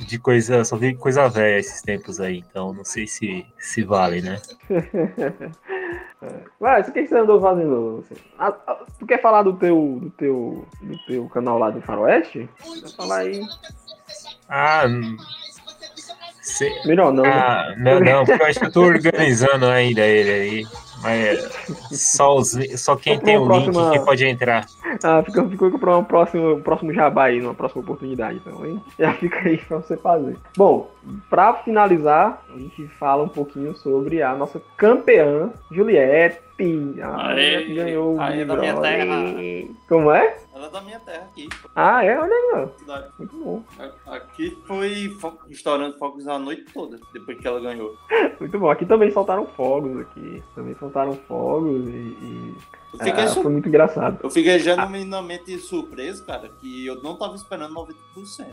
de 0.00 0.18
coisa, 0.18 0.64
só 0.64 0.76
vi 0.76 0.94
coisa 0.94 1.28
velha 1.28 1.58
esses 1.58 1.82
tempos 1.82 2.20
aí, 2.20 2.38
então 2.38 2.72
não 2.72 2.84
sei 2.84 3.06
se, 3.06 3.46
se 3.58 3.82
vale, 3.82 4.20
né? 4.20 4.40
Mas 6.60 6.88
o 6.88 6.92
que 6.92 7.06
você 7.06 7.16
andou 7.16 7.40
fazendo? 7.40 8.04
Ah, 8.38 8.54
ah, 8.66 8.84
tu 8.98 9.06
quer 9.06 9.20
falar 9.20 9.42
do 9.42 9.54
teu, 9.54 9.98
do 10.00 10.10
teu, 10.10 10.66
do 10.80 10.98
teu 11.06 11.28
canal 11.28 11.58
lá 11.58 11.70
do 11.70 11.82
Faroeste? 11.82 12.48
Falar 12.96 13.18
aí. 13.18 13.42
Ah, 14.48 14.84
se... 16.40 16.68
melhor 16.86 17.12
não. 17.12 17.24
Ah, 17.24 17.74
não, 17.76 18.00
não, 18.00 18.24
porque 18.24 18.42
eu 18.42 18.46
acho 18.46 18.60
que 18.60 18.66
eu 18.66 18.72
tô 18.72 18.82
organizando 18.88 19.66
ainda 19.66 20.02
ele 20.02 20.30
aí. 20.30 20.66
Mas 21.04 21.50
só, 21.92 22.34
os, 22.34 22.56
só 22.76 22.96
quem 22.96 23.20
tem 23.20 23.36
o 23.36 23.42
link 23.42 23.64
próxima... 23.70 23.90
que 23.92 23.98
pode 24.00 24.24
entrar. 24.24 24.66
Ah, 25.02 25.22
ficou, 25.22 25.50
ficou 25.50 25.78
para 25.78 25.98
um 25.98 26.04
próximo, 26.04 26.60
próximo 26.62 26.94
jabá 26.94 27.24
aí, 27.24 27.42
numa 27.42 27.52
próxima 27.52 27.82
oportunidade, 27.82 28.40
então, 28.44 28.64
hein? 28.64 28.82
Já 28.98 29.12
fica 29.12 29.38
aí 29.40 29.58
para 29.58 29.76
você 29.76 29.98
fazer. 29.98 30.38
Bom, 30.56 30.90
para 31.28 31.54
finalizar, 31.54 32.42
a 32.48 32.58
gente 32.58 32.86
fala 32.88 33.22
um 33.22 33.28
pouquinho 33.28 33.74
sobre 33.76 34.22
a 34.22 34.34
nossa 34.34 34.60
campeã, 34.76 35.52
Juliette. 35.70 36.42
A 37.02 37.30
Aê, 37.30 37.64
que 37.64 37.74
ganhou 37.74 38.14
o 38.14 38.20
Aê, 38.20 38.44
da 38.44 38.56
minha 38.56 38.80
terra. 38.80 39.16
Como 39.88 40.12
é? 40.12 40.36
Ela 40.54 40.66
é 40.66 40.70
da 40.70 40.80
minha 40.80 41.00
terra 41.00 41.24
aqui. 41.24 41.48
Ah, 41.74 42.04
é? 42.04 42.16
Olha 42.16 42.32
aí, 42.32 42.52
ó. 42.54 43.02
Muito 43.18 43.36
bom. 43.36 43.62
Aqui 44.06 44.56
foi 44.64 45.12
estourando 45.48 45.98
fogos 45.98 46.28
a 46.28 46.38
noite 46.38 46.64
toda, 46.72 46.96
depois 47.12 47.38
que 47.40 47.46
ela 47.48 47.60
ganhou. 47.60 47.96
Muito 48.38 48.56
bom. 48.56 48.70
Aqui 48.70 48.86
também 48.86 49.10
soltaram 49.10 49.46
fogos 49.48 49.98
aqui. 50.00 50.42
Também 50.54 50.76
soltaram 50.76 51.14
fogos 51.26 51.88
e... 51.88 52.16
e 52.22 52.54
Fiquei, 52.98 53.24
ah, 53.24 53.28
foi 53.28 53.50
muito 53.50 53.68
engraçado. 53.68 54.18
Eu 54.22 54.30
fiquei 54.30 54.58
genuinamente 54.58 55.58
surpreso, 55.58 56.24
cara, 56.24 56.48
que 56.60 56.86
eu 56.86 57.02
não 57.02 57.16
tava 57.16 57.34
esperando 57.34 57.74
90%. 57.74 57.90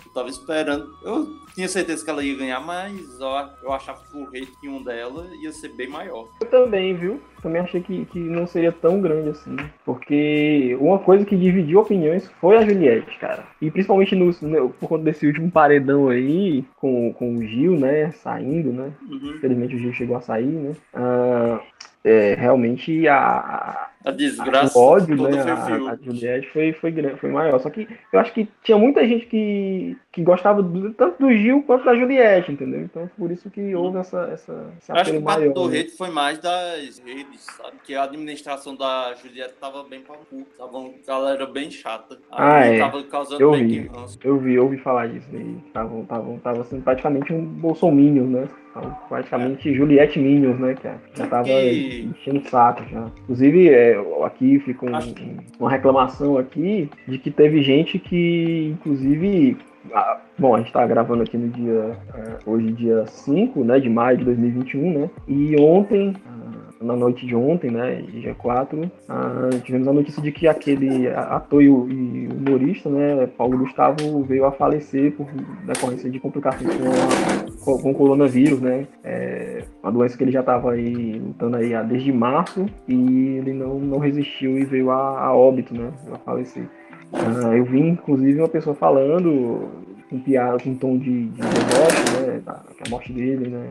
Eu 0.05 0.13
tava 0.13 0.29
esperando. 0.29 0.95
Eu 1.03 1.27
tinha 1.53 1.67
certeza 1.67 2.03
que 2.03 2.09
ela 2.09 2.23
ia 2.23 2.37
ganhar, 2.37 2.59
mas 2.59 3.19
ó, 3.21 3.49
eu 3.61 3.71
achava 3.71 4.01
que 4.03 4.17
o 4.17 4.25
rating 4.25 4.83
dela 4.83 5.27
ia 5.41 5.51
ser 5.51 5.69
bem 5.69 5.87
maior. 5.87 6.27
Eu 6.39 6.47
também, 6.47 6.95
viu? 6.95 7.19
Também 7.41 7.61
achei 7.61 7.81
que, 7.81 8.05
que 8.05 8.19
não 8.19 8.45
seria 8.45 8.71
tão 8.71 9.01
grande 9.01 9.29
assim. 9.29 9.55
Porque 9.83 10.77
uma 10.79 10.99
coisa 10.99 11.25
que 11.25 11.35
dividiu 11.35 11.79
opiniões 11.79 12.29
foi 12.39 12.57
a 12.57 12.65
Juliette, 12.65 13.17
cara. 13.19 13.45
E 13.61 13.71
principalmente 13.71 14.15
no, 14.15 14.31
no, 14.41 14.69
por 14.69 14.89
conta 14.89 15.03
desse 15.03 15.25
último 15.25 15.49
paredão 15.51 16.09
aí, 16.09 16.63
com, 16.77 17.13
com 17.13 17.35
o 17.35 17.43
Gil, 17.43 17.77
né? 17.79 18.11
Saindo, 18.11 18.71
né? 18.71 18.91
Uhum. 19.09 19.35
Infelizmente 19.35 19.75
o 19.75 19.79
Gil 19.79 19.93
chegou 19.93 20.17
a 20.17 20.21
sair, 20.21 20.45
né? 20.45 20.73
Ah, 20.93 21.59
é, 22.03 22.35
realmente 22.35 23.07
a, 23.07 23.90
a 24.03 24.11
desgraça. 24.11 24.77
O 24.77 24.81
ódio, 24.81 25.15
né? 25.15 25.41
A, 25.41 25.91
a, 25.91 25.95
Juliette 25.95 26.49
foi, 26.49 26.73
foi, 26.73 26.91
grande, 26.91 27.19
foi 27.19 27.29
maior. 27.29 27.59
Só 27.59 27.69
que 27.69 27.87
eu 28.11 28.19
acho 28.19 28.33
que 28.33 28.47
tinha 28.63 28.77
muita 28.77 29.07
gente 29.07 29.27
que, 29.27 29.95
que 30.11 30.23
gostava 30.23 30.63
do, 30.63 30.93
tanto 30.93 31.19
do 31.19 31.31
Gil 31.31 31.63
quanto 31.63 31.85
da 31.85 31.95
Juliette, 31.95 32.51
entendeu? 32.51 32.81
Então 32.81 33.09
por 33.17 33.31
isso 33.31 33.49
que 33.49 33.75
houve 33.75 33.99
essa. 33.99 34.29
essa 34.33 34.73
esse 34.79 34.91
acho 34.91 35.11
que 35.11 35.17
o 35.17 35.21
maior, 35.21 35.53
do 35.53 35.67
né? 35.67 35.77
rede 35.77 35.91
foi 35.91 36.09
mais 36.09 36.39
das 36.39 36.99
redes, 36.99 37.41
sabe? 37.41 37.77
Que 37.83 37.95
a 37.95 38.03
administração 38.03 38.75
da 38.75 39.13
Juliette 39.13 39.53
tava 39.59 39.83
bem 39.83 40.01
pra 40.01 40.15
cu. 40.15 40.45
Tava 40.57 40.77
uma 40.77 40.93
galera 41.05 41.45
bem 41.45 41.69
chata. 41.69 42.17
Ah, 42.31 42.65
é. 42.65 42.79
Tava 42.79 43.03
causando 43.03 43.41
eu 43.41 43.53
vi. 43.53 43.91
Eu 44.23 44.39
vi, 44.39 44.55
eu 44.55 44.63
ouvi 44.63 44.77
falar 44.77 45.07
disso 45.07 45.29
aí. 45.31 45.57
Tava, 45.73 46.03
tava, 46.05 46.37
tava 46.39 46.63
sendo 46.63 46.83
praticamente 46.83 47.31
um 47.33 47.45
bolsominion, 47.45 48.25
né? 48.25 48.47
Então, 48.71 48.95
praticamente 49.09 49.69
é. 49.69 49.73
Juliette 49.73 50.17
Minions, 50.17 50.59
né? 50.59 50.75
Que 50.75 50.89
já 51.17 51.27
tava 51.27 51.43
que... 51.43 52.09
enchendo 52.09 52.39
o 52.39 52.49
saco 52.49 52.83
já. 52.89 53.05
Inclusive, 53.23 53.69
é, 53.69 54.01
aqui 54.23 54.59
fica 54.59 54.85
um, 54.85 54.95
Acho... 54.95 55.13
uma 55.59 55.69
reclamação 55.69 56.37
aqui 56.37 56.89
de 57.07 57.17
que 57.17 57.29
teve 57.29 57.61
gente 57.61 57.99
que, 57.99 58.73
inclusive, 58.73 59.57
ah, 59.93 60.19
bom, 60.37 60.55
a 60.55 60.59
gente 60.59 60.71
tá 60.71 60.85
gravando 60.85 61.23
aqui 61.23 61.37
no 61.37 61.49
dia, 61.49 61.97
é, 62.13 62.37
hoje 62.45 62.71
dia 62.71 63.05
5, 63.05 63.63
né, 63.63 63.79
de 63.79 63.89
maio 63.89 64.17
de 64.17 64.25
2021, 64.25 64.99
né, 64.99 65.09
e 65.27 65.55
ontem, 65.59 66.13
na 66.81 66.95
noite 66.95 67.25
de 67.25 67.35
ontem, 67.35 67.69
né, 67.69 68.01
dia 68.01 68.33
4, 68.35 68.91
ah, 69.07 69.49
tivemos 69.63 69.87
a 69.87 69.93
notícia 69.93 70.21
de 70.21 70.31
que 70.31 70.47
aquele 70.47 71.07
ator 71.07 71.61
e 71.61 71.69
humorista, 71.69 72.89
né, 72.89 73.27
Paulo 73.37 73.57
Gustavo, 73.57 74.23
veio 74.23 74.45
a 74.45 74.51
falecer 74.51 75.11
por 75.13 75.27
decorrência 75.65 76.09
de 76.09 76.19
complicações 76.19 76.69
com, 77.63 77.77
com 77.77 77.91
o 77.91 77.95
coronavírus, 77.95 78.59
né, 78.59 78.87
é, 79.03 79.63
uma 79.81 79.91
doença 79.91 80.17
que 80.17 80.23
ele 80.23 80.31
já 80.31 80.41
estava 80.41 80.71
aí 80.71 81.19
lutando 81.19 81.57
aí 81.57 81.71
desde 81.87 82.11
março 82.11 82.65
e 82.87 83.37
ele 83.37 83.53
não, 83.53 83.79
não 83.79 83.97
resistiu 83.99 84.57
e 84.57 84.65
veio 84.65 84.91
a, 84.91 85.25
a 85.25 85.35
óbito, 85.35 85.73
né, 85.73 85.91
a 86.11 86.17
falecer. 86.17 86.67
Ah, 87.13 87.55
eu 87.55 87.65
vi, 87.65 87.79
inclusive, 87.79 88.39
uma 88.39 88.47
pessoa 88.47 88.73
falando 88.73 89.69
com 90.09 90.19
piada, 90.19 90.57
com 90.61 90.71
um 90.71 90.75
tom 90.75 90.97
de, 90.97 91.27
de 91.27 91.41
né, 91.41 92.41
da, 92.45 92.53
a 92.53 92.89
morte 92.89 93.13
dele, 93.13 93.49
né, 93.49 93.65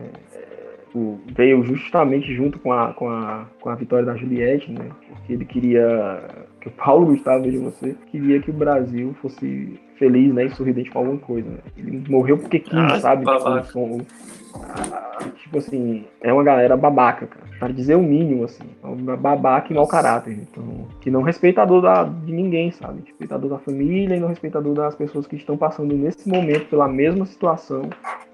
veio 1.35 1.63
justamente 1.63 2.33
junto 2.33 2.59
com 2.59 2.73
a, 2.73 2.93
com 2.93 3.09
a, 3.09 3.45
com 3.59 3.69
a 3.69 3.75
vitória 3.75 4.05
da 4.05 4.15
Juliette, 4.15 4.71
né? 4.71 4.89
Porque 5.09 5.33
ele 5.33 5.45
queria 5.45 6.47
que 6.59 6.67
o 6.67 6.71
Paulo 6.71 7.07
Gustavo, 7.07 7.43
veja 7.43 7.59
você, 7.59 7.95
queria 8.11 8.39
que 8.39 8.51
o 8.51 8.53
Brasil 8.53 9.15
fosse 9.21 9.79
feliz, 9.97 10.33
né? 10.33 10.45
E 10.45 10.49
sorridente 10.51 10.91
com 10.91 10.99
alguma 10.99 11.17
coisa. 11.19 11.49
Né? 11.49 11.59
Ele 11.77 12.03
morreu 12.09 12.37
porque 12.37 12.59
quis, 12.59 12.73
ah, 12.73 12.99
sabe? 12.99 13.25
Tipo, 13.25 14.01
tipo 15.37 15.57
assim, 15.57 16.05
é 16.21 16.31
uma 16.31 16.43
galera 16.43 16.77
babaca, 16.77 17.27
cara. 17.27 17.45
Para 17.59 17.73
dizer 17.73 17.95
o 17.95 18.01
mínimo, 18.01 18.45
assim. 18.45 18.63
Uma 18.81 19.15
babaca 19.15 19.71
e 19.71 19.75
mau 19.75 19.87
caráter. 19.87 20.33
Então, 20.33 20.87
que 20.99 21.11
não 21.11 21.21
respeitador 21.21 21.81
da, 21.81 22.03
de 22.03 22.31
ninguém, 22.31 22.71
sabe? 22.71 23.03
Respeitador 23.05 23.49
da 23.49 23.59
família 23.59 24.15
e 24.15 24.19
não 24.19 24.29
respeitador 24.29 24.73
das 24.73 24.95
pessoas 24.95 25.27
que 25.27 25.35
estão 25.35 25.57
passando 25.57 25.95
nesse 25.95 26.27
momento 26.27 26.67
pela 26.67 26.87
mesma 26.87 27.25
situação 27.25 27.89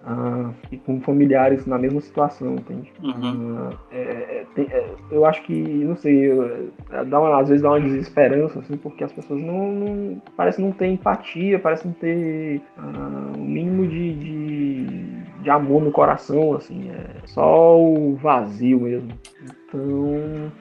ah, 0.06 0.52
e 0.72 0.78
com 0.78 1.02
familiares 1.02 1.66
na 1.66 1.78
mesma 1.78 2.00
situação, 2.00 2.56
entende? 2.56 2.92
Uhum. 3.04 3.58
Ah, 3.58 3.74
é, 3.92 4.00
é, 4.00 4.46
tem, 4.56 4.66
é, 4.72 4.90
eu 5.12 5.26
acho 5.26 5.44
que, 5.44 5.54
não 5.54 5.98
sei, 5.98 6.30
dá 7.08 7.20
uma, 7.20 7.42
às 7.42 7.50
vezes 7.50 7.62
dá 7.62 7.70
uma 7.70 7.82
desesperança, 7.82 8.60
assim, 8.60 8.78
porque 8.78 9.04
as 9.04 9.12
pessoas 9.12 9.42
não, 9.42 9.72
não 9.72 10.22
parece 10.38 10.62
não 10.62 10.72
ter 10.72 10.88
empatia, 10.88 11.60
parece 11.60 11.86
não 11.86 11.94
ter 11.94 12.62
ah, 12.78 13.34
o 13.36 13.42
mínimo 13.42 13.86
de, 13.86 14.14
de, 14.14 14.86
de, 15.42 15.50
amor 15.50 15.84
no 15.84 15.92
coração, 15.92 16.54
assim, 16.54 16.90
é 16.90 17.28
só 17.28 17.80
o 17.80 18.16
vazio 18.16 18.82
mesmo. 18.82 19.12
Então. 19.68 20.52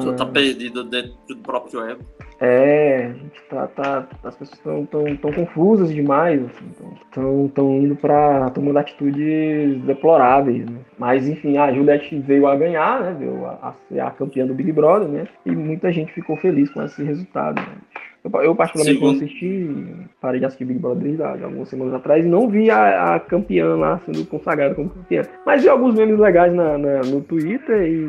Só 0.00 0.12
tá 0.12 0.24
perdido 0.24 0.84
dentro 0.84 1.14
do 1.28 1.36
próprio 1.38 1.82
ego. 1.82 2.02
É, 2.40 3.12
tá, 3.48 3.66
tá 3.68 4.08
as 4.22 4.36
pessoas 4.36 4.58
estão 4.58 4.86
tão, 4.86 5.16
tão 5.16 5.32
confusas 5.32 5.88
demais, 5.92 6.40
estão 6.40 7.44
assim, 7.44 7.48
tão 7.54 7.76
indo 7.76 7.96
para 7.96 8.50
tomando 8.50 8.78
atitudes 8.78 9.80
deploráveis, 9.82 10.68
né? 10.68 10.78
Mas 10.98 11.28
enfim, 11.28 11.56
a 11.56 11.72
Juliette 11.72 12.18
veio 12.18 12.46
a 12.46 12.56
ganhar, 12.56 13.00
né? 13.00 13.16
Veio 13.18 13.46
a, 13.46 13.52
a 13.52 13.74
ser 13.88 14.00
a 14.00 14.10
campeã 14.10 14.46
do 14.46 14.54
Big 14.54 14.72
Brother, 14.72 15.08
né? 15.08 15.28
E 15.46 15.52
muita 15.52 15.92
gente 15.92 16.12
ficou 16.12 16.36
feliz 16.36 16.70
com 16.70 16.82
esse 16.82 17.02
resultado. 17.02 17.60
Né? 17.60 17.76
Eu, 18.24 18.42
eu 18.42 18.54
particularmente 18.56 18.98
Segundo. 18.98 19.18
não 19.18 19.24
assisti, 19.24 20.08
parei 20.18 20.40
de 20.40 20.46
assistir 20.46 20.64
Big 20.64 20.80
Brother 20.80 21.02
desde 21.02 21.22
algumas 21.22 21.68
semanas 21.68 21.92
atrás 21.92 22.24
e 22.24 22.28
não 22.28 22.48
vi 22.48 22.70
a, 22.70 23.14
a, 23.14 23.20
campeã 23.20 23.76
lá 23.76 24.00
sendo 24.06 24.24
consagrada 24.24 24.74
como 24.74 24.88
campeã. 24.88 25.22
Mas 25.44 25.62
vi 25.62 25.68
alguns 25.68 25.94
memes 25.94 26.18
legais 26.18 26.52
na, 26.54 26.78
na 26.78 27.00
no 27.02 27.20
Twitter 27.20 27.82
e, 27.82 28.08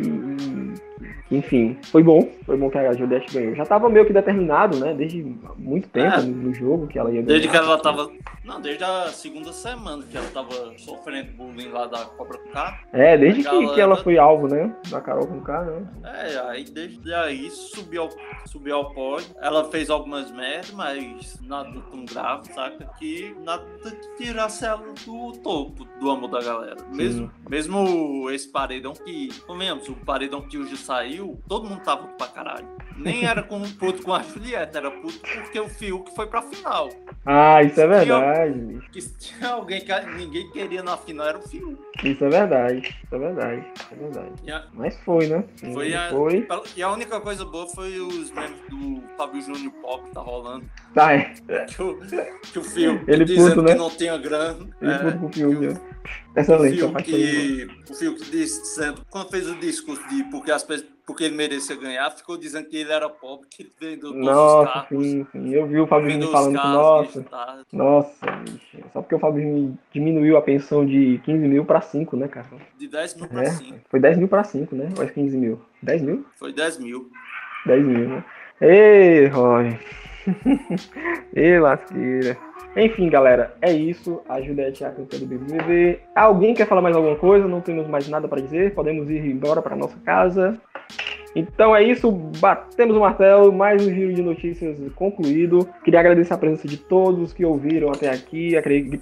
e 0.94 0.94
enfim, 1.31 1.77
foi 1.83 2.03
bom. 2.03 2.29
Foi 2.45 2.55
bom 2.55 2.69
que 2.69 2.77
a 2.77 2.93
Juliette 2.93 3.33
ganhou. 3.33 3.55
Já 3.55 3.65
tava 3.65 3.89
meio 3.89 4.05
que 4.05 4.13
determinado, 4.13 4.77
né? 4.77 4.93
Desde 4.93 5.23
muito 5.57 5.87
tempo 5.89 6.19
é, 6.19 6.21
no 6.21 6.53
jogo 6.53 6.87
que 6.87 6.99
ela 6.99 7.09
ia 7.09 7.21
ganhar. 7.21 7.27
Desde 7.27 7.47
que 7.47 7.57
ela 7.57 7.77
tava. 7.79 8.11
Não, 8.43 8.61
desde 8.61 8.83
a 8.83 9.07
segunda 9.07 9.51
semana 9.51 10.03
que 10.03 10.15
ela 10.15 10.27
tava 10.29 10.77
sofrendo 10.77 11.31
bullying 11.33 11.69
lá 11.69 11.87
da 11.87 12.05
Cobra 12.05 12.37
com 12.37 12.49
K. 12.49 12.79
É, 12.93 13.17
desde 13.17 13.41
que, 13.41 13.49
galera... 13.49 13.73
que 13.73 13.81
ela 13.81 13.95
foi 13.95 14.17
alvo, 14.19 14.47
né? 14.47 14.75
Da 14.89 15.01
Carol 15.01 15.25
com 15.25 15.41
K, 15.41 15.63
né? 15.63 15.87
É, 16.03 16.37
aí 16.49 16.63
desde 16.63 17.11
aí 17.13 17.49
subiu 17.49 18.03
ao, 18.03 18.09
subiu 18.45 18.75
ao 18.75 18.93
pódio. 18.93 19.27
Ela 19.41 19.63
fez 19.71 19.89
algumas 19.89 20.29
merdas, 20.31 20.71
mas 20.71 21.41
nada 21.41 21.71
tão 21.89 22.05
grave, 22.05 22.53
saca? 22.53 22.85
Que 22.99 23.35
nada 23.43 23.65
tirasse 24.15 24.63
ela 24.63 24.83
do 25.05 25.31
topo 25.39 25.85
do 25.99 26.11
amor 26.11 26.29
da 26.29 26.41
galera. 26.41 26.77
Mesmo, 26.93 27.31
mesmo 27.49 28.29
esse 28.29 28.47
paredão 28.47 28.93
que. 28.93 29.29
Comemos, 29.47 29.89
o 29.89 29.95
paredão 29.95 30.41
que 30.41 30.57
hoje 30.57 30.77
saiu, 30.77 31.14
todo 31.47 31.67
mundo 31.67 31.81
tava 31.81 32.07
pra 32.07 32.27
caralho. 32.27 32.67
Nem 32.97 33.25
era 33.25 33.43
com 33.43 33.61
puto 33.61 34.03
com 34.03 34.13
a 34.13 34.21
Julieta, 34.21 34.77
era 34.77 34.91
puto 34.91 35.19
porque 35.19 35.59
o 35.59 35.67
Fiuk 35.67 36.13
foi 36.15 36.27
pra 36.27 36.41
final. 36.41 36.89
Ah, 37.25 37.61
isso 37.61 37.79
é 37.79 37.87
verdade. 37.87 38.81
Que 38.91 39.01
se 39.01 39.17
tinha 39.17 39.49
alguém 39.49 39.81
que 39.81 39.93
ninguém 40.17 40.49
queria 40.51 40.81
na 40.81 40.95
final, 40.97 41.27
era 41.27 41.37
o 41.37 41.41
Fiuk. 41.41 41.77
Isso 42.03 42.23
é 42.23 42.29
verdade, 42.29 42.95
isso 43.03 43.15
é 43.15 43.17
verdade, 43.17 43.65
é 43.91 43.95
verdade. 43.95 44.51
A... 44.51 44.65
Mas 44.73 44.97
foi, 45.01 45.27
né? 45.27 45.43
Foi, 45.73 45.93
a... 45.93 46.09
foi. 46.09 46.47
E 46.75 46.83
a 46.83 46.91
única 46.91 47.19
coisa 47.19 47.43
boa 47.45 47.67
foi 47.67 47.99
os 47.99 48.31
memes 48.31 48.59
do 48.69 49.03
Fábio 49.17 49.41
Júnior 49.41 49.73
Pop 49.81 50.03
que 50.03 50.11
tá 50.11 50.21
rolando. 50.21 50.65
Ah, 50.95 51.13
é. 51.13 51.33
Que 51.67 51.81
o, 51.81 51.99
que 52.51 52.59
o 52.59 52.63
Fiuk 52.63 53.03
Ele 53.07 53.25
dizendo 53.25 53.55
puto, 53.55 53.61
né? 53.63 53.73
que 53.73 53.77
não 53.77 53.89
tinha 53.89 54.17
grana. 54.17 54.67
Ele 54.81 54.91
é, 54.91 54.97
puto 54.97 55.17
com 55.19 55.25
o 55.25 55.33
Fiuk, 55.33 55.79
né? 56.35 56.41
Excelente. 56.41 56.83
O 56.83 57.91
o 57.91 57.95
Fiuk 57.95 58.31
disse, 58.31 58.93
quando 59.09 59.29
fez 59.29 59.49
o 59.49 59.55
discurso 59.55 60.07
de 60.09 60.23
porque 60.25 60.51
as 60.51 60.63
porque 61.05 61.25
ele 61.25 61.35
merecia 61.35 61.75
ganhar, 61.75 62.09
ficou 62.09 62.35
dizendo 62.35 62.67
que 62.67 62.77
ele 62.77 62.91
era 62.91 63.07
pobre, 63.07 63.47
que 63.47 63.61
ele 63.61 63.71
vendeu 63.79 64.11
todos 64.11 64.25
nossa, 64.25 64.67
os 64.67 64.73
carros. 64.73 65.05
Sim, 65.05 65.27
sim. 65.31 65.53
Eu 65.53 65.67
vi 65.67 65.79
o 65.79 65.85
Fabinho 65.85 66.31
falando 66.31 66.59
que, 66.59 66.67
nossa, 66.67 67.25
nossa, 67.71 68.31
bicho. 68.37 68.77
Só 68.91 69.01
porque 69.01 69.15
o 69.15 69.19
Fabinho 69.19 69.77
diminuiu 69.93 70.35
a 70.35 70.41
pensão 70.41 70.83
de 70.83 71.21
15 71.23 71.47
mil 71.47 71.63
para 71.63 71.79
5, 71.79 72.17
né, 72.17 72.27
cara? 72.27 72.47
De 72.77 72.87
10 72.87 73.15
mil 73.17 73.27
para 73.27 73.43
é, 73.43 73.51
5. 73.51 73.79
Foi 73.87 73.99
10 73.99 74.17
mil 74.17 74.27
para 74.27 74.43
5, 74.43 74.75
né? 74.75 74.89
Ou 74.97 75.03
é 75.03 75.07
15 75.07 75.37
mil? 75.37 75.61
10 75.83 76.01
mil? 76.01 76.25
Foi 76.37 76.51
10 76.51 76.79
mil. 76.79 77.11
10 77.67 77.85
mil, 77.85 78.09
né? 78.09 78.25
Ei, 78.61 79.27
Roy. 79.27 79.79
Ei, 81.35 81.59
lasqueira. 81.59 82.35
Enfim, 82.75 83.09
galera, 83.09 83.53
é 83.61 83.71
isso. 83.71 84.21
A 84.27 84.41
Juliette 84.41 84.83
é 84.83 84.87
a 84.87 84.91
campeã 84.91 85.19
do 85.19 85.25
BBB. 85.25 85.99
Alguém 86.13 86.53
quer 86.53 86.67
falar 86.67 86.81
mais 86.81 86.95
alguma 86.95 87.15
coisa? 87.15 87.47
Não 87.47 87.61
temos 87.61 87.87
mais 87.87 88.07
nada 88.09 88.27
para 88.27 88.41
dizer. 88.41 88.73
Podemos 88.73 89.09
ir 89.09 89.25
embora 89.25 89.61
para 89.61 89.75
nossa 89.75 89.97
casa. 90.03 90.59
Então 91.35 91.75
é 91.75 91.83
isso, 91.83 92.09
batemos 92.09 92.95
o 92.95 93.01
martelo, 93.01 93.51
mais 93.51 93.85
um 93.85 93.93
giro 93.93 94.13
de 94.13 94.21
notícias 94.21 94.77
concluído. 94.93 95.67
Queria 95.83 95.99
agradecer 95.99 96.33
a 96.33 96.37
presença 96.37 96.65
de 96.65 96.77
todos 96.77 97.33
que 97.33 97.43
ouviram 97.43 97.89
até 97.89 98.09
aqui 98.09 98.53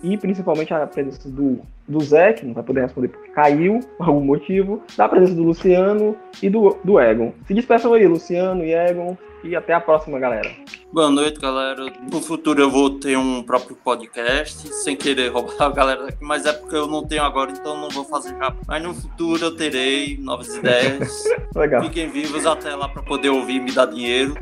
e 0.01 0.17
principalmente 0.17 0.73
a 0.73 0.87
presença 0.87 1.29
do, 1.29 1.59
do 1.87 1.99
Zé, 2.01 2.33
que 2.33 2.43
não 2.43 2.55
vai 2.55 2.63
poder 2.63 2.81
responder 2.81 3.09
porque 3.09 3.29
caiu 3.29 3.81
por 3.99 4.07
algum 4.07 4.25
motivo, 4.25 4.81
da 4.97 5.07
presença 5.07 5.35
do 5.35 5.43
Luciano 5.43 6.17
e 6.41 6.49
do, 6.49 6.75
do 6.83 6.99
Egon. 6.99 7.33
Se 7.45 7.53
despeçam 7.53 7.93
aí, 7.93 8.07
Luciano 8.07 8.65
e 8.65 8.73
Egon, 8.73 9.15
e 9.43 9.55
até 9.55 9.73
a 9.73 9.79
próxima, 9.79 10.17
galera. 10.17 10.49
Boa 10.93 11.09
noite, 11.09 11.39
galera. 11.39 11.91
No 12.11 12.21
futuro 12.21 12.61
eu 12.61 12.69
vou 12.69 12.99
ter 12.99 13.17
um 13.17 13.41
próprio 13.41 13.75
podcast, 13.75 14.71
sem 14.83 14.95
querer 14.95 15.29
roubar 15.29 15.59
a 15.59 15.69
galera 15.71 16.03
daqui, 16.03 16.19
mas 16.21 16.45
é 16.45 16.53
porque 16.53 16.75
eu 16.75 16.85
não 16.85 17.03
tenho 17.03 17.23
agora, 17.23 17.51
então 17.51 17.81
não 17.81 17.89
vou 17.89 18.05
fazer 18.05 18.35
rápido. 18.35 18.63
Mas 18.67 18.83
no 18.83 18.93
futuro 18.93 19.43
eu 19.43 19.55
terei 19.55 20.19
novas 20.19 20.55
ideias. 20.55 21.23
Legal. 21.55 21.81
Fiquem 21.85 22.11
vivos 22.11 22.45
até 22.45 22.75
lá 22.75 22.87
para 22.87 23.01
poder 23.01 23.29
ouvir 23.29 23.55
e 23.55 23.59
me 23.61 23.71
dar 23.71 23.87
dinheiro. 23.87 24.35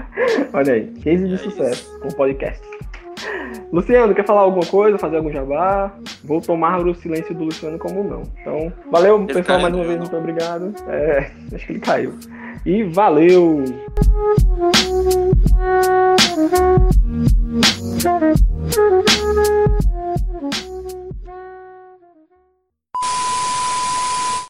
Olha 0.54 0.72
aí, 0.72 0.86
case 1.02 1.28
de 1.28 1.34
é 1.34 1.36
sucesso 1.36 1.82
isso. 1.82 2.00
com 2.00 2.08
podcast. 2.08 2.66
Luciano, 3.72 4.14
quer 4.14 4.24
falar 4.24 4.42
alguma 4.42 4.66
coisa, 4.66 4.98
fazer 4.98 5.16
algum 5.16 5.30
jabá? 5.30 5.92
Vou 6.24 6.40
tomar 6.40 6.84
o 6.86 6.94
silêncio 6.94 7.34
do 7.34 7.44
Luciano 7.44 7.78
como 7.78 8.02
não. 8.02 8.22
Então, 8.40 8.72
valeu, 8.90 9.16
ele 9.22 9.34
pessoal, 9.34 9.60
mais 9.60 9.74
uma 9.74 9.84
vez, 9.84 9.98
muito 9.98 10.16
obrigado. 10.16 10.74
É, 10.88 11.30
acho 11.54 11.66
que 11.66 11.72
ele 11.72 11.80
caiu. 11.80 12.14
E 12.64 12.82
valeu! 12.84 13.64